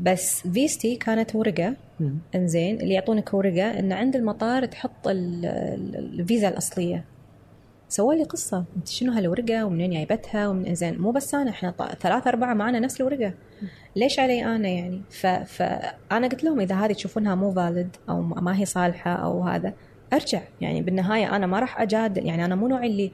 [0.00, 1.74] بس فيستي كانت ورقة.
[2.34, 7.04] إنزين اللي يعطونك ورقة إن عند المطار تحط ال- ال- الفيزا الأصلية.
[7.88, 8.64] سووا لي قصة.
[8.76, 10.98] أنت شنو هالورقة ومنين جايبتها ومن إنزين.
[10.98, 13.34] مو بس أنا إحنا ثلاثة أربعة معنا نفس الورقة.
[13.96, 15.26] ليش علي أنا يعني؟ ف...
[15.26, 19.72] فانا قلت لهم إذا هذه تشوفونها مو فالid أو ما هي صالحة أو هذا
[20.12, 20.40] أرجع.
[20.60, 22.26] يعني بالنهاية أنا ما راح أجادل.
[22.26, 23.12] يعني أنا مو نوع اللي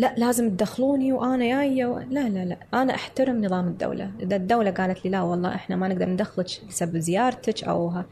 [0.00, 1.98] لا لازم تدخلوني وأنا جاية و...
[1.98, 4.10] لا لا لا أنا أحترم نظام الدولة.
[4.20, 8.04] إذا الدولة قالت لي لا والله إحنا ما نقدر ندخلك بسبب زيارتك أو ها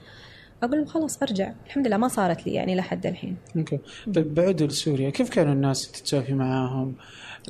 [0.62, 1.52] أقول لهم خلاص أرجع.
[1.66, 3.36] الحمد لله ما صارت لي يعني لحد الحين.
[3.56, 3.78] أوكي.
[4.14, 6.94] طيب بعدوا لسوريا كيف كانوا الناس تتسولفي معاهم؟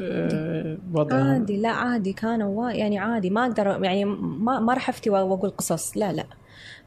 [0.03, 2.71] أه وضعهم؟ عادي لا عادي كانوا وا...
[2.71, 6.25] يعني عادي ما أقدر يعني ما ما راح افتي وأقول قصص لا لا.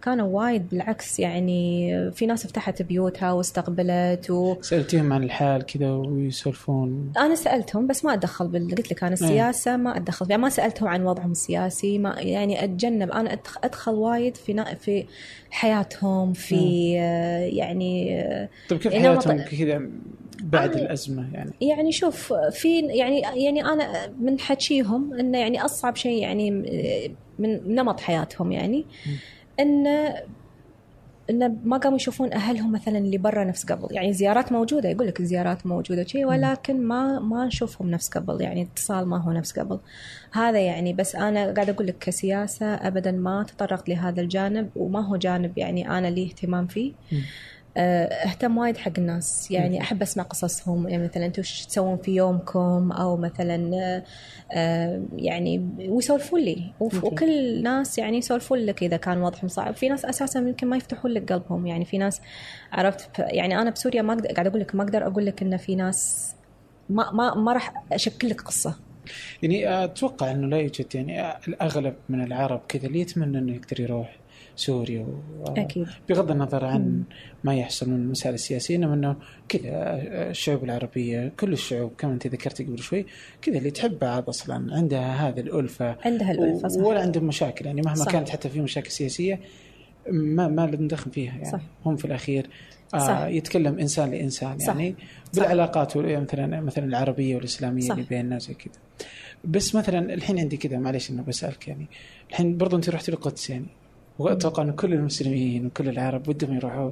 [0.01, 4.55] كانوا وايد بالعكس يعني في ناس فتحت بيوتها واستقبلت و...
[4.61, 8.75] سألتيهم عن الحال كذا ويسولفون أنا سألتهم بس ما أتدخل بال...
[8.75, 13.11] قلت لك أنا السياسة ما أتدخل يعني ما سألتهم عن وضعهم السياسي ما يعني أتجنب
[13.11, 13.37] أنا.
[13.63, 14.75] ادخل وايد في نا...
[14.75, 15.05] في
[15.51, 18.23] حياتهم في آه يعني
[18.69, 19.81] طيب كيف يعني حياتهم نمط- كذا
[20.43, 25.95] بعد أنا- الأزمة يعني؟ يعني شوف في يعني يعني أنا من حكيهم إنه يعني أصعب
[25.95, 26.51] شيء يعني
[27.39, 28.85] من نمط حياتهم يعني
[29.61, 30.15] انه
[31.29, 33.87] انه ما قاموا يشوفون أهلهم مثلا اللي برا نفس قبل.
[33.91, 38.41] يعني زيارات موجودة يقول لك الزيارات موجودة شيء ولكن ما ما نشوفهم نفس قبل.
[38.41, 39.79] يعني اتصال ما هو نفس قبل.
[40.31, 45.15] هذا يعني بس أنا قاعدة أقول لك كسياسة ابدا ما تطرقت لهذا الجانب وما هو
[45.15, 46.93] جانب يعني أنا لي اهتمام فيه.
[47.77, 49.51] أهتم وايد حق الناس.
[49.51, 50.89] يعني أحب أسمع قصصهم.
[50.89, 54.03] يعني مثلا أنتم إيش تسوون في يومكم؟ أو مثلا آه،
[54.51, 56.73] آه، يعني ويسولفون لي.
[56.79, 61.11] وكل ناس يعني يسولفون لك إذا كان وضعهم صعب في ناس أساسا يمكن ما يفتحون
[61.11, 61.67] لك قلبهم.
[61.67, 62.21] يعني في ناس
[62.71, 66.31] عرفت يعني أنا بسوريا ما قاعد أقول لك ما أقدر أقول لك إن في ناس
[66.89, 68.75] ما ما ما راح أشكل لك قصة.
[69.43, 74.20] يعني أتوقع إنه لا يوجد يعني الاغلب من العرب كذا اللي يتمنى إنه يقدر يروح.
[74.61, 75.43] سوريا و...
[75.47, 77.03] أكيد بغض النظر عن
[77.43, 79.15] ما يحصل من المسائل السياسية إنما إنه
[79.49, 79.71] كذا
[80.29, 83.05] الشعوب العربية كل الشعوب كما أنت ذكرتي قبل شوي
[83.41, 87.81] كذا اللي تحب بعض أصلا عندها هذه الألفة عندها الألفة صح ولا عندهم مشاكل يعني
[87.81, 88.11] مهما صح.
[88.11, 89.39] كانت حتى في مشاكل سياسية
[90.09, 91.61] ما ما لنا ندخل فيها يعني صح.
[91.85, 92.49] هم في الأخير
[92.87, 93.09] صح.
[93.09, 94.67] آه يتكلم إنسان لإنسان صح.
[94.67, 94.95] يعني
[95.33, 97.91] بالعلاقات مثلا مثلا العربية والإسلامية صح.
[97.91, 98.73] اللي بيننا زي كذا
[99.43, 101.87] بس مثلا الحين عندي كذا معليش انه بسألك يعني
[102.29, 103.65] الحين برضو أنت رحت القدس يعني
[104.19, 106.91] وأتوقع إن كل المسلمين وكل العرب ودهم يروحوا.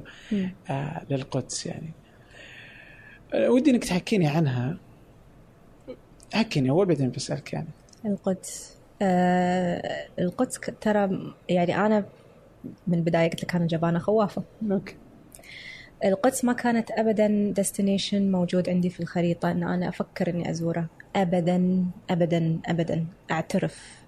[0.70, 1.90] آه للقدس يعني.
[3.34, 4.76] آه ودي إنك تحكيني عنها.
[6.34, 7.68] حكيني أول بعدين بسألك يعني.
[8.06, 8.76] القدس.
[9.02, 12.04] آه القدس ترى يعني أنا
[12.86, 14.42] من البداية قلت لك أنا جبانة خوافة.
[14.70, 14.94] أوكي.
[16.04, 20.86] القدس ما كانت ابدا ديستنيشن موجود عندي في الخريطة إن أنا أفكر إني أزوره.
[21.16, 23.06] ابدا ابدا ابدا.
[23.30, 23.99] أعترف.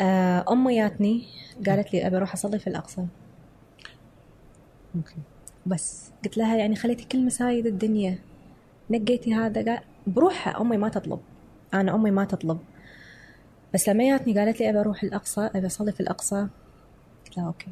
[0.00, 1.24] آه، امي جاتني
[1.66, 3.06] قالت لي أبي أروح أصلي في الأقصى.
[4.96, 5.16] أوكي.
[5.66, 8.18] بس قلت لها يعني خليتي كل مسايد الدنيا.
[8.90, 11.20] نقيتي هذا قال بروحها أمي ما تطلب.
[11.74, 12.58] أنا أمي ما تطلب.
[13.74, 16.46] بس لما جاتني قالت لي أبي أروح الأقصى أبي أصلي في الأقصى.
[17.26, 17.70] قلت لها أوكي.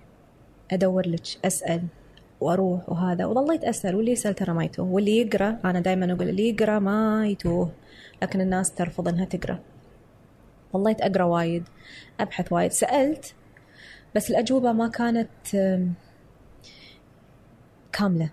[0.73, 1.83] أدور لك أسأل
[2.41, 3.27] وأروح وهذا.
[3.27, 7.27] وظليت اسال واللي يسأل ترى ما يتوه واللي يقرأ أنا دائما أقول اللي يقرأ ما
[7.27, 7.71] يتوه
[8.23, 9.59] لكن الناس ترفض إنها تقرأ.
[10.73, 11.65] ظليت أقرأ وايد
[12.21, 12.73] أبحث وايد.
[12.73, 13.35] سألت
[14.15, 15.29] بس الأجوبة ما كانت
[17.93, 18.31] كاملة.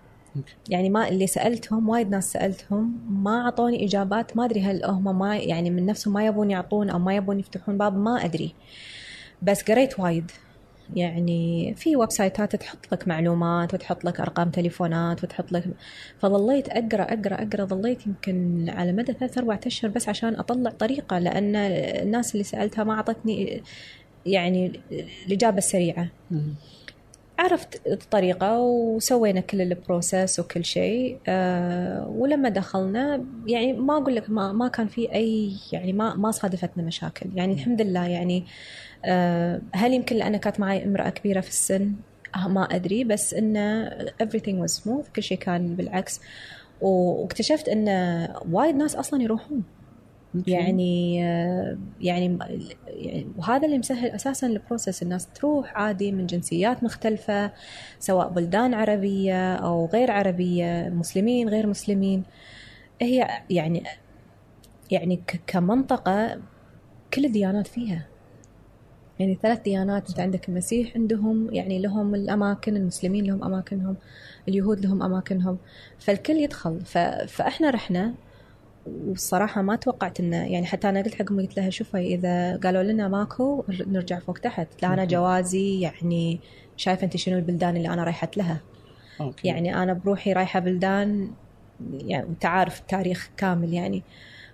[0.68, 5.36] يعني ما اللي سألتهم وايد ناس سألتهم ما أعطوني إجابات ما أدري هل هم ما
[5.36, 8.54] يعني من نفسهم ما يبون يعطون أو ما يبون يفتحون باب ما أدري.
[9.42, 10.30] بس قريت وايد.
[10.94, 15.64] يعني في ويب سايتات تحط لك معلومات وتحط لك أرقام تليفونات وتحط لك
[16.18, 21.18] فظليت أقرأ أقرأ أقرأ ظليت يمكن على مدى ثلاث أربع أشهر بس عشان أطلع طريقة
[21.18, 23.62] لأن الناس اللي سألتها ما أعطتني
[24.26, 24.80] يعني
[25.26, 26.08] الإجابة السريعة.
[27.38, 34.52] عرفت الطريقة وسوينا كل البروسيس وكل شيء أه ولما دخلنا يعني ما أقول لك ما,
[34.52, 37.26] ما كان في أي يعني ما ما صادفتنا مشاكل.
[37.34, 38.44] يعني الحمد لله يعني
[39.04, 41.92] أه هل يمكن لأن كانت معي امرأة كبيرة في السن؟
[42.36, 43.90] أه ما أدري بس إنه
[44.22, 46.20] everything was smooth كل شيء كان بالعكس.
[46.80, 47.88] واكتشفت إن
[48.52, 49.62] وايد ناس أصلا يروحون.
[50.46, 51.16] يعني
[52.00, 52.38] يعني
[52.86, 57.52] يعني وهذا اللي مسهل أساسا البروسيس الناس تروح عادي من جنسيات مختلفة
[57.98, 62.22] سواء بلدان عربية أو غير عربية مسلمين غير مسلمين.
[63.00, 63.82] هي يعني
[64.90, 66.40] يعني كمنطقة
[67.14, 68.06] كل الديانات فيها.
[69.18, 73.96] يعني ثلاث ديانات أنت عندك المسيح عندهم يعني لهم الأماكن المسلمين لهم أماكنهم
[74.48, 75.58] اليهود لهم أماكنهم.
[75.98, 76.80] فالكل يدخل.
[77.28, 78.14] فإحنا رحنا
[78.86, 82.82] والصراحة ما توقعت إنه يعني حتى أنا قلت حق أمي قلت لها شوفي إذا قالوا
[82.82, 84.68] لنا ماكو نرجع فوق تحت.
[84.82, 86.40] لا أنا جوازي يعني
[86.76, 88.60] شايفة أنت شنو البلدان اللي أنا رايحت لها.
[89.20, 89.48] أوكي.
[89.48, 91.30] يعني أنا بروحي رايحة بلدان
[91.92, 94.02] يعني انت عارف التاريخ كامل يعني.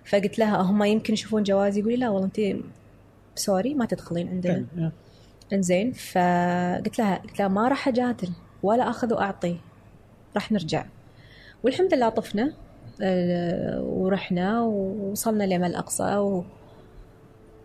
[0.05, 2.63] فقلت لها هم يمكن يشوفون جوازي؟ يقولي لا والله أنت
[3.35, 4.91] سوري ما تدخلين عندنا.
[5.53, 8.29] إنزين فقلت لها قلت لها ما راح اجادل
[8.63, 9.57] ولا أخذ وأعطي.
[10.35, 10.85] راح نرجع.
[11.63, 12.53] والحمد لله طفنا.
[13.81, 16.43] ورحنا ووصلنا لما الأقصى و...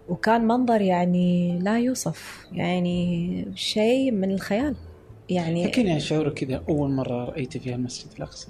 [0.09, 4.76] وكان منظر يعني لا يوصف يعني شيء من الخيال.
[5.30, 8.48] يعني حكيني عن شعورك كذا أول مرة رأيت فيها المسجد الأقصى؟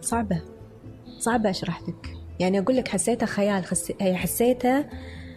[0.00, 0.42] صعبة
[1.18, 3.64] صعبة أشرح لك يعني أقول لك حسيتها خيال
[4.00, 4.90] هي حسيتها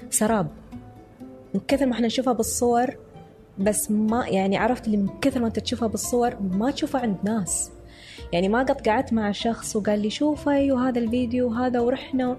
[0.09, 0.47] سراب.
[1.53, 2.97] من كثر ما إحنا نشوفها بالصور
[3.59, 7.71] بس ما يعني عرفت اللي من كثر ما أنت تشوفها بالصور ما تشوفها عند ناس.
[8.33, 12.37] يعني ما قد قعدت مع شخص وقال لي شوفي وهذا الفيديو وهذا ورحنا.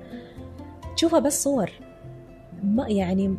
[0.96, 1.70] تشوفها بس صور.
[2.64, 3.36] ما يعني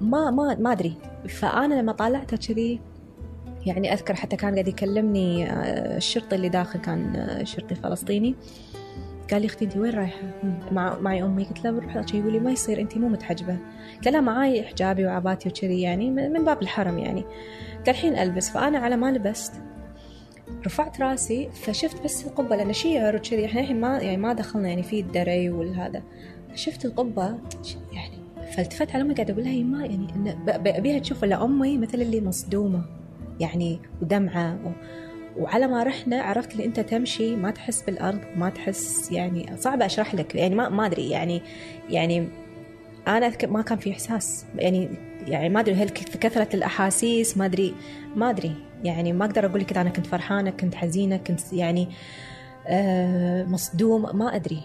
[0.00, 0.96] ما ما ما أدري.
[1.28, 2.80] فأنا لما طالعتها كذي
[3.66, 8.34] يعني أذكر حتى كان قاعد يكلمني آه، الشرطي اللي داخل كان آه، شرطي فلسطيني.
[9.30, 10.22] قال لي أختي انت وين رايحة؟
[10.72, 11.44] مع معي أمي.
[11.44, 13.58] قلت له بروح يقول لي ما يصير انت مو متحجبة.
[13.96, 17.22] قلت له معاي حجابي وعباتي وكذي يعني من باب الحرم يعني.
[17.86, 18.50] قال الحين ألبس.
[18.50, 19.52] فأنا على ما لبست
[20.66, 24.82] رفعت راسي فشفت بس القبة لأن شيعر وكذي إحنا الحين ما يعني ما دخلنا يعني
[24.82, 26.02] في الدري والهذا.
[26.54, 27.38] شفت القبة
[27.92, 28.18] يعني
[28.56, 30.36] فالتفت على أمي قاعدة أقول لها "هي ما يعني
[30.78, 32.84] ابيها تشوف إلا أمي مثل اللي مصدومة
[33.40, 34.58] يعني ودمعة.
[34.64, 34.70] و...
[35.42, 40.14] وعلى ما رحنا عرفت اللي أنت تمشي ما تحس بالأرض ما تحس يعني صعب أشرح
[40.14, 41.42] لك يعني ما ما أدري يعني
[41.90, 42.28] يعني
[43.08, 44.88] أنا أذكر ما كان في إحساس يعني
[45.26, 47.74] يعني ما أدري هل كثرة الأحاسيس ما ادري
[48.16, 48.54] ما أدري.
[48.84, 51.88] يعني ما أقدر أقول لك إذا أنا كنت فرحانة كنت حزينة كنت يعني
[52.66, 54.62] آه مصدوم ما أدري.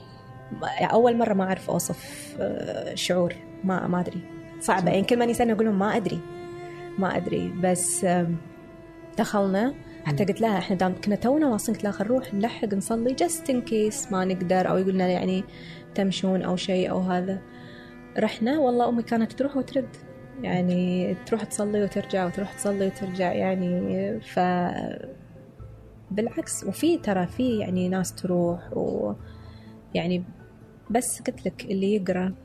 [0.81, 3.33] أول مرة ما أعرف أوصف آه شعور
[3.63, 4.21] ما ما أدري.
[4.61, 4.91] صعبة.
[4.91, 6.19] يعني كل ما يسالني أقول لهم ما أدري
[6.97, 7.53] ما أدري.
[7.63, 8.07] بس
[9.17, 9.73] دخلنا.
[10.05, 13.49] حتى قلت لها إحنا دام كنا تونا واصلين قلت لها خل نروح نلحق نصلي جست
[13.49, 15.43] ان كيس ما نقدر أو يقولنا يعني
[15.95, 17.41] تمشون أو شيء أو هذا.
[18.17, 18.59] رحنا.
[18.59, 19.95] والله أمي كانت تروح وترد.
[20.43, 24.39] يعني تروح تصلي وترجع وتروح تصلي وترجع يعني ف
[26.11, 29.13] بالعكس وفي ترى في يعني ناس تروح و
[29.95, 30.23] يعني
[30.89, 32.35] بس قلت لك اللي يقرأ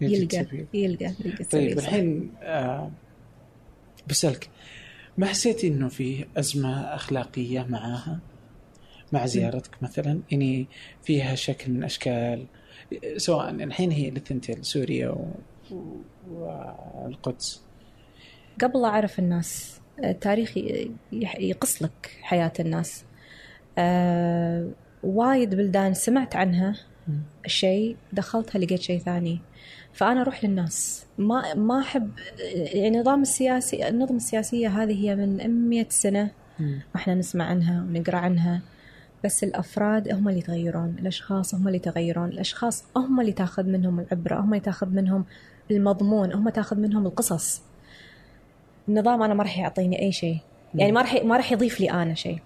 [0.00, 0.66] يلقى سبيل.
[0.74, 1.78] يلقى يلقى طيب.
[1.78, 2.90] الحين آه
[4.08, 4.50] بسألك
[5.18, 8.18] ما حسيتي إنه في أزمة أخلاقية معاها
[9.12, 10.66] مع زيارتك مثلا يعني
[11.02, 12.46] فيها شكل من أشكال
[13.16, 15.14] سواء الحين هي الثنتين سوريا.
[16.30, 17.62] والقدس.
[18.62, 20.56] قبل أعرف الناس التاريخ
[21.38, 23.04] يقص لك حياة الناس.
[23.78, 24.70] آه
[25.02, 26.76] وايد بلدان سمعت عنها
[27.46, 29.40] شيء دخلتها لقيت شيء ثاني.
[29.92, 31.06] فأنا أروح للناس.
[31.18, 31.84] ما ما
[32.54, 36.30] يعني النظام السياسي النظم السياسية هذه هي من 100 سنة
[36.94, 38.60] وإحنا نسمع عنها ونقرأ عنها.
[39.24, 44.40] بس الأفراد هم اللي يتغيرون الأشخاص هم اللي يتغيرون الأشخاص هم اللي تاخذ منهم العبرة
[44.40, 45.24] هم اللي تاخذ منهم
[45.70, 47.62] المضمون هم تاخذ منهم القصص.
[48.88, 50.38] النظام أنا ما راح يعطيني أي شيء.
[50.74, 52.38] يعني ما راح ما راح يضيف لي أنا شيء.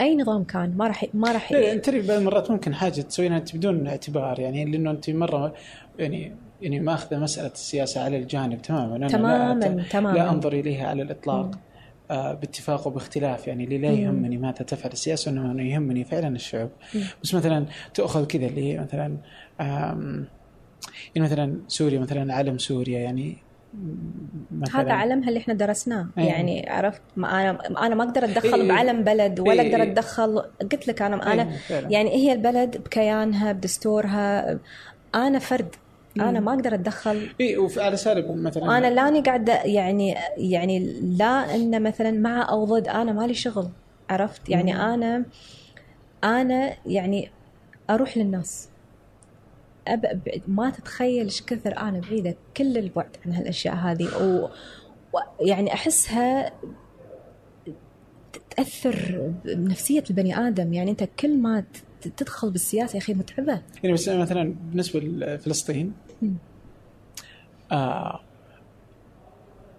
[0.00, 3.56] أي نظام كان ما راح ما راح لا أنت بعض المرات ممكن حاجة تسوينها أنت
[3.56, 5.54] بدون اعتبار يعني لأنه أنت مرة
[5.98, 8.96] يعني يعني ماخذة مسألة السياسة على الجانب تماما.
[8.96, 10.16] أنا تماماً، لا تماماً.
[10.18, 11.58] لا أنظر إليها على الإطلاق
[12.10, 13.46] آه باتفاق وباختلاف.
[13.48, 13.90] يعني اللي لا.
[13.90, 17.00] يهمني ماذا تفعل السياسة إنما أنا يهمني فعلا الشعوب مم.
[17.22, 19.16] بس مثلا تأخذ كذا اللي مثلا
[19.60, 20.26] آم،
[21.16, 23.36] يعني مثلا سوريا مثلا علم سوريا يعني
[24.50, 26.28] مثلا هذا علمها اللي إحنا درسناه أيوة.
[26.28, 28.68] يعني عرفت ما أنا أنا ما أقدر أتدخل إيه.
[28.68, 29.70] بعلم بلد ولا إيه.
[29.70, 30.38] أقدر أتدخل
[30.72, 31.90] قلت لك أنا أنا فعلاً.
[31.90, 34.58] يعني هي البلد بكيانها بدستورها
[35.14, 35.74] أنا فرد
[36.20, 36.46] أنا مم.
[36.46, 42.10] ما أقدر أتدخل اي وعلى سالب مثلا أنا لاني قاعدة يعني يعني لا إن مثلا
[42.10, 43.68] مع أو ضد أنا مالي شغل
[44.10, 44.80] عرفت يعني مم.
[44.80, 45.24] أنا
[46.24, 47.30] أنا يعني
[47.90, 48.68] أروح للناس
[49.86, 50.22] أب...
[50.48, 54.48] ما تتخيل إيش كثر أنا بعيدة كل البعد عن هالأشياء هذه و...
[55.12, 55.18] و...
[55.40, 56.52] يعني أحسها
[58.50, 60.72] تأثر بنفسية البني آدم.
[60.72, 61.64] يعني أنت كل ما
[62.16, 63.62] تدخل بالسياسة يا أخي متعبة.
[63.82, 65.92] يعني بس مثلا بالنسبة لفلسطين.
[67.72, 68.20] آه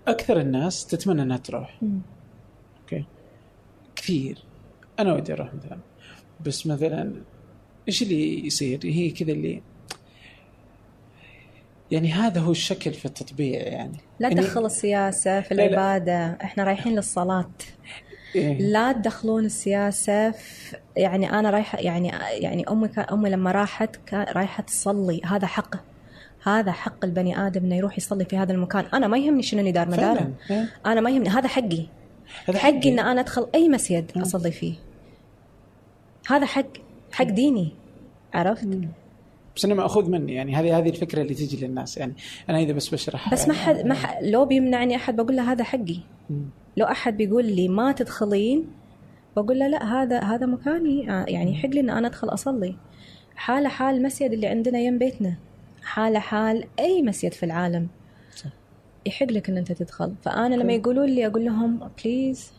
[0.08, 1.82] أكثر الناس تتمنى إنها تروح.
[2.82, 3.06] أوكي؟
[3.96, 4.44] كثير.
[5.00, 5.80] أنا ودي أروح مثلا.
[6.46, 7.14] بس مثلا
[7.88, 9.62] إيش اللي يصير؟ هي كذا اللي
[11.92, 13.98] يعني هذا هو الشكل في التطبيع يعني.
[14.20, 15.68] لا يعني تدخل السياسة في لا، لا.
[15.68, 16.38] العبادة.
[16.44, 17.50] إحنا رايحين للصلاة.
[18.36, 18.62] إيه.
[18.62, 24.26] لا تدخلون السياسة في يعني أنا رايحة يعني يعني أمي كان أمي لما راحت كان
[24.36, 25.22] رايحة تصلي.
[25.26, 25.80] هذا حقه
[26.44, 28.86] هذا حق البني آدم إنه يروح يصلي في هذا المكان.
[28.94, 30.32] أنا ما يهمني شنو اللي دار مداره.
[30.86, 31.30] أنا ما يهمني.
[31.30, 31.88] هذا حقي.
[32.48, 32.90] هذا حقي حقي.
[32.90, 34.74] إن أنا أدخل أي مسجد أصلي فيه.
[36.28, 36.68] هذا حق
[37.12, 37.74] حق ديني.
[38.34, 38.68] عرفت؟
[39.58, 42.14] بس أنا ماخوذ مني يعني هذه هذه الفكرة اللي تجي للناس يعني
[42.50, 45.64] أنا إذا بس بشرح بس ما حد ما حد لو بيمنعني أحد بقول له هذا
[45.64, 46.00] حقي.
[46.78, 48.66] لو أحد بيقول لي ما تدخلين
[49.36, 52.76] بقول له لا هذا هذا مكاني آه، يعني يحق لي إن أنا أدخل أصلي.
[53.36, 55.36] حاله حال المسجد اللي عندنا يم بيتنا
[55.84, 57.88] حاله حال أي مسجد في العالم
[59.06, 60.14] يحق لك إن أنت تدخل.
[60.22, 62.52] فأنا لما يقولوا لي أقول لهم بليز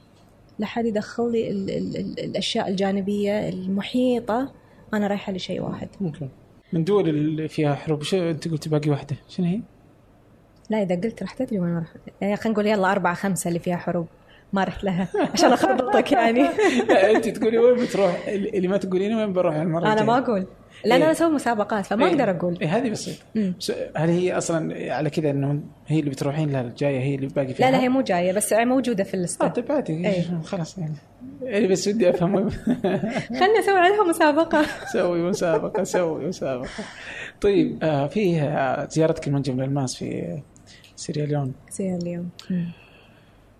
[0.58, 4.52] لا حد يدخل لي ال ال ال الأشياء الجانبية المحيطة
[4.94, 5.88] أنا رايحة لشيء واحد.
[6.00, 6.28] أوكي
[6.72, 8.02] من دول اللي فيها حروب.
[8.02, 9.60] شو أنت قلت باقي واحدة؟ شنو هي؟
[10.70, 11.86] لا إذا قلت راح تدري وين راح.
[12.20, 14.06] يعني خلينا نقول يلا أربعة خمسة اللي فيها حروب.
[14.52, 16.42] ما رحت لها عشان اخربطك يعني.
[16.88, 20.46] لا أنت تقولي وين بتروح؟ اللي ما تقولين وين بروح المرة أنا ما أقول.
[20.84, 21.04] لأن إيه.
[21.04, 22.12] أنا أسوي مسابقات فما إيه.
[22.12, 22.58] أقدر أقول.
[22.60, 23.24] إيه هذه بسيطة.
[23.58, 27.54] بس هل هي أصلا على كذا انه هي اللي بتروحين لا الجايه هي اللي باقي
[27.54, 30.40] فيها لا لا هي مو جاية بس موجودة في آه اللسته طيب عادي إيه.
[30.44, 30.94] خلاص يعني.
[31.42, 32.50] يعني بس ودي أفهم.
[33.38, 34.66] خلنا نسوي عليها مسابقة.
[34.92, 36.68] سوي مسابقة سوي مسابقة.
[37.40, 40.38] طيب آه في آه، زيارتك المنجم للماس في
[40.96, 42.28] سيرياليون زي اليوم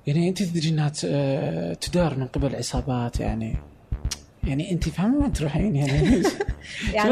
[0.06, 3.56] يعني أنت تدري إنها آه، تدار من قبل عصابات يعني
[4.48, 6.22] يعني انت فاهمة وين تروحين يعني.
[6.94, 7.10] يعني؟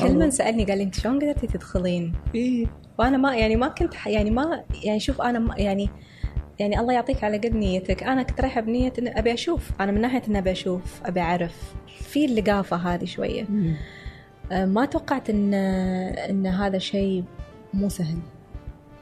[0.00, 2.66] كل من سألني قال لي انت شلون قدرتي تدخلين؟ إيه.
[2.98, 5.90] وأنا ما يعني ما كنت يعني ما يعني شوف أنا ما يعني
[6.58, 8.02] يعني الله يعطيك على قد نيتك.
[8.02, 9.70] أنا كنت رايحة بنية إن أبي أشوف.
[9.80, 11.74] أنا من ناحية إن أبي أشوف أبي أعرف.
[11.86, 13.46] في اللقافة هذه شوية.
[14.52, 17.24] أه، ما توقعت إن إن هذا شيء
[17.74, 18.18] مو سهل.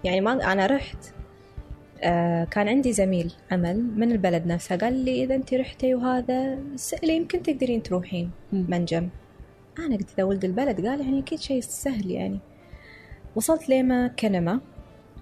[0.04, 0.96] يعني ما أنا رحت
[2.50, 7.42] كان عندي زميل عمل من البلد نفسها قال لي إذا أنت رحتي وهذا سألي يمكن
[7.42, 9.08] تقدرين تروحين منجم.
[9.78, 12.38] أنا قلت ذا ولد البلد قال يعني أكيد شيء سهل يعني.
[13.36, 14.60] وصلت ليما كنما.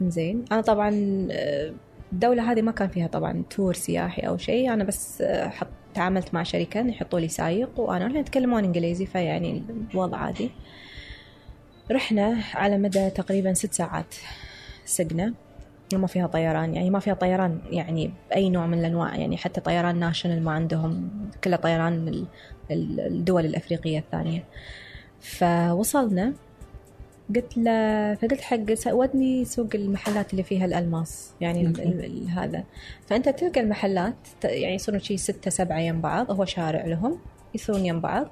[0.02, 0.90] زين أنا طبعا
[1.30, 1.72] آه،
[2.12, 4.72] الدولة هذه ما كان فيها طبعا تور سياحي أو شيء.
[4.72, 9.62] أنا بس آه، حط تعاملت مع شركة يحطوا لي سايق وأنا إحنا يتكلمون إنجليزي فيعني
[9.90, 10.50] الوضع عادي.
[11.90, 14.14] رحنا على مدى تقريبا ست ساعات.
[14.84, 15.34] سقنا.
[15.94, 19.98] ما فيها طيران يعني ما فيها طيران يعني بأي نوع من الأنواع يعني حتى طيران
[19.98, 21.10] ناشونال ما عندهم
[21.44, 22.26] كله طيران ال-
[22.70, 24.44] ال- الدول الأفريقية الثانية.
[25.20, 26.32] فوصلنا
[27.36, 28.58] قلت له فقلت حق
[28.92, 31.80] ودني سوق المحلات اللي فيها الألماس يعني ال-.
[32.04, 32.64] ال- هذا.
[33.06, 34.14] فأنت تلقى المحلات
[34.44, 37.18] يعني يصيرون شي ستة سبعة يم بعض هو شارع لهم
[37.54, 38.26] يصيرون يم بعض.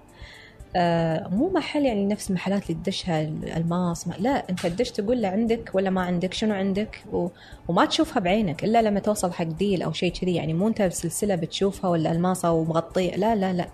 [0.76, 4.08] آه، مو محل يعني نفس المحلات اللي تدشها الألماس.
[4.08, 7.28] ما لا أنت تدش تقول له عندك ولا ما عندك شنو عندك؟ و...
[7.68, 10.34] وما تشوفها بعينك إلا لما توصل حق deal أو شيء كذي.
[10.34, 13.68] يعني مو أنت بسلسله بتشوفها ولا الماسه ومغطيه لا لا لا.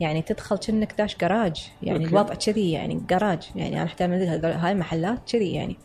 [0.00, 2.10] يعني تدخل كأنك داش جراج يعني okay.
[2.10, 5.76] الوضع كذي يعني جراج يعني أنا احتمل هاي المحلات كذي يعني.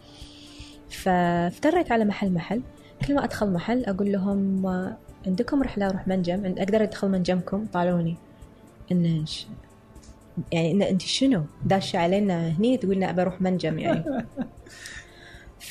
[0.90, 2.62] فافتريت على محل محل.
[3.08, 8.16] كل ما أدخل محل أقول لهم آه، عندكم رحلة أروح منجم؟ أقدر أدخل منجمكم؟ طالعوني
[8.92, 9.48] ان ش-
[10.52, 14.04] يعني إن أنت شنو؟ داشه علينا هني تقولنا أبى أروح منجم يعني.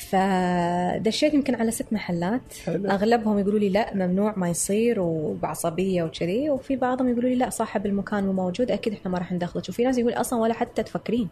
[0.09, 2.53] فدشيت يمكن على ست محلات.
[2.65, 2.89] حلو.
[2.89, 6.49] أغلبهم يقولوا لي لا ممنوع ما يصير وبعصبية وكذي.
[6.49, 9.69] وفي بعضهم يقولوا لي لا صاحب المكان مو موجود أكيد إحنا ما راح ندخلك.
[9.69, 11.29] وفي ناس يقول أصلا ولا حتى تفكرين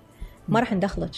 [0.48, 1.12] ما راح ندخلك.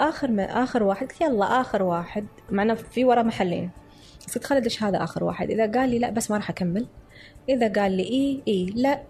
[0.00, 2.26] آخر ما آخر واحد قلت يلا آخر واحد.
[2.50, 3.70] معنا في ورا محلين.
[4.34, 5.50] قلت خلي ادش هذا آخر واحد.
[5.50, 6.86] إذا قال لي لا بس ما راح أكمل.
[7.48, 9.00] إذا قال لي إي إي لا.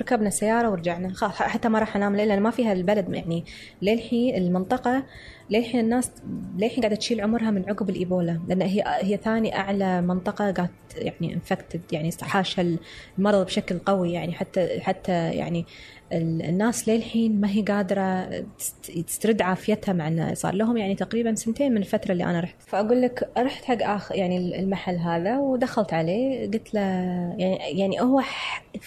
[0.00, 1.14] ركبنا السيارة ورجعنا.
[1.14, 3.44] خلاص حتى ما راح أنام لأن ما فيها البلد يعني
[3.82, 5.02] للحين المنطقة
[5.50, 6.10] للحين الناس
[6.58, 11.34] للحين قاعدة تشيل عمرها من عقب الإيبولا لأن هي هي ثاني أعلى منطقة قاعد يعني
[11.34, 12.76] infected يعني حاشها
[13.18, 15.64] المرض بشكل قوي يعني حتى حتى يعني
[16.12, 18.24] ال- الناس للحين ما هي قادرة
[18.58, 22.56] تست- تسترد عافيتها مع انه صار لهم يعني تقريبا سنتين من الفترة اللي أنا رحت.
[22.66, 26.80] فأقول لك رحت حق آخ يعني المحل هذا ودخلت عليه قلت له
[27.38, 28.22] يعني يعني هو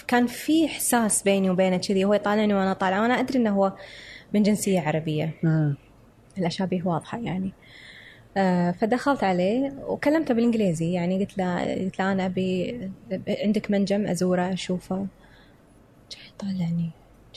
[0.08, 3.74] كان في إحساس بيني وبينه كذي هو يطالعني وأنا طالعه وأنا أدري إنه هو
[4.34, 5.34] من جنسية عربية.
[6.40, 7.52] الأشابيه واضحة يعني
[8.38, 12.80] آه، فدخلت عليه وكلمته بالإنجليزي يعني قلت له قلت له أنا أبي
[13.28, 15.08] عندك منجم أزوره أشوفه
[16.10, 16.90] كان يطالعني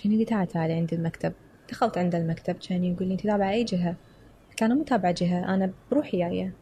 [0.02, 1.32] كان يقول تعال تعالي عند المكتب
[1.70, 3.96] دخلت عند المكتب كان يقول لي أنت تابعة أي جهة؟
[4.50, 6.52] قلت أنا مو تابعة جهة أنا بروحي جاية.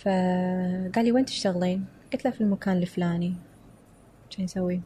[0.00, 3.34] فقال لي وين تشتغلين؟ قلت له في المكان الفلاني
[4.30, 4.80] كان يسوي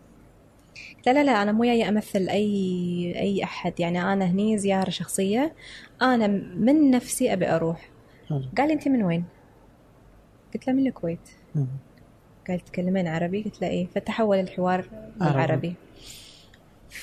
[1.06, 3.80] لا لا لا أنا مو جاية أمثل أي أي أحد.
[3.80, 5.54] يعني أنا هني زيارة شخصية.
[6.02, 6.26] أنا
[6.56, 7.90] من نفسي أبي أروح.
[8.58, 9.24] قال لي أنت من وين؟
[10.54, 11.30] قلت له من الكويت.
[12.48, 14.84] قال تتكلمين عربي؟ قلت له إيه فتحول الحوار
[15.20, 15.74] عربي.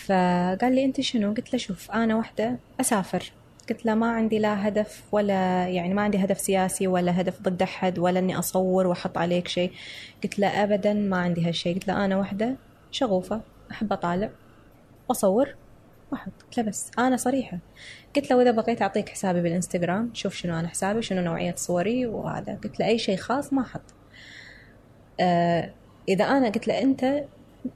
[0.05, 3.31] فقال لي أنت شنو؟ قلت له شوف أنا واحدة أسافر.
[3.69, 7.61] قلت له ما عندي لا هدف ولا يعني ما عندي هدف سياسي ولا هدف ضد
[7.61, 9.71] أحد ولا إني أصور وأحط عليك شيء.
[10.23, 11.73] قلت له ابدا ما عندي هالشيء.
[11.73, 12.55] قلت له أنا واحدة
[12.91, 13.41] شغوفة.
[13.71, 14.29] أحب أطالع
[15.09, 15.55] واصور
[16.11, 17.57] واحد قلت له بس أنا صريحة.
[18.15, 22.59] قلت له واذا بغيت أعطيك حسابي بالإنستغرام شوف شنو أنا حسابي شنو نوعية صوري وهذا.
[22.63, 23.81] قلت له أي شيء خاص ما أحط.
[25.19, 25.73] آه
[26.09, 27.23] إذا أنا قلت له أنت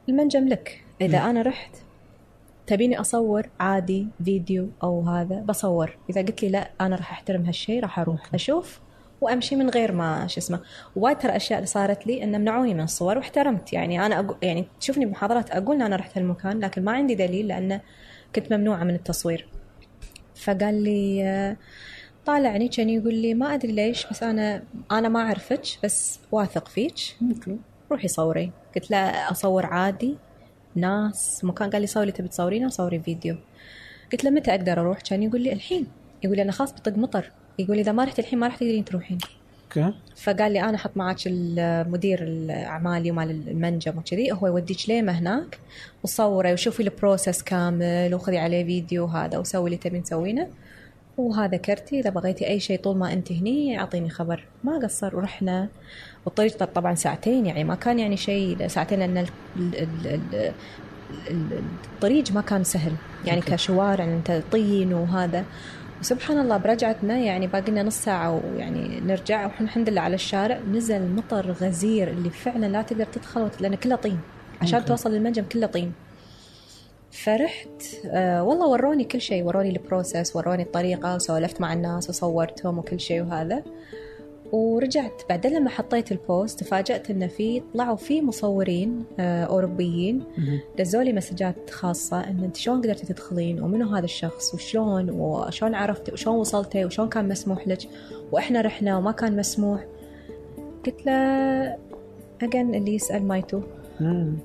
[0.08, 0.84] المنجم لك.
[1.00, 1.76] إذا أنا رحت
[2.66, 5.96] تبيني أصور عادي فيديو أو هذا بصور.
[6.10, 8.34] إذا قلت لي لا أنا راح أحترم هالشيء راح أروح.
[8.34, 8.80] أشوف
[9.22, 10.60] وأمشي من غير ما شو اسمه
[10.96, 13.72] وايد ترى أشياء اللي صارت لي إن منعوني من الصور واحترمت.
[13.72, 17.80] يعني أنا أقو يعني تشوفني بمحاضرات أقول أنا رحت هالمكان لكن ما عندي دليل لأنه
[18.34, 19.48] كنت ممنوعة من التصوير.
[20.34, 21.56] فقال لي
[22.26, 24.62] طالعني كان يقول لي ما أدري ليش بس أنا
[24.92, 26.94] أنا ما أعرفك بس واثق فيك.
[27.90, 28.52] روحي صوري.
[28.74, 30.16] قلت له أصور عادي
[30.74, 31.70] ناس مكان.
[31.70, 33.36] قال لي صوري تبي تصورينه صوري فيديو.
[34.12, 35.86] قلت له متى أقدر أروح؟ كان يقول لي الحين.
[36.22, 37.30] يقول لي أنا خلاص بطق مطر.
[37.58, 39.18] يقول لي إذا ما رحت الحين ما راح تقدرين تروحين.
[39.76, 39.94] okay.
[40.16, 45.58] فقال لي أنا أحط معك المدير الأعمالي ومال المنجم وكذي هو يوديك ليمه هناك
[46.02, 50.46] وصوري وشوفي ال process كامل وخذي عليه فيديو هذا وسوي اللي تبين تسوينه.
[51.18, 54.44] وهذا كرتي إذا بغيتي أي شيء طول ما أنت هني أعطيني خبر.
[54.64, 55.68] ما قصر ورحنا.
[56.26, 59.26] والطريق طبعا ساعتين يعني ما كان يعني شيء ساعتين لأن ال-
[59.56, 60.52] ال- ال- ال-
[61.30, 61.60] ال-
[61.94, 62.92] الطريق ما كان سهل.
[63.24, 65.44] يعني كشوارع أنت طين وهذا.
[66.02, 70.60] وسبحان الله برجعتنا يعني باقي نص ساعة ويعني نرجع وإحنا الحمد لله على الشارع.
[70.72, 74.20] نزل مطر غزير اللي فعلا لا تقدر تدخل لأنه كله طين.
[74.62, 74.88] عشان okay.
[74.88, 75.92] توصل للمنجم كله طين.
[77.10, 79.42] فرحت آه والله وروني كل شيء.
[79.44, 83.62] وروني ال process وروني الطريقة وسولفت مع الناس وصورتهم وكل شيء وهذا.
[84.52, 90.24] ورجعت بعدين لما حطيت ال post تفاجأت انه في طلعوا في مصورين آه أوروبيين.
[90.78, 96.12] دزوا لي مسجات خاصة إن أنت شلون قدرتي تدخلين ومنو هذا الشخص وشلون وشلون عرفتي
[96.12, 97.78] وشلون وصلتي وشلون كان مسموح لك
[98.32, 99.84] وإحنا رحنا وما كان مسموح.
[100.86, 101.12] قلت له
[102.42, 103.60] اجن اللي يسأل ما يتوه
[104.00, 104.36] مم.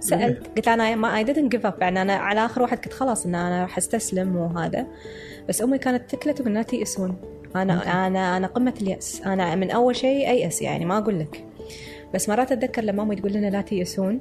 [0.00, 1.80] سألت قلت أنا ما I didn't give up.
[1.80, 4.86] يعني أنا على آخر واحد كنت خلاص إن أنا راح أستسلم وهذا.
[5.48, 7.16] بس أمي كانت تقول ولا تيأسون
[7.56, 9.22] أنا أنا أنا قمة اليأس.
[9.26, 11.44] أنا من أول شيء ايأس يعني ما أقول لك.
[12.14, 14.20] بس مرات أتذكر لما أمي تقول لنا لا تيأسون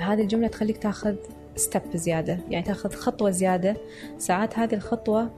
[0.00, 1.16] هذه الجملة تخليك تاخذ
[1.56, 3.76] step زيادة يعني تاخذ خطوة زيادة.
[4.18, 5.30] ساعات هذه الخطوة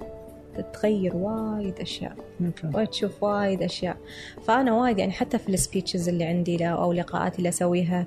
[0.56, 2.16] تتغير وايد أشياء.
[2.74, 3.96] وتشوف وايد أشياء.
[4.42, 8.06] فأنا وايد يعني حتى في ال speeches اللي عندي لا أو لقاءاتي اللي أسويها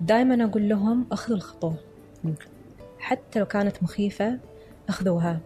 [0.00, 1.74] دائما أقول لهم أخذوا الخطوة.
[2.98, 4.38] حتى لو كانت مخيفة
[4.88, 5.40] أخذوها.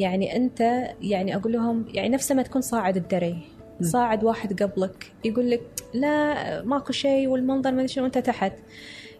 [0.00, 0.60] يعني أنت
[1.02, 3.38] يعني أقول لهم يعني نفس ما تكون صاعد الدري
[3.82, 5.62] صاعد واحد قبلك يقول لك
[5.94, 8.52] لا ماكو شيء والمنظر ما أدري شنو وأنت تحت.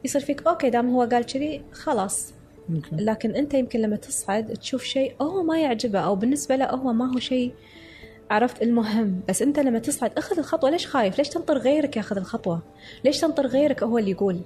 [0.04, 2.34] يصير فيك أوكي دام هو قال كذي خلاص.
[2.92, 7.14] لكن أنت يمكن لما تصعد تشوف شيء هو ما يعجبه أو بالنسبة له هو ما
[7.14, 7.52] هو شيء
[8.30, 9.20] عرفت المهم.
[9.28, 12.62] بس أنت لما تصعد أخذ الخطوة ليش خايف؟ ليش تنطر غيرك ياخذ الخطوة؟
[13.04, 14.40] ليش تنطر غيرك هو اللي يقول؟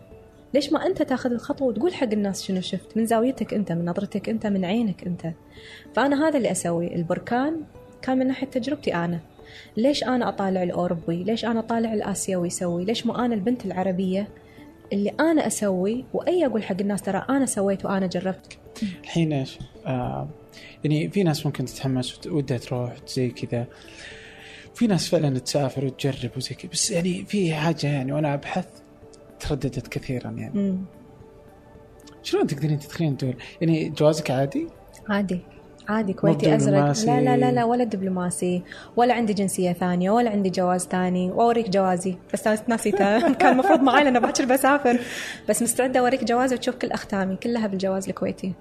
[0.55, 4.29] ليش ما أنت تاخذ الخطوة وتقول حق الناس شنو شفت؟ من زاويتك أنت من نظرتك
[4.29, 5.33] أنت من عينك أنت.
[5.95, 6.95] فأنا هذا اللي أسوي.
[6.95, 7.61] البركان
[8.03, 9.21] كان من ناحية تجربتي أنا.
[9.77, 14.29] ليش أنا أطالع الأوروبي؟ ليش أنا أطالع الآسيوي يسوي؟ ليش مو أنا البنت العربية؟
[14.93, 18.59] اللي أنا أسوي وأي أقول حق الناس ترى أنا سويت وأنا جربت.
[19.03, 20.29] الحين إيش؟ آه
[20.85, 23.67] يعني في ناس ممكن تتحمس ودها تروح زي كذا.
[24.75, 26.71] في ناس فعلا تسافر وتجرب وزي كذا.
[26.71, 28.67] بس يعني في حاجة يعني وأنا أبحث
[29.41, 30.61] ترددت كثيرا يعني.
[30.61, 30.79] مم.
[32.23, 34.67] شلون تقدرين تدخلين الدول؟ يعني جوازك عادي؟
[35.09, 35.41] عادي.
[35.89, 36.57] عادي كويتي.
[36.57, 37.07] أزرق.
[37.07, 38.63] لا لا لا لا ولا دبلوماسي
[38.97, 41.31] ولا عندي جنسية ثانية ولا عندي جواز ثاني.
[41.31, 42.17] وأوريك جوازي.
[42.33, 45.01] بس أنا نسيته كان المفروض معي لأن باكر بسافر.
[45.49, 48.55] بس مستعدة أوريك جوازي وتشوف كل أختامي كلها بالجواز الكويتي.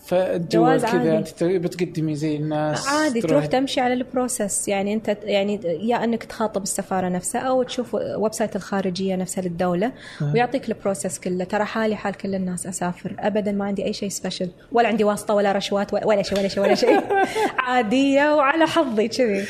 [0.00, 1.18] فالدول جواز كذا.
[1.18, 6.24] انت بتقدمي زي الناس عادي تروح تمشي على ال process يعني انت يعني يا انك
[6.24, 9.92] تخاطب السفارة نفسها أو تشوف website الخارجية نفسها للدولة
[10.34, 11.44] ويعطيك ال process كله.
[11.44, 13.14] ترى حالي حال كل الناس أسافر.
[13.18, 16.62] ابدا ما عندي أي شيء special ولا عندي واسطة ولا رشوات ولا شيء ولا شيء
[16.62, 17.00] ولا شيء.
[17.58, 19.44] عادية وعلى حظي كذي.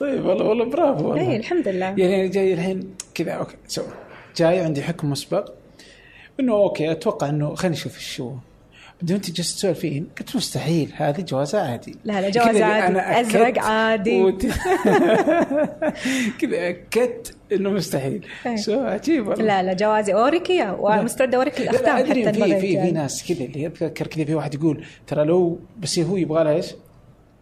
[0.00, 1.30] طيب والله والله برافو والله.
[1.30, 1.86] اي الحمد لله.
[1.86, 3.82] يعني جاي الحين كذا okay so
[4.36, 5.52] جاي عندي حكم مسبق.
[6.40, 8.32] إنه okay أتوقع إنه خليني أشوف إيش هو
[9.02, 11.96] بدون انت جالس تسولفين قلت مستحيل هذه جوازها عادي.
[12.04, 12.86] لا لا جواز عادي.
[12.86, 14.22] أنا أزرق عادي.
[14.22, 14.46] وت...
[16.40, 18.26] كذا أكدت إنه مستحيل.
[18.46, 18.56] إيه.
[18.56, 19.44] so عجيب والله.
[19.44, 22.90] لا لا جوازي اوريك اياه ومستعده اوريك لا لا الأختام حتى في في في الجاية.
[22.92, 26.74] ناس كذا اللي اتذكر كذا في واحد يقول ترى لو بس هو يبغى لها إيش؟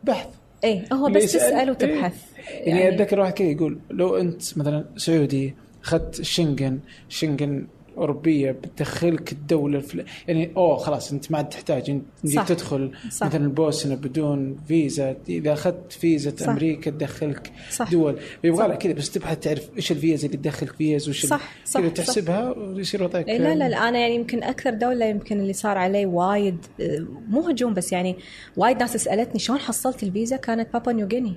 [0.04, 0.26] بحث.
[0.64, 1.70] اي هو بس تسأل إيه.
[1.70, 2.14] وتبحث.
[2.50, 5.54] يعني أتذكر واحد كذا يقول لو أنت مثلا سعودي
[5.84, 6.78] أخذت شنغن
[7.08, 7.66] شنغن
[7.98, 10.04] أوروبية بتدخلك الدولة الفل...
[10.28, 12.04] يعني أوه خلاص أنت ما عاد تحتاج أنت
[12.34, 12.48] صح.
[12.48, 13.26] تدخل صح.
[13.26, 16.48] مثلا بوسنا بدون فيزا إذا أخذت فيزا صح.
[16.48, 17.90] أمريكا تدخلك صح.
[17.90, 18.68] دول يبغى.
[18.68, 21.88] لها كذا بس تبحث تعرف إيش الفيزا اللي تدخلك فيز وش صح، صح، كذا.
[21.88, 25.78] تحسبها ويصير وضعك إيه لا لا لا أنا يعني يمكن أكثر دولة يمكن اللي صار
[25.78, 28.16] علي وايد آه، مو هجوم بس يعني
[28.56, 31.34] وايد ناس سألتني شلون حصلت الفيزا كانت بابا نيوغيني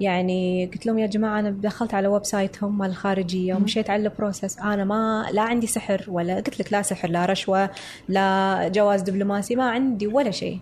[0.00, 4.58] يعني قلت لهم يا جماعة أنا دخلت على website هم مال الخارجية ومشيت على البروسس
[4.58, 7.70] أنا ما لا عندي سحر ولا قلت لك لا سحر لا رشوة
[8.08, 10.58] لا جواز دبلوماسي ما عندي ولا شيء.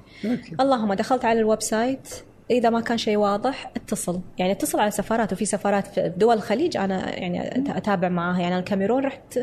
[0.61, 2.09] اللهم دخلت على ال website
[2.51, 4.21] إذا ما كان شيء واضح اتصل.
[4.39, 8.41] يعني اتصل على سفارات وفي سفارات في دول الخليج أنا يعني أتابع معاها.
[8.41, 9.39] يعني الكاميرون رحت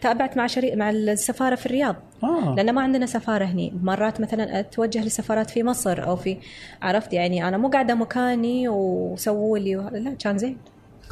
[0.00, 1.96] تابعت مع شريك مع السفارة في الرياض.
[2.24, 2.54] آه.
[2.56, 3.72] لأن ما عندنا سفارة هني.
[3.82, 6.36] مرات مثلا أتوجه لسفارات في مصر أو في
[6.82, 10.56] عرفت؟ يعني أنا مو قاعدة مكاني وسووا لي وه- لا كان زين.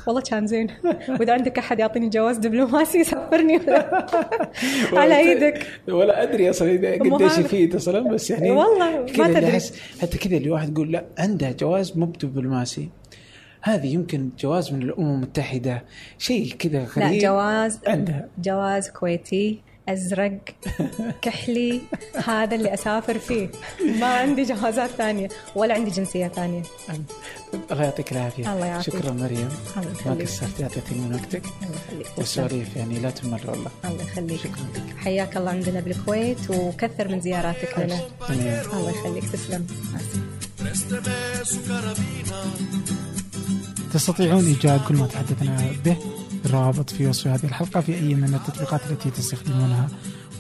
[0.07, 0.67] والله كان زين.
[1.21, 3.61] وإذا عندك أحد يعطيني جواز دبلوماسي سفرني
[5.01, 7.39] على إيدك ولا أدري أصلا قديش.
[7.39, 9.61] يفيد أصلا بس يعني والله ما تدري.
[10.03, 12.89] حتى كذا اللي واحد يقول لا عنده جواز مو دبلوماسي
[13.63, 15.85] هذه يمكن جواز من الأمم المتحدة.
[16.19, 18.29] شيء كذا لا غريب جواز عندها.
[18.39, 19.61] جواز كويتي.
[19.89, 20.39] أزرق
[21.23, 21.81] كحلي
[22.27, 23.51] هذا اللي أسافر فيه.
[24.01, 26.63] ما عندي جوازات ثانية ولا عندي جنسية ثانية.
[27.71, 28.53] الله يعطيك العافية.
[28.53, 28.95] الله يعافيك.
[28.95, 29.49] شكرا مريم.
[29.77, 31.43] الله ما قصرتي اعطيتني من وقتك.
[31.63, 32.07] الله يخليك.
[32.07, 32.19] تسلم.
[32.19, 33.71] والسواليف يعني لا تمل والله.
[33.85, 34.51] الله يخليك.
[34.99, 38.01] حياك الله عندنا بالكويت وكثر من زياراتك لنا
[38.73, 39.25] الله يخليك.
[39.33, 39.67] تسلم.
[43.95, 45.97] تستطيعون إيجاد كل ما تحدثنا به؟
[46.45, 49.89] الروابط في وصف هذه الحلقة في أي من التطبيقات التي تستخدمونها.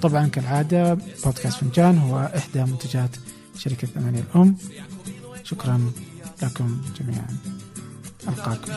[0.02, 3.10] طبعا كالعادة بودكاست فنجان هو إحدى منتجات
[3.58, 4.56] شركة ثمانية الأم.
[5.44, 5.92] شكرا
[6.42, 7.36] لكم جميعا.
[8.28, 8.72] ألقاكم.